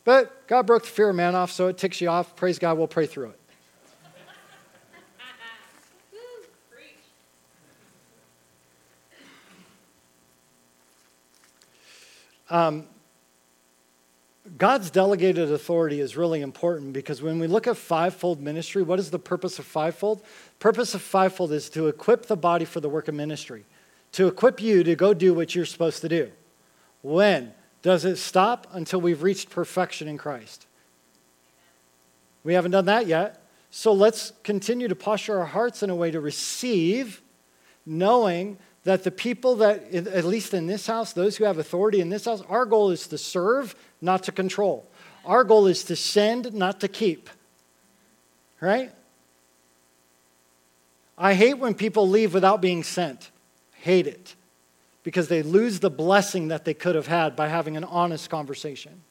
But 0.05 0.47
God 0.47 0.69
broke 0.69 0.85
the 0.85 0.89
fear 0.89 1.09
of 1.09 1.17
man 1.17 1.35
off, 1.35 1.51
so 1.51 1.67
it 1.67 1.79
ticks 1.79 2.01
you 2.01 2.09
off. 2.09 2.37
Praise 2.37 2.61
God, 2.61 2.79
we'll 2.79 2.87
pray 2.87 3.07
through 3.07 3.31
it. 3.31 3.41
Um, 12.51 12.87
God's 14.59 14.91
delegated 14.91 15.53
authority 15.53 16.01
is 16.01 16.17
really 16.17 16.41
important 16.41 16.93
because 16.93 17.23
when 17.23 17.39
we 17.39 17.47
look 17.47 17.69
at 17.69 17.77
fivefold 17.77 18.41
ministry, 18.41 18.83
what 18.83 18.99
is 18.99 19.11
the 19.11 19.19
purpose 19.19 19.61
of 19.61 19.65
fivefold? 19.65 20.21
Purpose 20.59 20.95
of 20.95 21.03
fivefold 21.03 21.53
is 21.53 21.71
to 21.71 21.87
equip 21.87 22.27
the 22.27 22.37
body 22.37 22.65
for 22.65 22.81
the 22.81 22.89
work 22.89 23.07
of 23.07 23.15
ministry, 23.15 23.65
to 24.13 24.27
equip 24.27 24.61
you 24.61 24.83
to 24.83 24.97
go 24.97 25.15
do 25.15 25.33
what 25.33 25.55
you're 25.55 25.65
supposed 25.65 26.01
to 26.01 26.09
do. 26.09 26.33
When 27.03 27.55
does 27.83 28.05
it 28.05 28.17
stop? 28.17 28.67
Until 28.73 29.01
we've 29.01 29.23
reached 29.23 29.49
perfection 29.49 30.09
in 30.09 30.19
Christ. 30.19 30.67
We 32.43 32.55
haven't 32.55 32.73
done 32.73 32.87
that 32.87 33.07
yet. 33.07 33.41
So 33.71 33.93
let's 33.93 34.33
continue 34.43 34.89
to 34.89 34.97
posture 34.97 35.39
our 35.39 35.47
hearts 35.47 35.85
in 35.85 35.91
a 35.91 35.95
way 35.95 36.11
to 36.11 36.21
receive, 36.21 37.23
knowing 37.87 38.59
that 38.89 39.05
the 39.05 39.11
people 39.11 39.57
that, 39.57 39.93
at 39.93 40.25
least 40.25 40.55
in 40.55 40.67
this 40.67 40.87
house, 40.87 41.13
those 41.13 41.37
who 41.37 41.45
have 41.45 41.59
authority 41.59 42.01
in 42.01 42.09
this 42.09 42.25
house, 42.25 42.43
our 42.49 42.65
goal 42.65 42.91
is 42.91 43.07
to 43.09 43.19
serve, 43.19 43.75
not 44.01 44.23
to 44.23 44.33
control. 44.33 44.89
Our 45.27 45.45
goal 45.45 45.67
is 45.67 45.85
to 45.85 45.95
send, 45.95 46.55
not 46.55 46.81
to 46.81 46.89
keep. 46.89 47.29
Right? 48.63 48.91
I 51.19 51.35
hate 51.35 51.59
when 51.59 51.75
people 51.75 52.09
leave 52.09 52.33
without 52.33 52.63
being 52.63 52.83
sent. 52.83 53.31
Hate 53.75 54.07
it. 54.07 54.35
Because 55.03 55.29
they 55.29 55.43
lose 55.43 55.81
the 55.81 55.91
blessing 55.91 56.49
that 56.49 56.65
they 56.65 56.73
could 56.73 56.95
have 56.95 57.09
had 57.09 57.37
by 57.37 57.49
having 57.49 57.77
an 57.77 57.85
honest 57.85 58.31
conversation. 58.31 59.03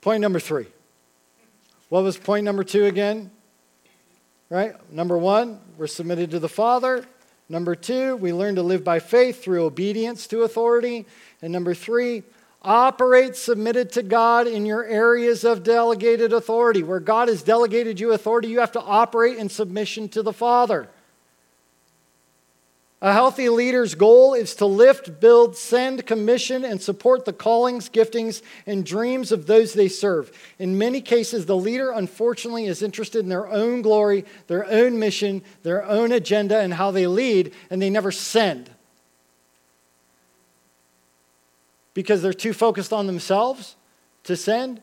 Point 0.00 0.22
number 0.22 0.40
three. 0.40 0.66
What 1.88 2.04
was 2.04 2.18
point 2.18 2.44
number 2.44 2.64
two 2.64 2.84
again? 2.84 3.30
Right? 4.50 4.74
Number 4.92 5.16
one, 5.16 5.60
we're 5.76 5.86
submitted 5.86 6.30
to 6.32 6.38
the 6.38 6.48
Father. 6.48 7.04
Number 7.48 7.74
two, 7.74 8.16
we 8.16 8.32
learn 8.32 8.56
to 8.56 8.62
live 8.62 8.84
by 8.84 8.98
faith 8.98 9.42
through 9.42 9.64
obedience 9.64 10.26
to 10.28 10.42
authority. 10.42 11.06
And 11.40 11.52
number 11.52 11.74
three, 11.74 12.24
operate 12.60 13.36
submitted 13.36 13.92
to 13.92 14.02
God 14.02 14.46
in 14.46 14.66
your 14.66 14.84
areas 14.84 15.44
of 15.44 15.62
delegated 15.62 16.32
authority. 16.32 16.82
Where 16.82 17.00
God 17.00 17.28
has 17.28 17.42
delegated 17.42 18.00
you 18.00 18.12
authority, 18.12 18.48
you 18.48 18.60
have 18.60 18.72
to 18.72 18.82
operate 18.82 19.38
in 19.38 19.48
submission 19.48 20.08
to 20.10 20.22
the 20.22 20.32
Father. 20.32 20.88
A 23.00 23.12
healthy 23.12 23.48
leader's 23.48 23.94
goal 23.94 24.34
is 24.34 24.56
to 24.56 24.66
lift, 24.66 25.20
build, 25.20 25.56
send, 25.56 26.04
commission, 26.04 26.64
and 26.64 26.82
support 26.82 27.24
the 27.24 27.32
callings, 27.32 27.88
giftings, 27.88 28.42
and 28.66 28.84
dreams 28.84 29.30
of 29.30 29.46
those 29.46 29.72
they 29.72 29.86
serve. 29.86 30.32
In 30.58 30.78
many 30.78 31.00
cases, 31.00 31.46
the 31.46 31.56
leader, 31.56 31.92
unfortunately, 31.92 32.66
is 32.66 32.82
interested 32.82 33.20
in 33.20 33.28
their 33.28 33.46
own 33.46 33.82
glory, 33.82 34.24
their 34.48 34.68
own 34.68 34.98
mission, 34.98 35.42
their 35.62 35.84
own 35.84 36.10
agenda, 36.10 36.58
and 36.58 36.74
how 36.74 36.90
they 36.90 37.06
lead, 37.06 37.54
and 37.70 37.80
they 37.80 37.88
never 37.88 38.10
send. 38.10 38.68
Because 41.94 42.20
they're 42.20 42.32
too 42.32 42.52
focused 42.52 42.92
on 42.92 43.06
themselves 43.06 43.76
to 44.24 44.36
send. 44.36 44.82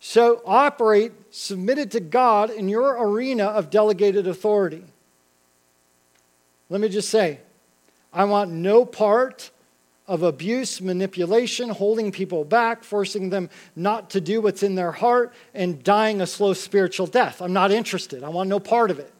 So 0.00 0.42
operate 0.44 1.12
submitted 1.30 1.90
to 1.92 2.00
God 2.00 2.50
in 2.50 2.68
your 2.68 3.02
arena 3.02 3.44
of 3.44 3.70
delegated 3.70 4.26
authority. 4.26 4.84
Let 6.68 6.82
me 6.82 6.90
just 6.90 7.08
say, 7.08 7.40
I 8.14 8.24
want 8.24 8.52
no 8.52 8.84
part 8.84 9.50
of 10.06 10.22
abuse, 10.22 10.80
manipulation, 10.80 11.70
holding 11.70 12.12
people 12.12 12.44
back, 12.44 12.84
forcing 12.84 13.30
them 13.30 13.50
not 13.74 14.10
to 14.10 14.20
do 14.20 14.40
what's 14.40 14.62
in 14.62 14.74
their 14.74 14.92
heart, 14.92 15.32
and 15.52 15.82
dying 15.82 16.20
a 16.20 16.26
slow 16.26 16.52
spiritual 16.52 17.06
death. 17.06 17.42
I'm 17.42 17.52
not 17.52 17.72
interested. 17.72 18.22
I 18.22 18.28
want 18.28 18.48
no 18.48 18.60
part 18.60 18.90
of 18.90 18.98
it. 18.98 19.10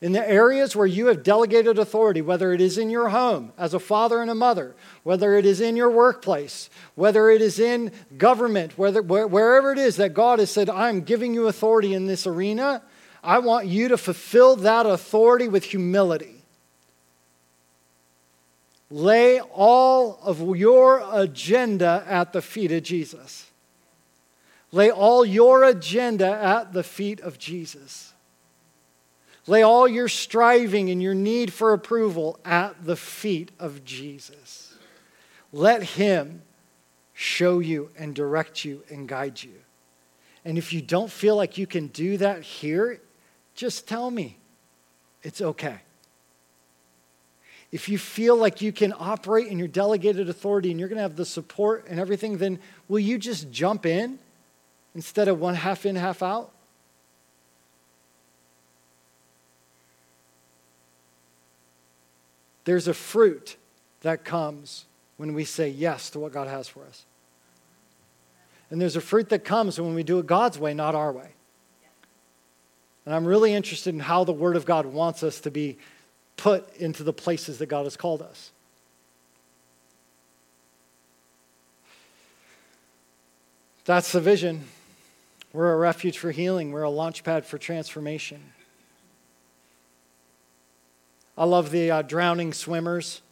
In 0.00 0.12
the 0.12 0.28
areas 0.28 0.76
where 0.76 0.86
you 0.86 1.06
have 1.06 1.22
delegated 1.22 1.78
authority, 1.78 2.20
whether 2.20 2.52
it 2.52 2.60
is 2.60 2.78
in 2.78 2.90
your 2.90 3.08
home 3.08 3.52
as 3.58 3.74
a 3.74 3.80
father 3.80 4.20
and 4.20 4.30
a 4.30 4.34
mother, 4.34 4.76
whether 5.02 5.36
it 5.36 5.46
is 5.46 5.60
in 5.60 5.74
your 5.74 5.90
workplace, 5.90 6.68
whether 6.94 7.30
it 7.30 7.40
is 7.40 7.58
in 7.58 7.90
government, 8.16 8.76
whether, 8.76 9.00
wherever 9.02 9.72
it 9.72 9.78
is 9.78 9.96
that 9.96 10.14
God 10.14 10.38
has 10.38 10.50
said, 10.50 10.68
I'm 10.68 11.00
giving 11.00 11.32
you 11.34 11.48
authority 11.48 11.94
in 11.94 12.06
this 12.06 12.26
arena, 12.26 12.82
I 13.26 13.40
want 13.40 13.66
you 13.66 13.88
to 13.88 13.98
fulfill 13.98 14.54
that 14.56 14.86
authority 14.86 15.48
with 15.48 15.64
humility. 15.64 16.44
Lay 18.88 19.40
all 19.40 20.20
of 20.22 20.56
your 20.56 21.02
agenda 21.12 22.04
at 22.06 22.32
the 22.32 22.40
feet 22.40 22.70
of 22.70 22.84
Jesus. 22.84 23.50
Lay 24.70 24.92
all 24.92 25.24
your 25.24 25.64
agenda 25.64 26.28
at 26.28 26.72
the 26.72 26.84
feet 26.84 27.18
of 27.20 27.36
Jesus. 27.36 28.12
Lay 29.48 29.62
all 29.62 29.88
your 29.88 30.06
striving 30.06 30.88
and 30.90 31.02
your 31.02 31.14
need 31.14 31.52
for 31.52 31.72
approval 31.72 32.38
at 32.44 32.84
the 32.84 32.96
feet 32.96 33.50
of 33.58 33.84
Jesus. 33.84 34.72
Let 35.52 35.82
Him 35.82 36.42
show 37.12 37.58
you 37.58 37.90
and 37.98 38.14
direct 38.14 38.64
you 38.64 38.84
and 38.88 39.08
guide 39.08 39.42
you. 39.42 39.54
And 40.44 40.58
if 40.58 40.72
you 40.72 40.80
don't 40.80 41.10
feel 41.10 41.34
like 41.34 41.58
you 41.58 41.66
can 41.66 41.88
do 41.88 42.18
that 42.18 42.42
here 42.42 43.00
just 43.56 43.88
tell 43.88 44.10
me. 44.10 44.38
It's 45.22 45.40
okay. 45.40 45.80
If 47.72 47.88
you 47.88 47.98
feel 47.98 48.36
like 48.36 48.62
you 48.62 48.70
can 48.70 48.94
operate 48.96 49.48
in 49.48 49.58
your 49.58 49.68
delegated 49.68 50.28
authority 50.28 50.70
and 50.70 50.78
you're 50.78 50.88
going 50.88 50.98
to 50.98 51.02
have 51.02 51.16
the 51.16 51.24
support 51.24 51.86
and 51.88 51.98
everything, 51.98 52.38
then 52.38 52.60
will 52.88 53.00
you 53.00 53.18
just 53.18 53.50
jump 53.50 53.84
in 53.84 54.18
instead 54.94 55.26
of 55.26 55.40
one 55.40 55.54
half 55.54 55.84
in, 55.84 55.96
half 55.96 56.22
out? 56.22 56.52
There's 62.64 62.88
a 62.88 62.94
fruit 62.94 63.56
that 64.02 64.24
comes 64.24 64.84
when 65.16 65.34
we 65.34 65.44
say 65.44 65.68
yes 65.68 66.10
to 66.10 66.20
what 66.20 66.32
God 66.32 66.48
has 66.48 66.68
for 66.68 66.84
us. 66.84 67.04
And 68.70 68.80
there's 68.80 68.96
a 68.96 69.00
fruit 69.00 69.28
that 69.28 69.44
comes 69.44 69.80
when 69.80 69.94
we 69.94 70.02
do 70.02 70.18
it 70.18 70.26
God's 70.26 70.58
way, 70.58 70.74
not 70.74 70.94
our 70.94 71.12
way. 71.12 71.35
And 73.06 73.14
I'm 73.14 73.24
really 73.24 73.54
interested 73.54 73.94
in 73.94 74.00
how 74.00 74.24
the 74.24 74.32
Word 74.32 74.56
of 74.56 74.66
God 74.66 74.84
wants 74.84 75.22
us 75.22 75.40
to 75.42 75.50
be 75.50 75.78
put 76.36 76.76
into 76.76 77.04
the 77.04 77.12
places 77.12 77.58
that 77.58 77.66
God 77.66 77.84
has 77.84 77.96
called 77.96 78.20
us. 78.20 78.50
That's 83.84 84.10
the 84.10 84.20
vision. 84.20 84.64
We're 85.52 85.72
a 85.72 85.76
refuge 85.76 86.18
for 86.18 86.32
healing, 86.32 86.72
we're 86.72 86.82
a 86.82 86.90
launch 86.90 87.24
pad 87.24 87.46
for 87.46 87.56
transformation. 87.56 88.42
I 91.38 91.44
love 91.44 91.70
the 91.70 91.90
uh, 91.90 92.02
drowning 92.02 92.52
swimmers. 92.52 93.22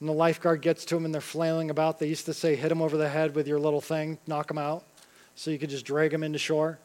And 0.00 0.08
the 0.08 0.14
lifeguard 0.14 0.62
gets 0.62 0.86
to 0.86 0.94
them 0.94 1.04
and 1.04 1.12
they're 1.12 1.20
flailing 1.20 1.68
about, 1.68 1.98
they 1.98 2.08
used 2.08 2.24
to 2.24 2.34
say, 2.34 2.56
hit 2.56 2.70
them 2.70 2.80
over 2.80 2.96
the 2.96 3.08
head 3.08 3.34
with 3.34 3.46
your 3.46 3.60
little 3.60 3.82
thing, 3.82 4.18
knock 4.26 4.48
them 4.48 4.56
out, 4.56 4.82
so 5.34 5.50
you 5.50 5.58
could 5.58 5.68
just 5.68 5.84
drag 5.84 6.10
them 6.10 6.22
into 6.22 6.38
shore. 6.38 6.78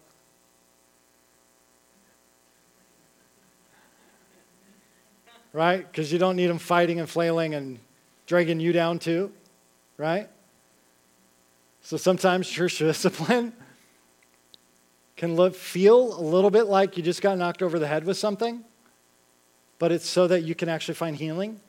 Right? 5.56 5.89
Because 5.89 6.12
you 6.12 6.20
don't 6.20 6.36
need 6.36 6.47
them 6.47 6.58
fighting 6.58 6.99
and 6.99 7.10
flailing 7.10 7.56
and 7.56 7.80
dragging 8.28 8.60
you 8.60 8.74
down 8.74 8.99
too, 8.99 9.32
right? 9.97 10.28
So 11.82 11.95
sometimes 11.95 12.49
church 12.49 12.78
discipline 12.80 13.53
can 15.16 15.38
look, 15.38 15.56
feel 15.56 16.20
a 16.20 16.22
little 16.22 16.49
bit 16.49 16.64
like 16.64 16.97
you 16.97 17.03
just 17.03 17.22
got 17.22 17.38
knocked 17.38 17.62
over 17.62 17.80
the 17.80 17.88
head 17.88 18.03
with 18.03 18.18
something, 18.18 18.66
but 19.80 19.93
it's 19.93 20.06
so 20.06 20.28
that 20.28 20.43
you 20.43 20.56
can 20.56 20.68
actually 20.68 20.95
find 20.95 21.16
healing. 21.16 21.62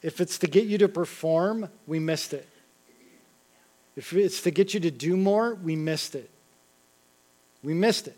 If 0.00 0.22
it's 0.22 0.38
to 0.38 0.46
get 0.46 0.64
you 0.64 0.78
to 0.78 0.88
perform, 0.88 1.68
we 1.86 1.98
missed 1.98 2.32
it. 2.32 2.48
If 3.94 4.14
it's 4.14 4.40
to 4.42 4.50
get 4.50 4.72
you 4.72 4.80
to 4.80 4.90
do 4.90 5.18
more, 5.18 5.54
we 5.54 5.76
missed 5.76 6.14
it. 6.14 6.30
We 7.62 7.74
missed 7.74 8.08
it. 8.08 8.16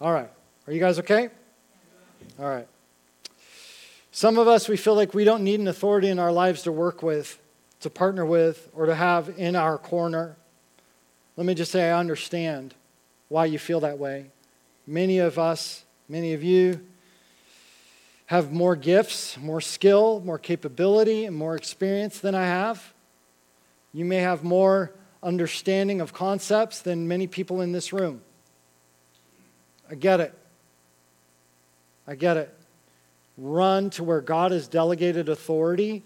All 0.00 0.12
right. 0.12 0.30
Are 0.66 0.72
you 0.72 0.80
guys 0.80 0.98
okay? 0.98 1.30
All 2.40 2.48
right. 2.48 2.66
Some 4.12 4.38
of 4.38 4.48
us, 4.48 4.66
we 4.66 4.78
feel 4.78 4.94
like 4.94 5.12
we 5.12 5.24
don't 5.24 5.44
need 5.44 5.60
an 5.60 5.68
authority 5.68 6.08
in 6.08 6.18
our 6.18 6.32
lives 6.32 6.62
to 6.62 6.72
work 6.72 7.02
with, 7.02 7.38
to 7.80 7.90
partner 7.90 8.24
with, 8.24 8.70
or 8.74 8.86
to 8.86 8.94
have 8.94 9.34
in 9.36 9.54
our 9.54 9.76
corner. 9.76 10.36
Let 11.36 11.46
me 11.46 11.52
just 11.52 11.70
say, 11.70 11.90
I 11.90 11.98
understand 11.98 12.74
why 13.28 13.44
you 13.44 13.58
feel 13.58 13.80
that 13.80 13.98
way. 13.98 14.30
Many 14.86 15.18
of 15.18 15.38
us, 15.38 15.84
many 16.08 16.32
of 16.32 16.42
you, 16.42 16.80
have 18.24 18.50
more 18.50 18.74
gifts, 18.74 19.36
more 19.36 19.60
skill, 19.60 20.22
more 20.24 20.38
capability, 20.38 21.26
and 21.26 21.36
more 21.36 21.56
experience 21.56 22.20
than 22.20 22.34
I 22.34 22.46
have. 22.46 22.94
You 23.92 24.06
may 24.06 24.16
have 24.16 24.44
more 24.44 24.92
understanding 25.22 26.00
of 26.00 26.14
concepts 26.14 26.80
than 26.80 27.06
many 27.06 27.26
people 27.26 27.60
in 27.60 27.72
this 27.72 27.92
room. 27.92 28.22
I 29.90 29.94
get 29.94 30.20
it. 30.20 30.39
I 32.10 32.16
get 32.16 32.36
it. 32.36 32.52
Run 33.38 33.88
to 33.90 34.02
where 34.02 34.20
God 34.20 34.50
has 34.50 34.66
delegated 34.66 35.28
authority 35.28 36.02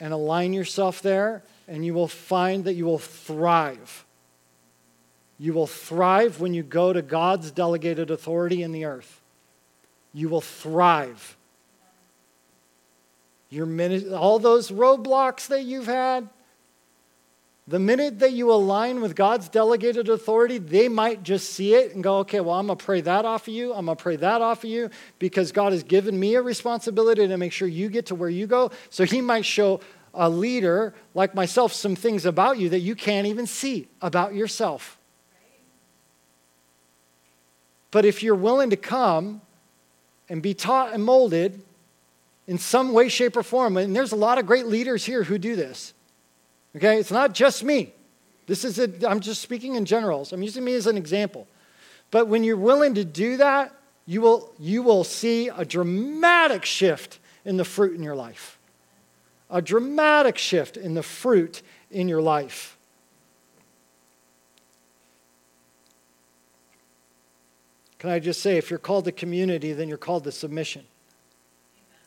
and 0.00 0.14
align 0.14 0.54
yourself 0.54 1.02
there, 1.02 1.42
and 1.68 1.84
you 1.84 1.92
will 1.92 2.08
find 2.08 2.64
that 2.64 2.74
you 2.74 2.86
will 2.86 2.98
thrive. 2.98 4.06
You 5.38 5.52
will 5.52 5.66
thrive 5.66 6.40
when 6.40 6.54
you 6.54 6.62
go 6.62 6.94
to 6.94 7.02
God's 7.02 7.50
delegated 7.50 8.10
authority 8.10 8.62
in 8.62 8.72
the 8.72 8.86
earth. 8.86 9.20
You 10.14 10.30
will 10.30 10.40
thrive. 10.40 11.36
Your 13.50 13.66
all 14.14 14.38
those 14.38 14.70
roadblocks 14.70 15.46
that 15.48 15.64
you've 15.64 15.86
had, 15.86 16.28
the 17.68 17.78
minute 17.78 18.20
that 18.20 18.32
you 18.32 18.50
align 18.50 19.02
with 19.02 19.14
God's 19.14 19.50
delegated 19.50 20.08
authority, 20.08 20.56
they 20.56 20.88
might 20.88 21.22
just 21.22 21.50
see 21.50 21.74
it 21.74 21.94
and 21.94 22.02
go, 22.02 22.20
okay, 22.20 22.40
well, 22.40 22.54
I'm 22.54 22.68
going 22.68 22.78
to 22.78 22.84
pray 22.84 23.02
that 23.02 23.26
off 23.26 23.46
of 23.46 23.52
you. 23.52 23.74
I'm 23.74 23.84
going 23.84 23.96
to 23.96 24.02
pray 24.02 24.16
that 24.16 24.40
off 24.40 24.64
of 24.64 24.70
you 24.70 24.88
because 25.18 25.52
God 25.52 25.72
has 25.72 25.82
given 25.82 26.18
me 26.18 26.34
a 26.34 26.40
responsibility 26.40 27.28
to 27.28 27.36
make 27.36 27.52
sure 27.52 27.68
you 27.68 27.90
get 27.90 28.06
to 28.06 28.14
where 28.14 28.30
you 28.30 28.46
go. 28.46 28.70
So 28.88 29.04
He 29.04 29.20
might 29.20 29.44
show 29.44 29.80
a 30.14 30.30
leader 30.30 30.94
like 31.12 31.34
myself 31.34 31.74
some 31.74 31.94
things 31.94 32.24
about 32.24 32.58
you 32.58 32.70
that 32.70 32.80
you 32.80 32.94
can't 32.94 33.26
even 33.26 33.46
see 33.46 33.86
about 34.00 34.34
yourself. 34.34 34.96
But 37.90 38.06
if 38.06 38.22
you're 38.22 38.34
willing 38.34 38.70
to 38.70 38.76
come 38.76 39.42
and 40.30 40.40
be 40.40 40.54
taught 40.54 40.94
and 40.94 41.04
molded 41.04 41.60
in 42.46 42.56
some 42.56 42.94
way, 42.94 43.10
shape, 43.10 43.36
or 43.36 43.42
form, 43.42 43.76
and 43.76 43.94
there's 43.94 44.12
a 44.12 44.16
lot 44.16 44.38
of 44.38 44.46
great 44.46 44.66
leaders 44.66 45.04
here 45.04 45.22
who 45.22 45.36
do 45.36 45.54
this 45.54 45.92
Okay, 46.78 47.00
it's 47.00 47.10
not 47.10 47.34
just 47.34 47.64
me. 47.64 47.92
This 48.46 48.64
is 48.64 48.78
a, 48.78 49.10
I'm 49.10 49.18
just 49.18 49.42
speaking 49.42 49.74
in 49.74 49.84
generals. 49.84 50.32
I'm 50.32 50.44
using 50.44 50.62
me 50.62 50.74
as 50.74 50.86
an 50.86 50.96
example. 50.96 51.48
But 52.12 52.28
when 52.28 52.44
you're 52.44 52.56
willing 52.56 52.94
to 52.94 53.04
do 53.04 53.36
that, 53.38 53.74
you 54.06 54.20
will, 54.20 54.52
you 54.60 54.84
will 54.84 55.02
see 55.02 55.48
a 55.48 55.64
dramatic 55.64 56.64
shift 56.64 57.18
in 57.44 57.56
the 57.56 57.64
fruit 57.64 57.96
in 57.96 58.04
your 58.04 58.14
life. 58.14 58.60
A 59.50 59.60
dramatic 59.60 60.38
shift 60.38 60.76
in 60.76 60.94
the 60.94 61.02
fruit 61.02 61.62
in 61.90 62.06
your 62.06 62.22
life. 62.22 62.78
Can 67.98 68.10
I 68.10 68.20
just 68.20 68.40
say, 68.40 68.56
if 68.56 68.70
you're 68.70 68.78
called 68.78 69.06
to 69.06 69.12
community, 69.12 69.72
then 69.72 69.88
you're 69.88 69.98
called 69.98 70.22
to 70.24 70.32
submission. 70.32 70.84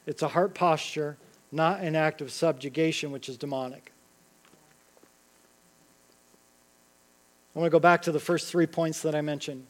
It's 0.07 0.21
a 0.21 0.29
heart 0.29 0.55
posture, 0.55 1.17
not 1.51 1.81
an 1.81 1.97
act 1.97 2.21
of 2.21 2.31
subjugation, 2.31 3.11
which 3.11 3.27
is 3.27 3.35
demonic. 3.35 3.90
I 7.55 7.59
want 7.59 7.67
to 7.67 7.71
go 7.71 7.79
back 7.79 8.03
to 8.03 8.11
the 8.11 8.19
first 8.19 8.49
three 8.49 8.65
points 8.65 9.01
that 9.01 9.13
I 9.13 9.21
mentioned. 9.21 9.65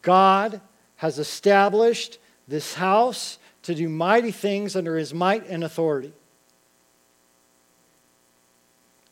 God 0.00 0.60
has 0.96 1.18
established 1.18 2.18
this 2.48 2.74
house 2.74 3.38
to 3.62 3.74
do 3.74 3.88
mighty 3.88 4.30
things 4.30 4.76
under 4.76 4.96
his 4.96 5.12
might 5.12 5.46
and 5.46 5.62
authority. 5.62 6.12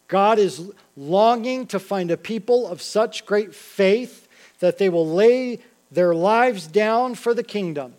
God 0.08 0.38
is 0.38 0.72
longing 0.96 1.66
to 1.68 1.78
find 1.78 2.10
a 2.10 2.16
people 2.16 2.66
of 2.66 2.82
such 2.82 3.26
great 3.26 3.54
faith 3.54 4.28
that 4.58 4.78
they 4.78 4.88
will 4.88 5.08
lay 5.08 5.60
their 5.90 6.14
lives 6.14 6.66
down 6.66 7.14
for 7.14 7.32
the 7.32 7.44
kingdom. 7.44 7.94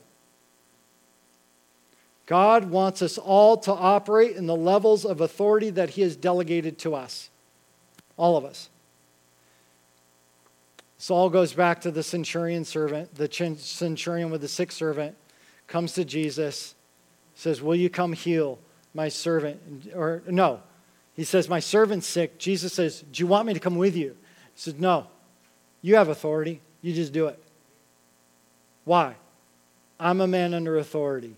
God 2.25 2.69
wants 2.69 3.01
us 3.01 3.17
all 3.17 3.57
to 3.57 3.71
operate 3.71 4.35
in 4.35 4.45
the 4.45 4.55
levels 4.55 5.05
of 5.05 5.19
authority 5.19 5.69
that 5.71 5.91
He 5.91 6.01
has 6.01 6.15
delegated 6.15 6.77
to 6.79 6.95
us. 6.95 7.30
All 8.17 8.37
of 8.37 8.45
us. 8.45 8.69
All 11.09 11.29
goes 11.29 11.53
back 11.53 11.81
to 11.81 11.91
the 11.91 12.03
centurion 12.03 12.63
servant. 12.63 13.15
The 13.15 13.55
centurion 13.57 14.29
with 14.29 14.41
the 14.41 14.47
sick 14.47 14.71
servant 14.71 15.15
comes 15.67 15.93
to 15.93 16.05
Jesus, 16.05 16.75
says, 17.33 17.61
Will 17.61 17.75
you 17.75 17.89
come 17.89 18.13
heal 18.13 18.59
my 18.93 19.09
servant? 19.09 19.91
Or 19.95 20.21
no, 20.27 20.61
he 21.15 21.23
says, 21.23 21.49
My 21.49 21.59
servant's 21.59 22.05
sick. 22.05 22.37
Jesus 22.37 22.73
says, 22.73 23.03
Do 23.11 23.21
you 23.23 23.27
want 23.27 23.47
me 23.47 23.53
to 23.53 23.59
come 23.59 23.77
with 23.77 23.95
you? 23.95 24.15
He 24.53 24.61
says, 24.61 24.75
No. 24.75 25.07
You 25.81 25.95
have 25.95 26.09
authority. 26.09 26.61
You 26.83 26.93
just 26.93 27.11
do 27.11 27.25
it. 27.27 27.41
Why? 28.85 29.15
I'm 29.99 30.21
a 30.21 30.27
man 30.27 30.53
under 30.53 30.77
authority. 30.77 31.35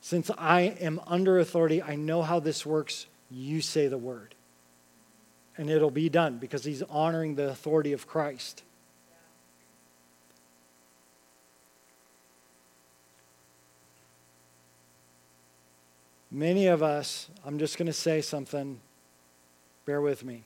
Since 0.00 0.30
I 0.38 0.60
am 0.80 1.00
under 1.08 1.40
authority, 1.40 1.82
I 1.82 1.96
know 1.96 2.22
how 2.22 2.38
this 2.38 2.64
works. 2.64 3.06
You 3.28 3.60
say 3.60 3.88
the 3.88 3.98
word. 3.98 4.35
And 5.58 5.70
it'll 5.70 5.90
be 5.90 6.08
done 6.08 6.38
because 6.38 6.64
he's 6.64 6.82
honoring 6.82 7.34
the 7.34 7.48
authority 7.48 7.92
of 7.92 8.06
Christ. 8.06 8.62
Many 16.30 16.66
of 16.66 16.82
us, 16.82 17.30
I'm 17.46 17.58
just 17.58 17.78
going 17.78 17.86
to 17.86 17.94
say 17.94 18.20
something, 18.20 18.78
bear 19.86 20.02
with 20.02 20.24
me. 20.24 20.42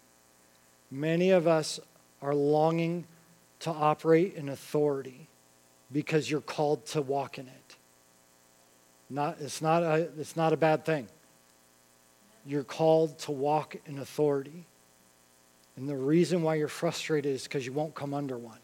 Many 0.91 1.31
of 1.31 1.49
us 1.49 1.81
are 2.23 2.35
longing 2.35 3.07
to 3.61 3.71
operate 3.71 4.35
in 4.35 4.49
authority 4.49 5.27
because 5.93 6.31
you're 6.31 6.41
called 6.41 6.87
to 6.87 7.03
walk 7.03 7.39
in 7.39 7.49
it. 7.49 7.77
Not, 9.09 9.39
it's, 9.41 9.61
not 9.61 9.83
a, 9.83 10.09
it's 10.19 10.37
not 10.37 10.53
a 10.53 10.57
bad 10.57 10.85
thing. 10.85 11.09
You're 12.47 12.63
called 12.63 13.19
to 13.21 13.33
walk 13.33 13.75
in 13.87 13.99
authority. 13.99 14.67
And 15.81 15.89
the 15.89 15.97
reason 15.97 16.43
why 16.43 16.57
you're 16.57 16.69
frustrated 16.69 17.35
is 17.35 17.45
because 17.45 17.65
you 17.65 17.73
won't 17.73 17.95
come 17.95 18.13
under 18.13 18.37
one. 18.37 18.59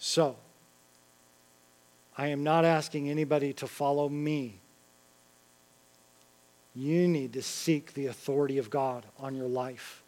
So, 0.00 0.34
I 2.18 2.26
am 2.26 2.42
not 2.42 2.64
asking 2.64 3.08
anybody 3.08 3.52
to 3.54 3.68
follow 3.68 4.08
me. 4.08 4.58
You 6.74 7.06
need 7.06 7.34
to 7.34 7.42
seek 7.42 7.94
the 7.94 8.06
authority 8.06 8.58
of 8.58 8.68
God 8.68 9.06
on 9.20 9.36
your 9.36 9.46
life. 9.46 10.02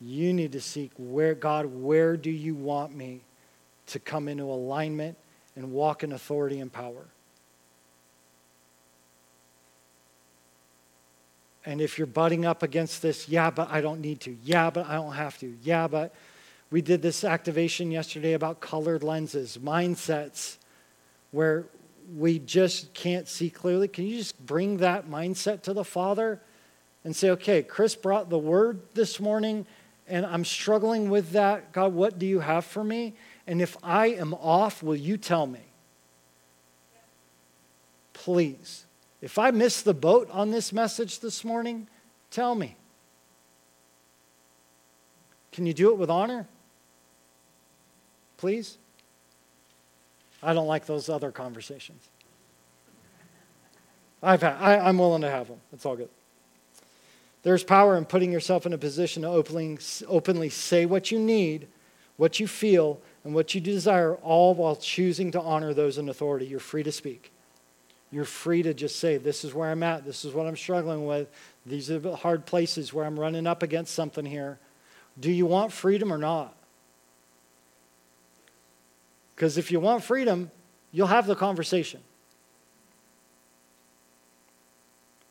You 0.00 0.32
need 0.32 0.52
to 0.52 0.60
seek 0.62 0.92
where, 0.96 1.34
God, 1.34 1.66
where 1.66 2.16
do 2.16 2.30
you 2.30 2.54
want 2.54 2.96
me 2.96 3.20
to 3.88 3.98
come 3.98 4.28
into 4.28 4.44
alignment 4.44 5.18
and 5.56 5.72
walk 5.72 6.04
in 6.04 6.12
authority 6.12 6.58
and 6.58 6.72
power? 6.72 7.04
And 11.68 11.82
if 11.82 11.98
you're 11.98 12.06
butting 12.06 12.46
up 12.46 12.62
against 12.62 13.02
this, 13.02 13.28
yeah, 13.28 13.50
but 13.50 13.70
I 13.70 13.82
don't 13.82 14.00
need 14.00 14.20
to. 14.20 14.34
Yeah, 14.42 14.70
but 14.70 14.86
I 14.86 14.94
don't 14.94 15.12
have 15.12 15.36
to. 15.40 15.54
Yeah, 15.62 15.86
but 15.86 16.14
we 16.70 16.80
did 16.80 17.02
this 17.02 17.24
activation 17.24 17.90
yesterday 17.90 18.32
about 18.32 18.60
colored 18.60 19.02
lenses, 19.02 19.58
mindsets 19.62 20.56
where 21.30 21.66
we 22.16 22.38
just 22.38 22.94
can't 22.94 23.28
see 23.28 23.50
clearly, 23.50 23.86
can 23.86 24.06
you 24.06 24.16
just 24.16 24.46
bring 24.46 24.78
that 24.78 25.10
mindset 25.10 25.60
to 25.64 25.74
the 25.74 25.84
Father 25.84 26.40
and 27.04 27.14
say, 27.14 27.28
okay, 27.32 27.62
Chris 27.62 27.94
brought 27.94 28.30
the 28.30 28.38
word 28.38 28.80
this 28.94 29.20
morning 29.20 29.66
and 30.06 30.24
I'm 30.24 30.46
struggling 30.46 31.10
with 31.10 31.32
that. 31.32 31.72
God, 31.72 31.92
what 31.92 32.18
do 32.18 32.24
you 32.24 32.40
have 32.40 32.64
for 32.64 32.82
me? 32.82 33.12
And 33.46 33.60
if 33.60 33.76
I 33.82 34.06
am 34.06 34.32
off, 34.32 34.82
will 34.82 34.96
you 34.96 35.18
tell 35.18 35.46
me? 35.46 35.66
Please. 38.14 38.86
If 39.20 39.38
I 39.38 39.50
miss 39.50 39.82
the 39.82 39.94
boat 39.94 40.28
on 40.30 40.50
this 40.50 40.72
message 40.72 41.20
this 41.20 41.44
morning, 41.44 41.88
tell 42.30 42.54
me. 42.54 42.76
Can 45.52 45.66
you 45.66 45.74
do 45.74 45.90
it 45.90 45.98
with 45.98 46.08
honor? 46.08 46.46
Please? 48.36 48.78
I 50.42 50.54
don't 50.54 50.68
like 50.68 50.86
those 50.86 51.08
other 51.08 51.32
conversations. 51.32 52.08
I've 54.22 54.42
had, 54.42 54.54
I, 54.54 54.78
I'm 54.78 54.98
willing 54.98 55.22
to 55.22 55.30
have 55.30 55.48
them. 55.48 55.58
It's 55.72 55.84
all 55.84 55.96
good. 55.96 56.10
There's 57.42 57.64
power 57.64 57.96
in 57.96 58.04
putting 58.04 58.32
yourself 58.32 58.66
in 58.66 58.72
a 58.72 58.78
position 58.78 59.22
to 59.22 59.28
openly, 59.28 59.78
openly 60.06 60.48
say 60.48 60.86
what 60.86 61.10
you 61.10 61.18
need, 61.18 61.68
what 62.16 62.38
you 62.38 62.46
feel, 62.46 63.00
and 63.24 63.34
what 63.34 63.54
you 63.54 63.60
desire, 63.60 64.14
all 64.16 64.54
while 64.54 64.76
choosing 64.76 65.30
to 65.32 65.40
honor 65.40 65.74
those 65.74 65.98
in 65.98 66.08
authority. 66.08 66.46
You're 66.46 66.60
free 66.60 66.82
to 66.82 66.92
speak. 66.92 67.32
You're 68.10 68.24
free 68.24 68.62
to 68.62 68.72
just 68.74 68.96
say, 68.96 69.16
This 69.16 69.44
is 69.44 69.54
where 69.54 69.70
I'm 69.70 69.82
at. 69.82 70.04
This 70.04 70.24
is 70.24 70.32
what 70.32 70.46
I'm 70.46 70.56
struggling 70.56 71.06
with. 71.06 71.28
These 71.66 71.90
are 71.90 71.98
the 71.98 72.16
hard 72.16 72.46
places 72.46 72.92
where 72.92 73.04
I'm 73.04 73.18
running 73.18 73.46
up 73.46 73.62
against 73.62 73.94
something 73.94 74.24
here. 74.24 74.58
Do 75.18 75.30
you 75.30 75.46
want 75.46 75.72
freedom 75.72 76.12
or 76.12 76.18
not? 76.18 76.54
Because 79.34 79.58
if 79.58 79.70
you 79.70 79.80
want 79.80 80.02
freedom, 80.02 80.50
you'll 80.90 81.06
have 81.08 81.26
the 81.26 81.36
conversation. 81.36 82.00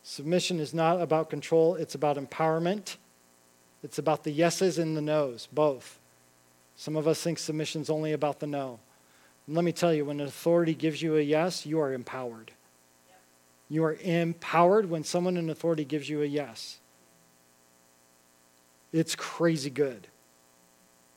Submission 0.03 0.59
is 0.59 0.73
not 0.73 1.01
about 1.01 1.29
control, 1.29 1.75
it's 1.75 1.95
about 1.95 2.17
empowerment. 2.17 2.95
It's 3.83 3.99
about 3.99 4.23
the 4.23 4.31
yeses 4.31 4.77
and 4.77 4.97
the 4.97 5.01
nos, 5.01 5.47
both. 5.51 5.99
Some 6.75 6.95
of 6.95 7.07
us 7.07 7.21
think 7.21 7.39
submission's 7.39 7.89
only 7.89 8.13
about 8.13 8.39
the 8.39 8.47
no. 8.47 8.79
Let 9.47 9.63
me 9.63 9.71
tell 9.71 9.93
you, 9.93 10.05
when 10.05 10.19
an 10.19 10.27
authority 10.27 10.73
gives 10.73 11.01
you 11.01 11.15
a 11.15 11.21
yes, 11.21 11.65
you 11.65 11.79
are 11.79 11.93
empowered. 11.93 12.51
You 13.69 13.83
are 13.83 13.97
empowered 14.01 14.89
when 14.89 15.03
someone 15.03 15.37
in 15.37 15.49
authority 15.49 15.83
gives 15.83 16.09
you 16.09 16.21
a 16.21 16.25
yes. 16.25 16.79
It's 18.93 19.15
crazy 19.15 19.69
good. 19.69 20.07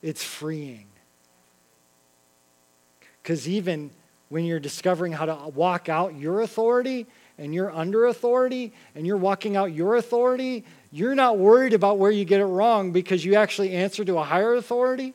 It's 0.01 0.23
freeing. 0.23 0.87
Because 3.21 3.47
even 3.47 3.91
when 4.29 4.45
you're 4.45 4.59
discovering 4.59 5.11
how 5.11 5.25
to 5.25 5.49
walk 5.49 5.89
out 5.89 6.15
your 6.15 6.41
authority 6.41 7.05
and 7.37 7.53
you're 7.53 7.71
under 7.71 8.05
authority 8.07 8.73
and 8.95 9.05
you're 9.05 9.17
walking 9.17 9.55
out 9.55 9.73
your 9.73 9.95
authority, 9.95 10.65
you're 10.91 11.15
not 11.15 11.37
worried 11.37 11.73
about 11.73 11.97
where 11.97 12.11
you 12.11 12.25
get 12.25 12.41
it 12.41 12.45
wrong 12.45 12.91
because 12.91 13.23
you 13.23 13.35
actually 13.35 13.71
answer 13.73 14.03
to 14.03 14.17
a 14.17 14.23
higher 14.23 14.55
authority. 14.55 15.13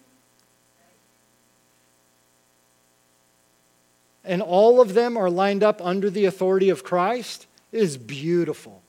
And 4.26 4.42
all 4.42 4.80
of 4.80 4.94
them 4.94 5.16
are 5.16 5.30
lined 5.30 5.62
up 5.62 5.80
under 5.80 6.10
the 6.10 6.24
authority 6.24 6.68
of 6.68 6.84
Christ. 6.84 7.46
Is 7.72 7.96
beautiful. 7.96 8.82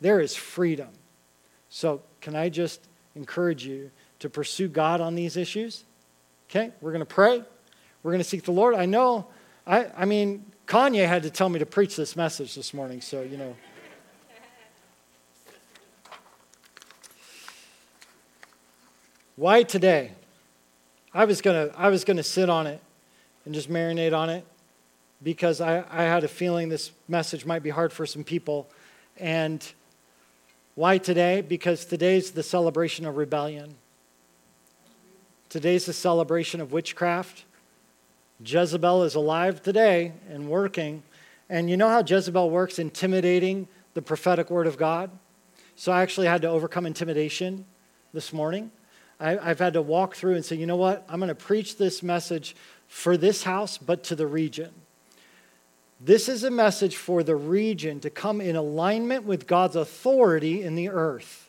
There 0.00 0.20
is 0.20 0.34
freedom. 0.36 0.88
So, 1.68 2.02
can 2.20 2.34
I 2.34 2.48
just 2.48 2.80
encourage 3.14 3.64
you 3.64 3.90
to 4.18 4.28
pursue 4.28 4.68
God 4.68 5.00
on 5.00 5.14
these 5.14 5.36
issues? 5.36 5.84
Okay, 6.50 6.72
we're 6.80 6.92
going 6.92 7.00
to 7.00 7.06
pray. 7.06 7.42
We're 8.02 8.12
going 8.12 8.22
to 8.22 8.28
seek 8.28 8.44
the 8.44 8.52
Lord. 8.52 8.74
I 8.74 8.86
know, 8.86 9.26
I, 9.66 9.86
I 9.96 10.04
mean, 10.04 10.44
Kanye 10.66 11.06
had 11.06 11.22
to 11.24 11.30
tell 11.30 11.48
me 11.48 11.58
to 11.58 11.66
preach 11.66 11.96
this 11.96 12.16
message 12.16 12.54
this 12.54 12.72
morning, 12.72 13.00
so, 13.00 13.22
you 13.22 13.36
know. 13.36 13.56
Why 19.36 19.62
today? 19.64 20.12
I 21.12 21.26
was 21.26 21.42
gonna 21.42 21.70
I 21.76 21.88
was 21.88 22.04
gonna 22.04 22.22
sit 22.22 22.48
on 22.48 22.66
it 22.66 22.80
and 23.44 23.54
just 23.54 23.70
marinate 23.70 24.16
on 24.16 24.30
it 24.30 24.44
because 25.22 25.60
I, 25.60 25.84
I 25.90 26.02
had 26.02 26.24
a 26.24 26.28
feeling 26.28 26.68
this 26.68 26.92
message 27.08 27.46
might 27.46 27.62
be 27.62 27.70
hard 27.70 27.92
for 27.92 28.06
some 28.06 28.24
people. 28.24 28.68
And 29.16 29.66
why 30.74 30.98
today? 30.98 31.40
Because 31.40 31.84
today's 31.84 32.32
the 32.32 32.42
celebration 32.42 33.06
of 33.06 33.16
rebellion. 33.16 33.74
Today's 35.48 35.86
the 35.86 35.92
celebration 35.92 36.60
of 36.60 36.72
witchcraft. 36.72 37.44
Jezebel 38.44 39.04
is 39.04 39.14
alive 39.14 39.62
today 39.62 40.12
and 40.28 40.48
working. 40.48 41.02
And 41.48 41.70
you 41.70 41.76
know 41.76 41.88
how 41.88 42.02
Jezebel 42.02 42.50
works, 42.50 42.78
intimidating 42.78 43.68
the 43.94 44.02
prophetic 44.02 44.50
word 44.50 44.66
of 44.66 44.76
God? 44.76 45.10
So 45.76 45.92
I 45.92 46.02
actually 46.02 46.26
had 46.26 46.42
to 46.42 46.48
overcome 46.48 46.86
intimidation 46.86 47.64
this 48.12 48.32
morning. 48.32 48.70
I, 49.18 49.36
have 49.36 49.58
had 49.58 49.72
to 49.74 49.82
walk 49.82 50.14
through 50.14 50.34
and 50.34 50.44
say, 50.44 50.56
you 50.56 50.66
know 50.66 50.76
what? 50.76 51.04
I'm 51.08 51.20
going 51.20 51.28
to 51.28 51.34
preach 51.34 51.78
this 51.78 52.02
message 52.02 52.54
for 52.88 53.16
this 53.16 53.42
house, 53.42 53.78
but 53.78 54.04
to 54.04 54.14
the 54.14 54.26
region. 54.26 54.72
This 56.00 56.28
is 56.28 56.44
a 56.44 56.50
message 56.50 56.96
for 56.96 57.22
the 57.22 57.36
region 57.36 58.00
to 58.00 58.10
come 58.10 58.40
in 58.40 58.54
alignment 58.54 59.24
with 59.24 59.46
God's 59.46 59.76
authority 59.76 60.62
in 60.62 60.74
the 60.74 60.90
earth. 60.90 61.44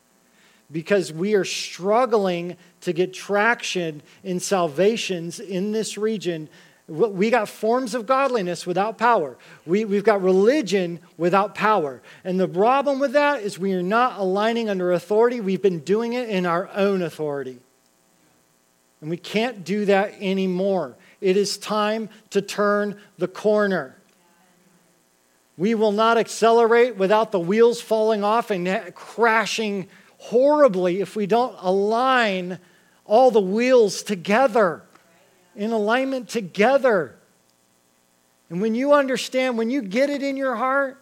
because 0.72 1.14
we 1.14 1.34
are 1.34 1.46
struggling 1.46 2.58
to 2.82 2.94
get 2.94 3.14
traction 3.14 4.02
in 4.24 4.40
salvations 4.40 5.40
in 5.40 5.72
this 5.72 5.98
region. 5.98 6.50
We 6.88 7.30
got 7.30 7.50
forms 7.50 7.96
of 7.96 8.06
godliness 8.06 8.66
without 8.66 8.98
power. 8.98 9.38
We, 9.66 9.86
we've 9.86 10.04
got 10.04 10.22
religion 10.22 11.00
without 11.18 11.56
power. 11.56 12.02
And 12.24 12.40
the 12.40 12.48
problem 12.48 13.00
with 13.00 13.14
that 13.14 13.42
is 13.44 13.60
we 13.60 13.74
are 13.74 13.84
not 13.84 14.20
aligning 14.20 14.70
under 14.70 14.92
authority. 14.92 15.42
We've 15.42 15.62
been 15.62 15.80
doing 15.80 16.14
it 16.14 16.30
in 16.30 16.46
our 16.46 16.70
own 16.74 17.02
authority. 17.02 17.60
And 19.02 19.10
we 19.10 19.18
can't 19.18 19.64
do 19.64 19.86
that 19.86 20.16
anymore. 20.20 20.96
It 21.20 21.38
is 21.38 21.58
time 21.58 22.10
to 22.32 22.42
turn 22.42 23.00
the 23.18 23.28
corner. 23.28 23.97
We 25.58 25.74
will 25.74 25.92
not 25.92 26.18
accelerate 26.18 26.98
without 26.98 27.32
the 27.32 27.40
wheels 27.40 27.82
falling 27.82 28.24
off 28.24 28.52
and 28.52 28.94
crashing 28.94 29.90
horribly 30.20 31.02
if 31.02 31.16
we 31.16 31.26
don't 31.26 31.56
align 31.60 32.60
all 33.06 33.32
the 33.32 33.42
wheels 33.42 34.04
together, 34.04 34.84
in 35.56 35.72
alignment 35.72 36.30
together. 36.30 37.16
And 38.50 38.62
when 38.62 38.76
you 38.76 38.94
understand, 38.94 39.58
when 39.58 39.70
you 39.70 39.82
get 39.82 40.10
it 40.10 40.22
in 40.22 40.38
your 40.38 40.56
heart, 40.56 41.02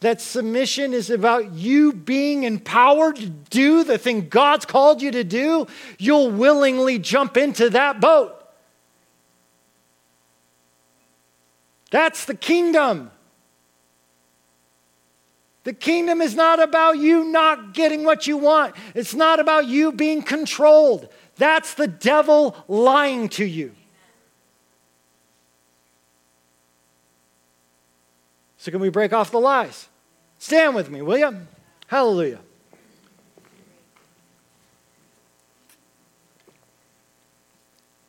that 0.00 0.20
submission 0.22 0.94
is 0.94 1.10
about 1.10 1.52
you 1.52 1.92
being 1.92 2.44
empowered 2.44 3.16
to 3.16 3.26
do 3.26 3.84
the 3.84 3.98
thing 3.98 4.28
God's 4.28 4.64
called 4.64 5.02
you 5.02 5.10
to 5.10 5.24
do, 5.24 5.66
you'll 5.98 6.30
willingly 6.30 6.98
jump 6.98 7.36
into 7.36 7.68
that 7.70 8.00
boat. 8.00 8.36
That's 11.90 12.24
the 12.24 12.34
kingdom. 12.34 13.10
The 15.64 15.72
kingdom 15.74 16.20
is 16.22 16.34
not 16.34 16.60
about 16.60 16.98
you 16.98 17.24
not 17.24 17.74
getting 17.74 18.04
what 18.04 18.26
you 18.26 18.38
want. 18.38 18.74
It's 18.94 19.14
not 19.14 19.40
about 19.40 19.66
you 19.66 19.92
being 19.92 20.22
controlled. 20.22 21.08
That's 21.36 21.74
the 21.74 21.86
devil 21.86 22.56
lying 22.66 23.28
to 23.30 23.44
you. 23.44 23.72
So, 28.56 28.70
can 28.70 28.80
we 28.80 28.90
break 28.90 29.12
off 29.12 29.30
the 29.30 29.40
lies? 29.40 29.88
Stand 30.38 30.74
with 30.74 30.90
me, 30.90 31.02
will 31.02 31.18
you? 31.18 31.46
Hallelujah. 31.86 32.40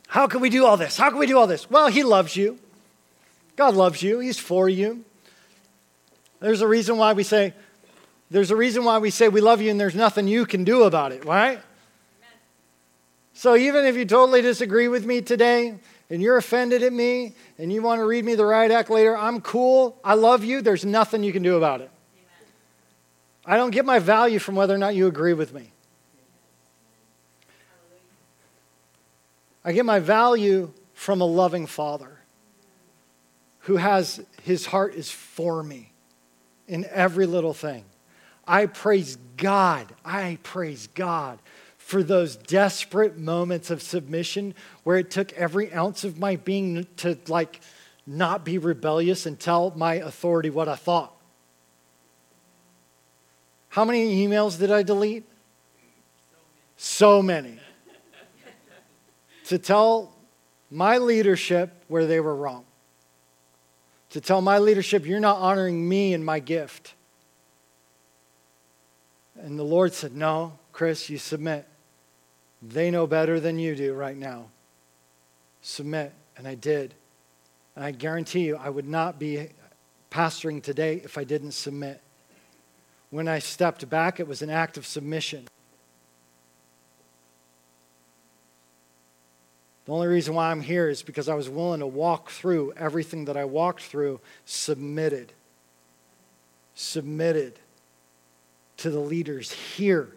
How 0.07 0.27
can 0.27 0.41
we 0.41 0.49
do 0.49 0.65
all 0.65 0.75
this? 0.75 0.97
How 0.97 1.09
can 1.09 1.19
we 1.19 1.25
do 1.25 1.37
all 1.37 1.47
this? 1.47 1.69
Well, 1.69 1.87
He 1.87 2.03
loves 2.03 2.35
you. 2.35 2.59
God 3.55 3.75
loves 3.75 4.03
you. 4.03 4.19
He's 4.19 4.37
for 4.37 4.67
you. 4.67 5.05
There's 6.41 6.61
a 6.61 6.67
reason 6.67 6.97
why 6.97 7.13
we 7.13 7.23
say, 7.23 7.53
there's 8.31 8.49
a 8.49 8.55
reason 8.55 8.83
why 8.83 8.97
we 8.97 9.11
say 9.11 9.29
we 9.29 9.41
love 9.41 9.61
you 9.61 9.69
and 9.69 9.79
there's 9.79 9.95
nothing 9.95 10.27
you 10.27 10.45
can 10.45 10.63
do 10.63 10.83
about 10.83 11.11
it, 11.11 11.23
right? 11.23 11.61
So 13.33 13.55
even 13.55 13.85
if 13.85 13.95
you 13.95 14.05
totally 14.05 14.41
disagree 14.41 14.87
with 14.87 15.05
me 15.05 15.21
today 15.21 15.75
and 16.09 16.21
you're 16.21 16.37
offended 16.37 16.81
at 16.81 16.91
me 16.91 17.35
and 17.59 17.71
you 17.71 17.83
want 17.83 17.99
to 17.99 18.05
read 18.05 18.25
me 18.25 18.33
the 18.33 18.45
riot 18.45 18.71
act 18.71 18.89
later, 18.89 19.15
I'm 19.15 19.39
cool. 19.39 19.97
I 20.03 20.15
love 20.15 20.43
you. 20.43 20.61
There's 20.61 20.83
nothing 20.83 21.23
you 21.23 21.31
can 21.31 21.43
do 21.43 21.57
about 21.57 21.81
it. 21.81 21.91
I 23.45 23.55
don't 23.55 23.71
get 23.71 23.85
my 23.85 23.99
value 23.99 24.39
from 24.39 24.55
whether 24.55 24.73
or 24.73 24.79
not 24.79 24.95
you 24.95 25.07
agree 25.07 25.33
with 25.33 25.53
me. 25.53 25.71
I 29.63 29.73
get 29.73 29.85
my 29.85 29.99
value 29.99 30.73
from 30.95 31.21
a 31.21 31.25
loving 31.25 31.67
father 31.67 32.17
who 33.65 33.77
has 33.77 34.23
his 34.41 34.65
heart 34.65 34.95
is 34.95 35.11
for 35.11 35.61
me 35.61 35.90
in 36.71 36.85
every 36.89 37.25
little 37.25 37.53
thing. 37.53 37.83
I 38.47 38.65
praise 38.65 39.17
God. 39.35 39.93
I 40.05 40.39
praise 40.41 40.87
God 40.95 41.37
for 41.77 42.01
those 42.01 42.37
desperate 42.37 43.17
moments 43.17 43.69
of 43.69 43.81
submission 43.81 44.55
where 44.83 44.97
it 44.97 45.11
took 45.11 45.33
every 45.33 45.71
ounce 45.73 46.05
of 46.05 46.17
my 46.17 46.37
being 46.37 46.87
to 46.95 47.17
like 47.27 47.59
not 48.07 48.45
be 48.45 48.57
rebellious 48.57 49.25
and 49.25 49.37
tell 49.37 49.73
my 49.75 49.95
authority 49.95 50.49
what 50.49 50.69
I 50.69 50.77
thought. 50.77 51.13
How 53.67 53.83
many 53.83 54.25
emails 54.25 54.57
did 54.57 54.71
I 54.71 54.81
delete? 54.81 55.25
So 56.77 57.21
many. 57.21 57.59
to 59.47 59.59
tell 59.59 60.15
my 60.69 60.99
leadership 60.99 61.83
where 61.89 62.05
they 62.05 62.21
were 62.21 62.35
wrong 62.35 62.63
to 64.11 64.21
tell 64.21 64.41
my 64.41 64.59
leadership, 64.59 65.05
You're 65.05 65.19
not 65.19 65.37
honoring 65.37 65.87
me 65.87 66.13
and 66.13 66.23
my 66.23 66.39
gift. 66.39 66.93
And 69.41 69.57
the 69.57 69.63
Lord 69.63 69.93
said, 69.93 70.15
No, 70.15 70.59
Chris, 70.71 71.09
you 71.09 71.17
submit. 71.17 71.67
They 72.61 72.91
know 72.91 73.07
better 73.07 73.39
than 73.39 73.57
you 73.57 73.75
do 73.75 73.93
right 73.93 74.15
now. 74.15 74.45
Submit. 75.61 76.13
And 76.37 76.47
I 76.47 76.55
did. 76.55 76.93
And 77.75 77.83
I 77.83 77.91
guarantee 77.91 78.45
you, 78.45 78.57
I 78.57 78.69
would 78.69 78.87
not 78.87 79.17
be 79.17 79.49
pastoring 80.11 80.61
today 80.61 81.01
if 81.03 81.17
I 81.17 81.23
didn't 81.23 81.53
submit. 81.53 82.01
When 83.09 83.27
I 83.27 83.39
stepped 83.39 83.89
back, 83.89 84.19
it 84.19 84.27
was 84.27 84.41
an 84.41 84.49
act 84.49 84.77
of 84.77 84.85
submission. 84.85 85.47
The 89.91 89.95
only 89.95 90.07
reason 90.07 90.35
why 90.35 90.51
I'm 90.51 90.61
here 90.61 90.87
is 90.87 91.03
because 91.03 91.27
I 91.27 91.35
was 91.35 91.49
willing 91.49 91.81
to 91.81 91.85
walk 91.85 92.29
through 92.29 92.71
everything 92.77 93.25
that 93.25 93.35
I 93.35 93.43
walked 93.43 93.83
through, 93.83 94.21
submitted. 94.45 95.33
Submitted 96.75 97.59
to 98.77 98.89
the 98.89 99.01
leaders 99.01 99.51
here, 99.51 100.07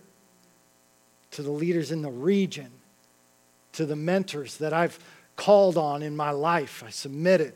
to 1.32 1.42
the 1.42 1.50
leaders 1.50 1.90
in 1.90 2.02
the 2.02 2.10
region, 2.12 2.70
to 3.72 3.84
the 3.84 3.96
mentors 3.96 4.58
that 4.58 4.72
I've 4.72 4.96
called 5.34 5.76
on 5.76 6.04
in 6.04 6.16
my 6.16 6.30
life. 6.30 6.84
I 6.86 6.90
submitted. 6.90 7.54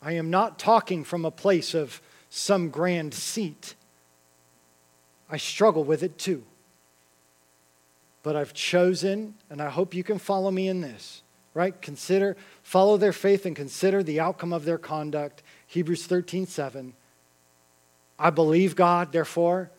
I 0.00 0.12
am 0.12 0.30
not 0.30 0.60
talking 0.60 1.02
from 1.02 1.24
a 1.24 1.32
place 1.32 1.74
of 1.74 2.00
some 2.30 2.70
grand 2.70 3.14
seat. 3.14 3.74
I 5.28 5.38
struggle 5.38 5.82
with 5.82 6.04
it 6.04 6.18
too 6.18 6.44
but 8.28 8.36
I've 8.36 8.52
chosen, 8.52 9.32
and 9.48 9.62
I 9.62 9.70
hope 9.70 9.94
you 9.94 10.04
can 10.04 10.18
follow 10.18 10.50
me 10.50 10.68
in 10.68 10.82
this, 10.82 11.22
right? 11.54 11.80
Consider, 11.80 12.36
follow 12.62 12.98
their 12.98 13.14
faith 13.14 13.46
and 13.46 13.56
consider 13.56 14.02
the 14.02 14.20
outcome 14.20 14.52
of 14.52 14.66
their 14.66 14.76
conduct. 14.76 15.42
Hebrews 15.66 16.04
13, 16.04 16.46
7. 16.46 16.92
I 18.18 18.28
believe 18.28 18.76
God, 18.76 19.12
therefore, 19.12 19.70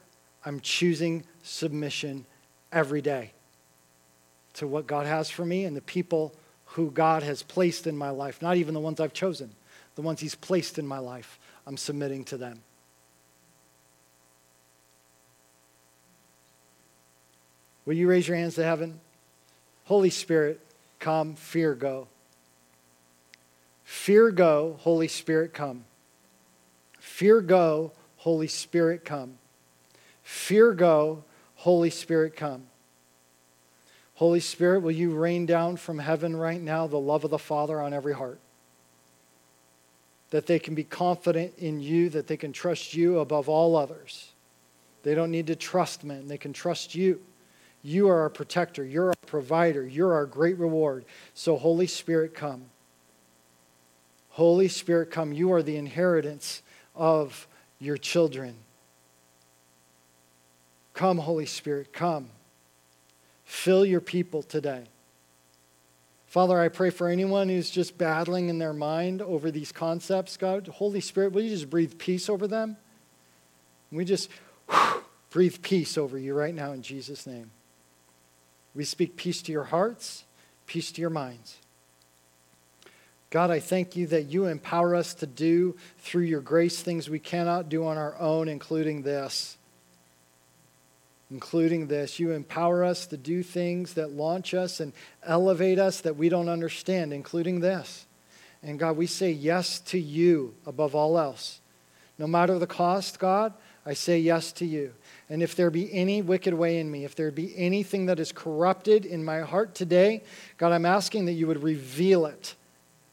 I'm 0.44 0.62
choosing 0.62 1.26
submission 1.44 2.26
every 2.72 3.04
day 3.04 3.34
to 4.56 4.66
what 4.66 4.88
God 4.88 5.06
has 5.06 5.30
for 5.30 5.46
me 5.46 5.66
and 5.66 5.78
the 5.78 5.82
people 5.82 6.34
who 6.66 6.90
God 6.90 7.22
has 7.22 7.44
placed 7.44 7.86
in 7.86 7.96
my 7.96 8.10
life, 8.10 8.42
not 8.42 8.58
even 8.58 8.74
the 8.74 8.80
ones 8.80 9.00
I've 9.00 9.14
chosen, 9.14 9.52
the 9.94 10.02
ones 10.02 10.22
He's 10.22 10.34
placed 10.34 10.80
in 10.80 10.88
my 10.88 10.98
life. 10.98 11.40
I'm 11.68 11.78
submitting 11.78 12.24
to 12.24 12.38
them. 12.38 12.64
Will 17.90 17.96
you 17.96 18.08
raise 18.08 18.28
your 18.28 18.38
hands 18.38 18.54
to 18.54 18.64
heaven? 18.64 19.00
Holy 19.86 20.12
Spirit, 20.12 20.62
come. 21.00 21.34
Fear 21.34 21.74
go. 21.74 22.08
Fear 23.84 24.30
go. 24.30 24.76
Holy 24.82 25.08
Spirit, 25.08 25.56
come. 25.56 25.86
Fear 27.00 27.42
go. 27.42 27.92
Holy 28.18 28.46
Spirit, 28.46 29.04
come. 29.04 29.40
Fear 30.22 30.74
go. 30.74 31.24
Holy 31.56 31.90
Spirit, 31.90 32.36
come. 32.36 32.68
Holy 34.14 34.40
Spirit, 34.40 34.82
will 34.82 34.92
you 34.92 35.16
rain 35.16 35.48
down 35.48 35.76
from 35.76 35.98
heaven 35.98 36.36
right 36.36 36.62
now 36.62 36.86
the 36.86 37.00
love 37.00 37.24
of 37.24 37.32
the 37.32 37.40
Father 37.40 37.82
on 37.82 37.92
every 37.92 38.14
heart? 38.14 38.38
That 40.30 40.46
they 40.46 40.60
can 40.60 40.76
be 40.76 40.84
confident 40.84 41.54
in 41.58 41.80
you, 41.80 42.10
that 42.10 42.28
they 42.28 42.38
can 42.38 42.54
trust 42.54 42.94
you 42.94 43.18
above 43.18 43.50
all 43.50 43.76
others. 43.76 44.32
They 45.02 45.16
don't 45.16 45.32
need 45.32 45.48
to 45.48 45.56
trust 45.56 46.04
men, 46.04 46.28
they 46.28 46.38
can 46.38 46.54
trust 46.54 46.94
you. 46.94 47.22
You 47.82 48.10
are 48.10 48.22
our 48.22 48.30
protector. 48.30 48.84
You're 48.84 49.10
our 49.10 49.16
provider. 49.26 49.88
You're 49.88 50.14
our 50.14 50.26
great 50.26 50.58
reward. 50.58 51.06
So, 51.34 51.58
Holy 51.58 51.88
Spirit, 51.88 52.34
come. 52.34 52.66
Holy 54.30 54.68
Spirit, 54.68 55.12
come. 55.12 55.32
You 55.34 55.54
are 55.54 55.64
the 55.64 55.78
inheritance 55.78 56.62
of 56.96 57.48
your 57.80 57.98
children. 57.98 58.56
Come, 60.94 61.20
Holy 61.20 61.46
Spirit, 61.46 61.94
come. 61.94 62.30
Fill 63.46 63.86
your 63.86 64.02
people 64.02 64.44
today. 64.44 64.84
Father, 66.28 66.60
I 66.60 66.68
pray 66.68 66.92
for 66.92 67.08
anyone 67.08 67.50
who's 67.50 67.72
just 67.72 67.98
battling 67.98 68.50
in 68.50 68.60
their 68.60 68.74
mind 68.74 69.22
over 69.22 69.50
these 69.50 69.72
concepts. 69.72 70.38
God, 70.38 70.68
Holy 70.68 71.02
Spirit, 71.02 71.32
will 71.32 71.42
you 71.42 71.50
just 71.50 71.70
breathe 71.70 71.98
peace 71.98 72.30
over 72.30 72.48
them? 72.48 72.78
We 73.92 74.06
just 74.06 74.30
whew, 74.70 75.04
breathe 75.32 75.62
peace 75.62 75.98
over 75.98 76.20
you 76.20 76.36
right 76.36 76.54
now 76.54 76.74
in 76.74 76.84
Jesus' 76.84 77.26
name. 77.26 77.50
We 78.80 78.86
speak 78.86 79.18
peace 79.18 79.42
to 79.42 79.52
your 79.52 79.66
hearts, 79.66 80.24
peace 80.66 80.90
to 80.94 81.02
your 81.02 81.10
minds. 81.10 81.58
God, 83.30 83.52
I 83.52 83.60
thank 83.60 83.98
you 83.98 84.08
that 84.08 84.28
you 84.28 84.46
empower 84.46 84.96
us 84.96 85.14
to 85.16 85.28
do 85.28 85.76
through 85.98 86.22
your 86.22 86.40
grace 86.40 86.82
things 86.82 87.10
we 87.10 87.20
cannot 87.20 87.68
do 87.68 87.86
on 87.86 87.98
our 87.98 88.18
own, 88.18 88.48
including 88.48 89.02
this. 89.02 89.58
including 91.32 91.88
this. 91.88 92.20
You 92.20 92.32
empower 92.32 92.84
us 92.84 93.06
to 93.08 93.18
do 93.18 93.44
things 93.44 93.96
that 93.96 94.12
launch 94.12 94.54
us 94.54 94.80
and 94.80 94.94
elevate 95.24 95.78
us 95.78 96.02
that 96.02 96.16
we 96.16 96.30
don't 96.30 96.50
understand, 96.50 97.12
including 97.14 97.60
this. 97.60 98.06
And 98.64 98.80
God, 98.80 98.98
we 98.98 99.08
say 99.08 99.32
yes 99.32 99.80
to 99.82 100.00
you 100.00 100.56
above 100.66 100.96
all 100.96 101.20
else. 101.20 101.60
No 102.18 102.28
matter 102.28 102.58
the 102.58 102.66
cost, 102.68 103.20
God, 103.20 103.54
I 103.86 103.94
say 103.94 104.20
yes 104.20 104.52
to 104.54 104.66
you. 104.66 104.94
And 105.30 105.44
if 105.44 105.56
there 105.56 105.70
be 105.70 105.94
any 105.94 106.22
wicked 106.22 106.54
way 106.54 106.80
in 106.80 106.90
me, 106.90 107.06
if 107.06 107.16
there 107.16 107.30
be 107.30 107.56
anything 107.56 108.08
that 108.08 108.20
is 108.20 108.32
corrupted 108.32 109.06
in 109.06 109.24
my 109.24 109.42
heart 109.42 109.76
today, 109.76 110.24
God, 110.58 110.72
I'm 110.72 110.86
asking 110.86 111.26
that 111.26 111.34
you 111.34 111.46
would 111.46 111.62
reveal 111.62 112.26
it. 112.26 112.56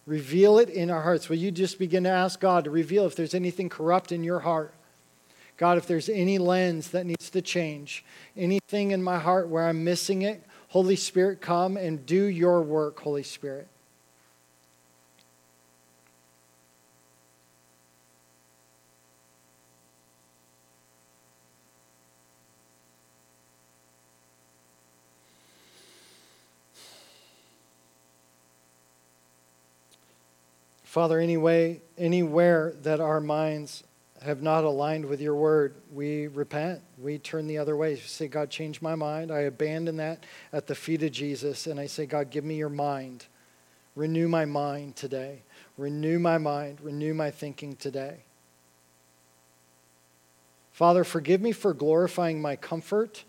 Reveal 0.06 0.58
it 0.58 0.70
in 0.70 0.90
our 0.90 1.02
hearts. 1.02 1.28
Will 1.28 1.36
you 1.36 1.50
just 1.50 1.78
begin 1.78 2.04
to 2.04 2.10
ask 2.10 2.40
God 2.40 2.64
to 2.64 2.70
reveal 2.70 3.04
if 3.06 3.16
there's 3.16 3.34
anything 3.34 3.68
corrupt 3.68 4.12
in 4.12 4.24
your 4.24 4.40
heart? 4.40 4.72
God, 5.58 5.78
if 5.78 5.86
there's 5.86 6.08
any 6.08 6.38
lens 6.38 6.90
that 6.90 7.06
needs 7.06 7.30
to 7.30 7.42
change, 7.42 8.04
anything 8.36 8.92
in 8.92 9.02
my 9.02 9.18
heart 9.18 9.48
where 9.48 9.66
I'm 9.66 9.84
missing 9.84 10.22
it, 10.22 10.42
Holy 10.68 10.96
Spirit, 10.96 11.40
come 11.40 11.76
and 11.76 12.04
do 12.06 12.24
your 12.24 12.62
work, 12.62 13.00
Holy 13.00 13.22
Spirit. 13.22 13.68
Father, 30.96 31.20
anyway, 31.20 31.82
anywhere 31.98 32.72
that 32.80 33.00
our 33.00 33.20
minds 33.20 33.84
have 34.22 34.40
not 34.40 34.64
aligned 34.64 35.04
with 35.04 35.20
your 35.20 35.34
word, 35.34 35.74
we 35.92 36.26
repent. 36.26 36.80
We 36.96 37.18
turn 37.18 37.46
the 37.46 37.58
other 37.58 37.76
way. 37.76 37.90
We 37.90 38.00
say, 38.00 38.28
God, 38.28 38.48
change 38.48 38.80
my 38.80 38.94
mind. 38.94 39.30
I 39.30 39.40
abandon 39.40 39.98
that 39.98 40.24
at 40.54 40.66
the 40.66 40.74
feet 40.74 41.02
of 41.02 41.12
Jesus. 41.12 41.66
And 41.66 41.78
I 41.78 41.84
say, 41.84 42.06
God, 42.06 42.30
give 42.30 42.44
me 42.44 42.56
your 42.56 42.70
mind. 42.70 43.26
Renew 43.94 44.26
my 44.26 44.46
mind 44.46 44.96
today. 44.96 45.42
Renew 45.76 46.18
my 46.18 46.38
mind. 46.38 46.80
Renew 46.80 47.12
my 47.12 47.30
thinking 47.30 47.76
today. 47.76 48.24
Father, 50.72 51.04
forgive 51.04 51.42
me 51.42 51.52
for 51.52 51.74
glorifying 51.74 52.40
my 52.40 52.56
comfort. 52.56 53.24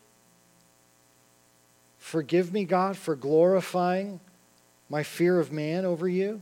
Forgive 1.97 2.53
me, 2.53 2.63
God, 2.63 2.95
for 2.95 3.18
glorifying 3.18 4.22
my 4.89 5.03
fear 5.03 5.38
of 5.38 5.51
man 5.51 5.84
over 5.84 6.07
you. 6.07 6.41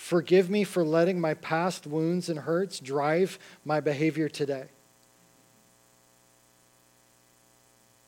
Forgive 0.00 0.48
me 0.48 0.64
for 0.64 0.82
letting 0.82 1.20
my 1.20 1.34
past 1.34 1.86
wounds 1.86 2.30
and 2.30 2.38
hurts 2.38 2.80
drive 2.80 3.38
my 3.66 3.80
behavior 3.80 4.30
today. 4.30 4.64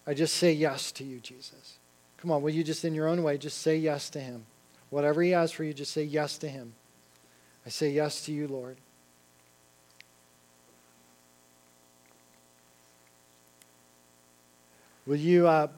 I 0.06 0.14
just 0.14 0.36
say 0.36 0.52
yes 0.52 0.90
to 0.92 1.04
you, 1.04 1.20
Jesus. 1.20 1.76
Come 2.16 2.30
on, 2.30 2.40
will 2.40 2.50
you 2.50 2.64
just 2.64 2.86
in 2.86 2.94
your 2.94 3.08
own 3.08 3.22
way 3.22 3.36
just 3.36 3.58
say 3.58 3.76
yes 3.76 4.08
to 4.10 4.20
him? 4.20 4.46
Whatever 4.88 5.20
he 5.22 5.32
has 5.32 5.52
for 5.52 5.64
you, 5.64 5.74
just 5.74 5.92
say 5.92 6.02
yes 6.02 6.38
to 6.38 6.48
him. 6.48 6.72
I 7.66 7.68
say 7.68 7.90
yes 7.90 8.24
to 8.24 8.32
you, 8.32 8.48
Lord. 8.48 8.78
Will 15.06 15.16
you, 15.16 15.46
uh, 15.46 15.68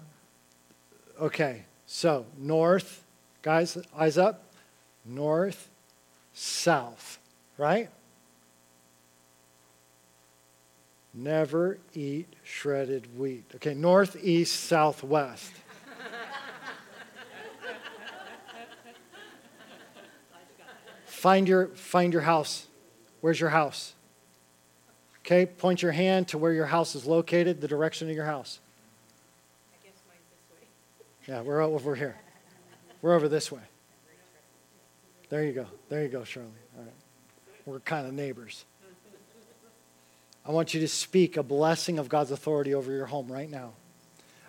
okay, 1.20 1.64
so 1.86 2.24
north, 2.38 3.04
guys, 3.42 3.76
eyes 3.98 4.16
up, 4.16 4.52
north, 5.04 5.70
south, 6.34 7.18
right? 7.56 7.88
Never 11.14 11.78
eat 11.94 12.26
shredded 12.42 13.16
wheat. 13.16 13.44
Okay, 13.54 13.72
northeast, 13.72 14.64
southwest. 14.64 15.52
find 21.06 21.48
your 21.48 21.68
find 21.68 22.12
your 22.12 22.22
house. 22.22 22.66
Where's 23.20 23.40
your 23.40 23.50
house? 23.50 23.94
Okay, 25.20 25.46
point 25.46 25.80
your 25.80 25.92
hand 25.92 26.28
to 26.28 26.36
where 26.36 26.52
your 26.52 26.66
house 26.66 26.94
is 26.94 27.06
located, 27.06 27.62
the 27.62 27.68
direction 27.68 28.10
of 28.10 28.14
your 28.14 28.26
house. 28.26 28.58
I 29.72 29.86
guess 29.86 29.94
mine's 30.06 30.20
this 30.28 30.50
way. 30.50 31.34
Yeah, 31.34 31.40
we're 31.40 31.62
over 31.62 31.94
here. 31.94 32.16
We're 33.00 33.14
over 33.14 33.28
this 33.28 33.50
way. 33.50 33.62
There 35.34 35.42
you 35.42 35.52
go. 35.52 35.66
There 35.88 36.00
you 36.00 36.08
go, 36.08 36.22
Shirley. 36.22 36.46
All 36.78 36.84
right. 36.84 36.92
We're 37.66 37.80
kind 37.80 38.06
of 38.06 38.14
neighbors. 38.14 38.64
I 40.46 40.52
want 40.52 40.74
you 40.74 40.80
to 40.82 40.86
speak 40.86 41.36
a 41.36 41.42
blessing 41.42 41.98
of 41.98 42.08
God's 42.08 42.30
authority 42.30 42.72
over 42.72 42.92
your 42.92 43.06
home 43.06 43.32
right 43.32 43.50
now. 43.50 43.72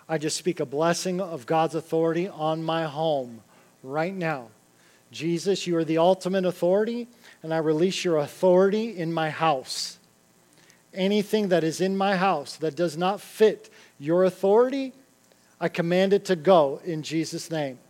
I 0.08 0.18
just 0.18 0.36
speak 0.36 0.60
a 0.60 0.64
blessing 0.64 1.20
of 1.20 1.44
God's 1.44 1.74
authority 1.74 2.28
on 2.28 2.62
my 2.62 2.84
home 2.84 3.42
right 3.82 4.14
now. 4.14 4.46
Jesus, 5.10 5.66
you 5.66 5.76
are 5.76 5.84
the 5.84 5.98
ultimate 5.98 6.44
authority, 6.44 7.08
and 7.42 7.52
I 7.52 7.58
release 7.58 8.04
your 8.04 8.18
authority 8.18 8.96
in 8.96 9.12
my 9.12 9.30
house. 9.30 9.98
Anything 10.94 11.48
that 11.48 11.64
is 11.64 11.80
in 11.80 11.96
my 11.96 12.14
house 12.14 12.54
that 12.58 12.76
does 12.76 12.96
not 12.96 13.20
fit 13.20 13.70
your 13.98 14.22
authority, 14.22 14.92
I 15.60 15.68
command 15.68 16.12
it 16.12 16.26
to 16.26 16.36
go 16.36 16.80
in 16.84 17.02
Jesus' 17.02 17.50
name. 17.50 17.80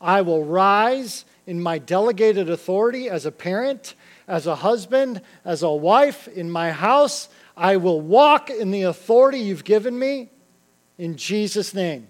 I 0.00 0.22
will 0.22 0.44
rise 0.44 1.24
in 1.46 1.62
my 1.62 1.78
delegated 1.78 2.48
authority 2.48 3.08
as 3.08 3.26
a 3.26 3.32
parent, 3.32 3.94
as 4.26 4.46
a 4.46 4.56
husband, 4.56 5.20
as 5.44 5.62
a 5.62 5.70
wife 5.70 6.28
in 6.28 6.50
my 6.50 6.70
house. 6.70 7.28
I 7.56 7.76
will 7.76 8.00
walk 8.00 8.48
in 8.48 8.70
the 8.70 8.82
authority 8.82 9.38
you've 9.38 9.64
given 9.64 9.98
me 9.98 10.30
in 10.96 11.16
Jesus' 11.16 11.74
name. 11.74 12.06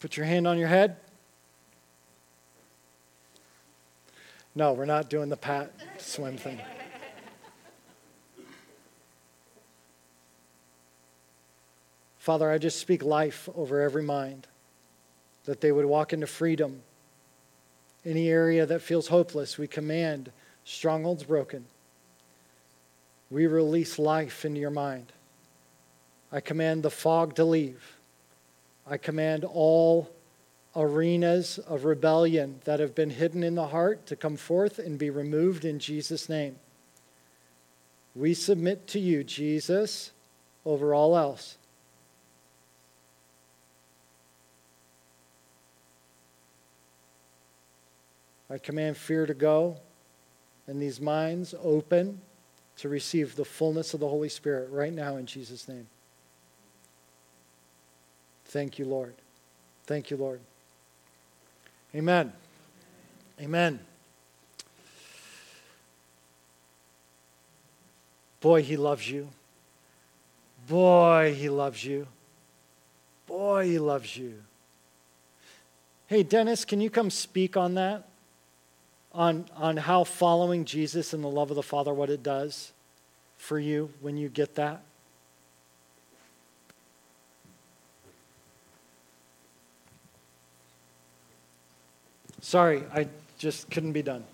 Put 0.00 0.16
your 0.16 0.26
hand 0.26 0.46
on 0.46 0.58
your 0.58 0.68
head. 0.68 0.96
No, 4.54 4.72
we're 4.72 4.86
not 4.86 5.08
doing 5.08 5.28
the 5.28 5.36
pat 5.36 5.72
swim 5.98 6.36
thing. 6.36 6.58
Father, 12.20 12.50
I 12.50 12.58
just 12.58 12.78
speak 12.78 13.02
life 13.02 13.48
over 13.56 13.80
every 13.80 14.02
mind, 14.02 14.46
that 15.46 15.62
they 15.62 15.72
would 15.72 15.86
walk 15.86 16.12
into 16.12 16.26
freedom. 16.26 16.82
Any 18.04 18.28
area 18.28 18.66
that 18.66 18.82
feels 18.82 19.08
hopeless, 19.08 19.56
we 19.56 19.66
command 19.66 20.30
strongholds 20.62 21.24
broken. 21.24 21.64
We 23.30 23.46
release 23.46 23.98
life 23.98 24.44
into 24.44 24.60
your 24.60 24.70
mind. 24.70 25.14
I 26.30 26.40
command 26.40 26.82
the 26.82 26.90
fog 26.90 27.36
to 27.36 27.44
leave. 27.44 27.96
I 28.86 28.98
command 28.98 29.46
all 29.46 30.10
arenas 30.76 31.58
of 31.58 31.86
rebellion 31.86 32.60
that 32.64 32.80
have 32.80 32.94
been 32.94 33.10
hidden 33.10 33.42
in 33.42 33.54
the 33.54 33.68
heart 33.68 34.04
to 34.06 34.14
come 34.14 34.36
forth 34.36 34.78
and 34.78 34.98
be 34.98 35.08
removed 35.08 35.64
in 35.64 35.78
Jesus' 35.78 36.28
name. 36.28 36.56
We 38.14 38.34
submit 38.34 38.86
to 38.88 39.00
you, 39.00 39.24
Jesus, 39.24 40.10
over 40.66 40.92
all 40.92 41.16
else. 41.16 41.56
I 48.50 48.58
command 48.58 48.96
fear 48.96 49.26
to 49.26 49.34
go 49.34 49.78
and 50.66 50.82
these 50.82 51.00
minds 51.00 51.54
open 51.62 52.20
to 52.76 52.88
receive 52.88 53.36
the 53.36 53.44
fullness 53.44 53.94
of 53.94 54.00
the 54.00 54.08
Holy 54.08 54.28
Spirit 54.28 54.70
right 54.70 54.92
now 54.92 55.16
in 55.16 55.26
Jesus' 55.26 55.68
name. 55.68 55.86
Thank 58.46 58.78
you, 58.78 58.84
Lord. 58.84 59.14
Thank 59.86 60.10
you, 60.10 60.16
Lord. 60.16 60.40
Amen. 61.94 62.32
Amen. 63.40 63.80
Boy, 68.40 68.62
he 68.62 68.76
loves 68.76 69.08
you. 69.10 69.28
Boy, 70.68 71.34
he 71.36 71.48
loves 71.48 71.84
you. 71.84 72.06
Boy, 73.26 73.66
he 73.66 73.78
loves 73.78 74.16
you. 74.16 74.42
Hey, 76.06 76.22
Dennis, 76.22 76.64
can 76.64 76.80
you 76.80 76.90
come 76.90 77.10
speak 77.10 77.56
on 77.56 77.74
that? 77.74 78.09
On, 79.12 79.46
on 79.56 79.76
how 79.76 80.04
following 80.04 80.64
Jesus 80.64 81.12
and 81.12 81.22
the 81.22 81.28
love 81.28 81.50
of 81.50 81.56
the 81.56 81.62
Father, 81.62 81.92
what 81.92 82.10
it 82.10 82.22
does 82.22 82.72
for 83.36 83.58
you 83.58 83.90
when 84.00 84.16
you 84.16 84.28
get 84.28 84.54
that? 84.54 84.82
Sorry, 92.40 92.82
I 92.94 93.06
just 93.38 93.70
couldn't 93.70 93.92
be 93.92 94.02
done. 94.02 94.24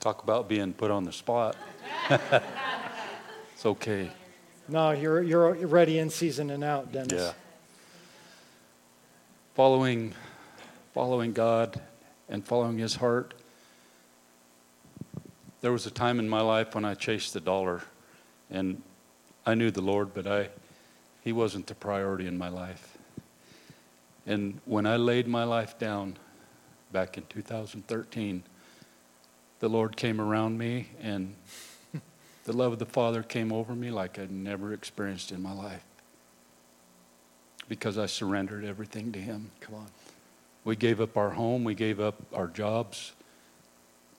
Talk 0.00 0.22
about 0.22 0.48
being 0.48 0.72
put 0.72 0.90
on 0.90 1.04
the 1.04 1.12
spot. 1.12 1.56
it's 2.10 3.66
okay. 3.66 4.10
No, 4.68 4.90
you're, 4.90 5.22
you're 5.22 5.52
ready 5.66 5.98
in 5.98 6.10
season 6.10 6.50
and 6.50 6.62
out, 6.62 6.92
Dennis. 6.92 7.12
Yeah. 7.12 7.32
Following, 9.58 10.14
following 10.94 11.32
God 11.32 11.80
and 12.28 12.46
following 12.46 12.78
His 12.78 12.94
heart. 12.94 13.34
There 15.62 15.72
was 15.72 15.84
a 15.84 15.90
time 15.90 16.20
in 16.20 16.28
my 16.28 16.42
life 16.42 16.76
when 16.76 16.84
I 16.84 16.94
chased 16.94 17.34
the 17.34 17.40
dollar, 17.40 17.82
and 18.52 18.80
I 19.44 19.56
knew 19.56 19.72
the 19.72 19.80
Lord, 19.80 20.14
but 20.14 20.28
I, 20.28 20.50
He 21.24 21.32
wasn't 21.32 21.66
the 21.66 21.74
priority 21.74 22.28
in 22.28 22.38
my 22.38 22.48
life. 22.48 22.98
And 24.28 24.60
when 24.64 24.86
I 24.86 24.94
laid 24.94 25.26
my 25.26 25.42
life 25.42 25.76
down 25.76 26.18
back 26.92 27.18
in 27.18 27.24
2013, 27.28 28.44
the 29.58 29.68
Lord 29.68 29.96
came 29.96 30.20
around 30.20 30.56
me, 30.56 30.86
and 31.02 31.34
the 32.44 32.52
love 32.52 32.74
of 32.74 32.78
the 32.78 32.86
Father 32.86 33.24
came 33.24 33.52
over 33.52 33.74
me 33.74 33.90
like 33.90 34.20
I'd 34.20 34.30
never 34.30 34.72
experienced 34.72 35.32
in 35.32 35.42
my 35.42 35.52
life 35.52 35.87
because 37.68 37.98
I 37.98 38.06
surrendered 38.06 38.64
everything 38.64 39.12
to 39.12 39.18
Him. 39.18 39.50
Come 39.60 39.76
on. 39.76 39.86
We 40.64 40.76
gave 40.76 41.00
up 41.00 41.16
our 41.16 41.30
home, 41.30 41.64
we 41.64 41.74
gave 41.74 42.00
up 42.00 42.16
our 42.32 42.46
jobs 42.46 43.12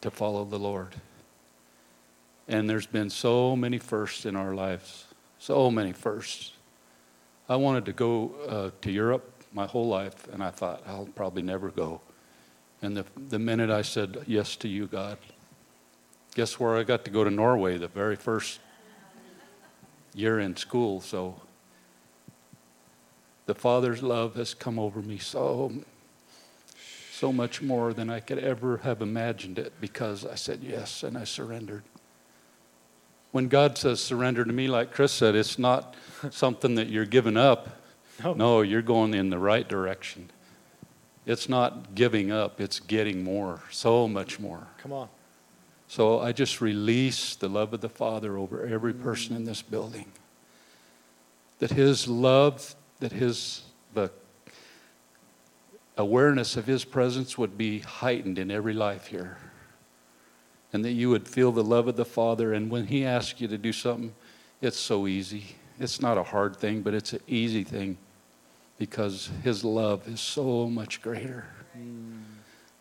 to 0.01 0.09
follow 0.09 0.45
the 0.45 0.59
Lord. 0.59 0.95
And 2.47 2.69
there's 2.69 2.87
been 2.87 3.09
so 3.09 3.55
many 3.55 3.77
firsts 3.77 4.25
in 4.25 4.35
our 4.35 4.55
lives, 4.55 5.05
so 5.37 5.69
many 5.69 5.91
firsts. 5.91 6.53
I 7.47 7.55
wanted 7.55 7.85
to 7.85 7.93
go 7.93 8.31
uh, 8.47 8.71
to 8.81 8.91
Europe 8.91 9.43
my 9.53 9.65
whole 9.65 9.87
life, 9.87 10.27
and 10.31 10.43
I 10.43 10.51
thought, 10.51 10.83
I'll 10.87 11.09
probably 11.15 11.41
never 11.41 11.69
go. 11.69 12.01
And 12.81 12.95
the, 12.95 13.05
the 13.29 13.39
minute 13.39 13.69
I 13.69 13.81
said 13.81 14.23
yes 14.25 14.55
to 14.57 14.67
you, 14.67 14.87
God, 14.87 15.17
guess 16.35 16.59
where 16.59 16.77
I 16.77 16.83
got 16.83 17.05
to 17.05 17.11
go 17.11 17.23
to 17.23 17.29
Norway 17.29 17.77
the 17.77 17.87
very 17.87 18.15
first 18.15 18.59
year 20.13 20.39
in 20.39 20.55
school. 20.55 21.01
So 21.01 21.35
the 23.49 23.55
Father's 23.55 24.01
love 24.01 24.35
has 24.35 24.53
come 24.53 24.79
over 24.79 25.01
me 25.01 25.17
so, 25.17 25.73
so 27.11 27.33
much 27.33 27.61
more 27.61 27.93
than 27.93 28.09
I 28.09 28.21
could 28.21 28.39
ever 28.39 28.77
have 28.77 29.01
imagined 29.01 29.59
it 29.59 29.73
because 29.81 30.25
I 30.25 30.35
said 30.35 30.61
yes 30.63 31.03
and 31.03 31.17
I 31.17 31.25
surrendered 31.25 31.83
when 33.31 33.47
God 33.47 33.77
says 33.77 34.01
surrender 34.01 34.43
to 34.43 34.51
me, 34.51 34.67
like 34.67 34.91
Chris 34.91 35.11
said, 35.11 35.35
it's 35.35 35.59
not 35.59 35.95
something 36.31 36.75
that 36.75 36.89
you're 36.89 37.05
giving 37.05 37.37
up. 37.37 37.75
No. 38.21 38.33
no, 38.33 38.61
you're 38.63 38.81
going 38.81 39.13
in 39.13 39.29
the 39.29 39.39
right 39.39 39.65
direction. 39.65 40.29
It's 41.25 41.47
not 41.47 41.95
giving 41.95 42.33
up, 42.33 42.59
it's 42.59 42.81
getting 42.81 43.23
more, 43.23 43.61
so 43.71 44.09
much 44.09 44.41
more. 44.41 44.67
Come 44.79 44.91
on. 44.91 45.07
So 45.87 46.19
I 46.19 46.33
just 46.33 46.59
release 46.59 47.37
the 47.37 47.47
love 47.47 47.73
of 47.73 47.79
the 47.79 47.87
Father 47.87 48.37
over 48.37 48.65
every 48.65 48.93
person 48.93 49.37
in 49.37 49.45
this 49.45 49.61
building. 49.61 50.11
That 51.59 51.71
His 51.71 52.09
love, 52.09 52.75
that 52.99 53.11
His 53.11 53.63
the 53.93 54.11
awareness 55.97 56.55
of 56.55 56.65
His 56.65 56.85
presence 56.85 57.37
would 57.37 57.57
be 57.57 57.79
heightened 57.79 58.37
in 58.37 58.51
every 58.51 58.73
life 58.73 59.07
here 59.07 59.37
and 60.71 60.85
that 60.85 60.91
you 60.91 61.09
would 61.09 61.27
feel 61.27 61.51
the 61.51 61.63
love 61.63 61.87
of 61.87 61.95
the 61.95 62.05
Father. 62.05 62.53
And 62.53 62.69
when 62.69 62.87
He 62.87 63.05
asks 63.05 63.41
you 63.41 63.47
to 63.47 63.57
do 63.57 63.73
something, 63.73 64.13
it's 64.61 64.79
so 64.79 65.07
easy. 65.07 65.55
It's 65.79 66.01
not 66.01 66.17
a 66.17 66.23
hard 66.23 66.55
thing, 66.55 66.81
but 66.81 66.93
it's 66.93 67.13
an 67.13 67.21
easy 67.27 67.63
thing 67.63 67.97
because 68.77 69.29
His 69.43 69.63
love 69.63 70.07
is 70.07 70.21
so 70.21 70.69
much 70.69 71.01
greater. 71.01 71.45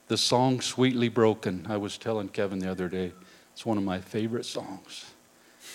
The 0.09 0.17
song 0.17 0.61
Sweetly 0.61 1.09
Broken, 1.09 1.67
I 1.69 1.77
was 1.77 1.99
telling 1.99 2.29
Kevin 2.29 2.59
the 2.59 2.71
other 2.71 2.89
day, 2.89 3.13
it's 3.53 3.67
one 3.67 3.79
of 3.79 3.85
my 3.85 4.01
favorite 4.01 4.47
songs. 4.47 5.07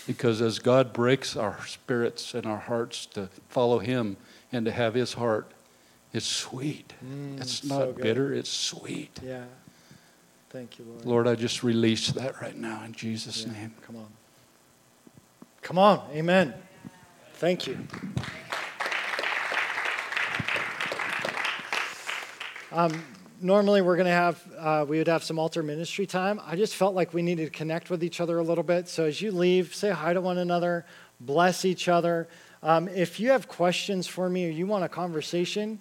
Because 0.08 0.42
as 0.42 0.60
God 0.60 0.94
breaks 0.94 1.36
our 1.36 1.66
spirits 1.66 2.34
and 2.34 2.46
our 2.46 2.58
hearts 2.58 3.06
to 3.08 3.30
follow 3.50 3.80
Him 3.80 4.18
and 4.54 4.66
to 4.66 4.72
have 4.72 4.94
His 4.94 5.14
heart, 5.14 5.52
it's 6.14 6.26
sweet. 6.26 6.94
Mm, 7.04 7.42
it's 7.42 7.64
not 7.64 7.80
so 7.80 7.92
bitter, 7.94 8.34
it's 8.34 8.50
sweet. 8.50 9.20
Yeah. 9.24 9.44
Thank 10.50 10.78
you, 10.78 10.86
Lord. 10.86 11.06
Lord, 11.06 11.28
I 11.28 11.36
just 11.36 11.64
release 11.64 12.12
that 12.12 12.40
right 12.40 12.56
now 12.56 12.84
in 12.84 12.94
Jesus' 12.94 13.44
yeah, 13.44 13.54
name. 13.54 13.74
Come 13.86 13.96
on. 13.96 14.08
Come 15.64 15.80
on. 15.80 16.02
Amen. 16.14 16.54
Thank 17.34 17.66
you. 17.66 17.80
Um, 22.72 23.04
normally 23.44 23.82
we're 23.82 23.96
going 23.96 24.06
to 24.06 24.12
have 24.12 24.44
uh, 24.58 24.86
we 24.88 24.98
would 24.98 25.08
have 25.08 25.24
some 25.24 25.38
altar 25.38 25.62
ministry 25.62 26.06
time 26.06 26.40
i 26.48 26.56
just 26.56 26.76
felt 26.76 26.96
like 26.96 27.14
we 27.14 27.22
needed 27.22 27.44
to 27.44 27.52
connect 27.52 27.90
with 27.90 28.04
each 28.04 28.22
other 28.22 28.40
a 28.40 28.42
little 28.42 28.64
bit 28.64 28.88
so 28.88 29.04
as 29.04 29.22
you 29.22 29.32
leave 29.32 29.76
say 29.76 29.92
hi 29.92 30.14
to 30.14 30.22
one 30.22 30.38
another 30.38 30.86
bless 31.20 31.66
each 31.66 31.90
other 31.90 32.28
um, 32.64 32.88
if 32.88 33.20
you 33.20 33.30
have 33.30 33.48
questions 33.48 34.08
for 34.08 34.28
me 34.28 34.48
or 34.48 34.50
you 34.50 34.66
want 34.66 34.84
a 34.84 34.90
conversation 34.90 35.80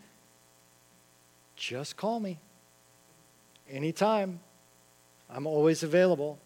just 1.57 1.97
call 1.97 2.21
me 2.21 2.39
anytime 3.71 4.41
I'm 5.35 5.47
always 5.47 5.83
available. 5.83 6.39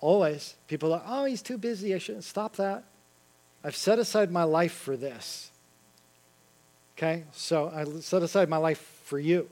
Always. 0.00 0.56
People 0.66 0.92
are, 0.92 1.02
oh, 1.06 1.24
he's 1.24 1.42
too 1.42 1.58
busy. 1.58 1.94
I 1.94 1.98
shouldn't 1.98 2.24
stop 2.24 2.56
that. 2.56 2.84
I've 3.62 3.76
set 3.76 3.98
aside 3.98 4.30
my 4.30 4.44
life 4.44 4.72
for 4.72 4.96
this. 4.96 5.50
Okay? 6.96 7.24
So 7.32 7.70
I 7.74 7.84
set 8.00 8.22
aside 8.22 8.48
my 8.48 8.56
life 8.56 9.00
for 9.04 9.18
you. 9.18 9.48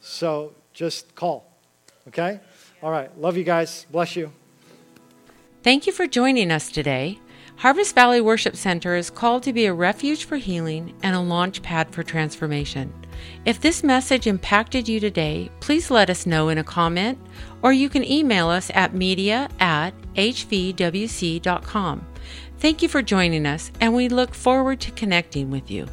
So 0.00 0.52
just 0.72 1.14
call. 1.14 1.50
Okay? 2.08 2.40
All 2.82 2.90
right. 2.90 3.16
Love 3.18 3.36
you 3.36 3.44
guys. 3.44 3.86
Bless 3.90 4.14
you. 4.16 4.32
Thank 5.62 5.86
you 5.86 5.92
for 5.92 6.06
joining 6.06 6.50
us 6.50 6.70
today. 6.70 7.18
Harvest 7.56 7.94
Valley 7.94 8.20
Worship 8.20 8.54
Center 8.54 8.96
is 8.96 9.08
called 9.08 9.42
to 9.44 9.52
be 9.52 9.64
a 9.64 9.72
refuge 9.72 10.26
for 10.26 10.36
healing 10.36 10.92
and 11.02 11.16
a 11.16 11.20
launch 11.20 11.62
pad 11.62 11.90
for 11.90 12.02
transformation. 12.02 12.92
If 13.46 13.60
this 13.60 13.82
message 13.82 14.26
impacted 14.26 14.86
you 14.86 15.00
today, 15.00 15.50
please 15.60 15.90
let 15.90 16.10
us 16.10 16.26
know 16.26 16.50
in 16.50 16.58
a 16.58 16.64
comment 16.64 17.18
or 17.62 17.72
you 17.72 17.88
can 17.88 18.04
email 18.04 18.48
us 18.48 18.70
at 18.74 18.94
media 18.94 19.48
at 19.58 19.94
hvwc.com. 20.14 22.06
Thank 22.58 22.82
you 22.82 22.88
for 22.88 23.02
joining 23.02 23.46
us, 23.46 23.70
and 23.80 23.94
we 23.94 24.08
look 24.08 24.34
forward 24.34 24.80
to 24.80 24.90
connecting 24.90 25.50
with 25.50 25.70
you. 25.70 25.86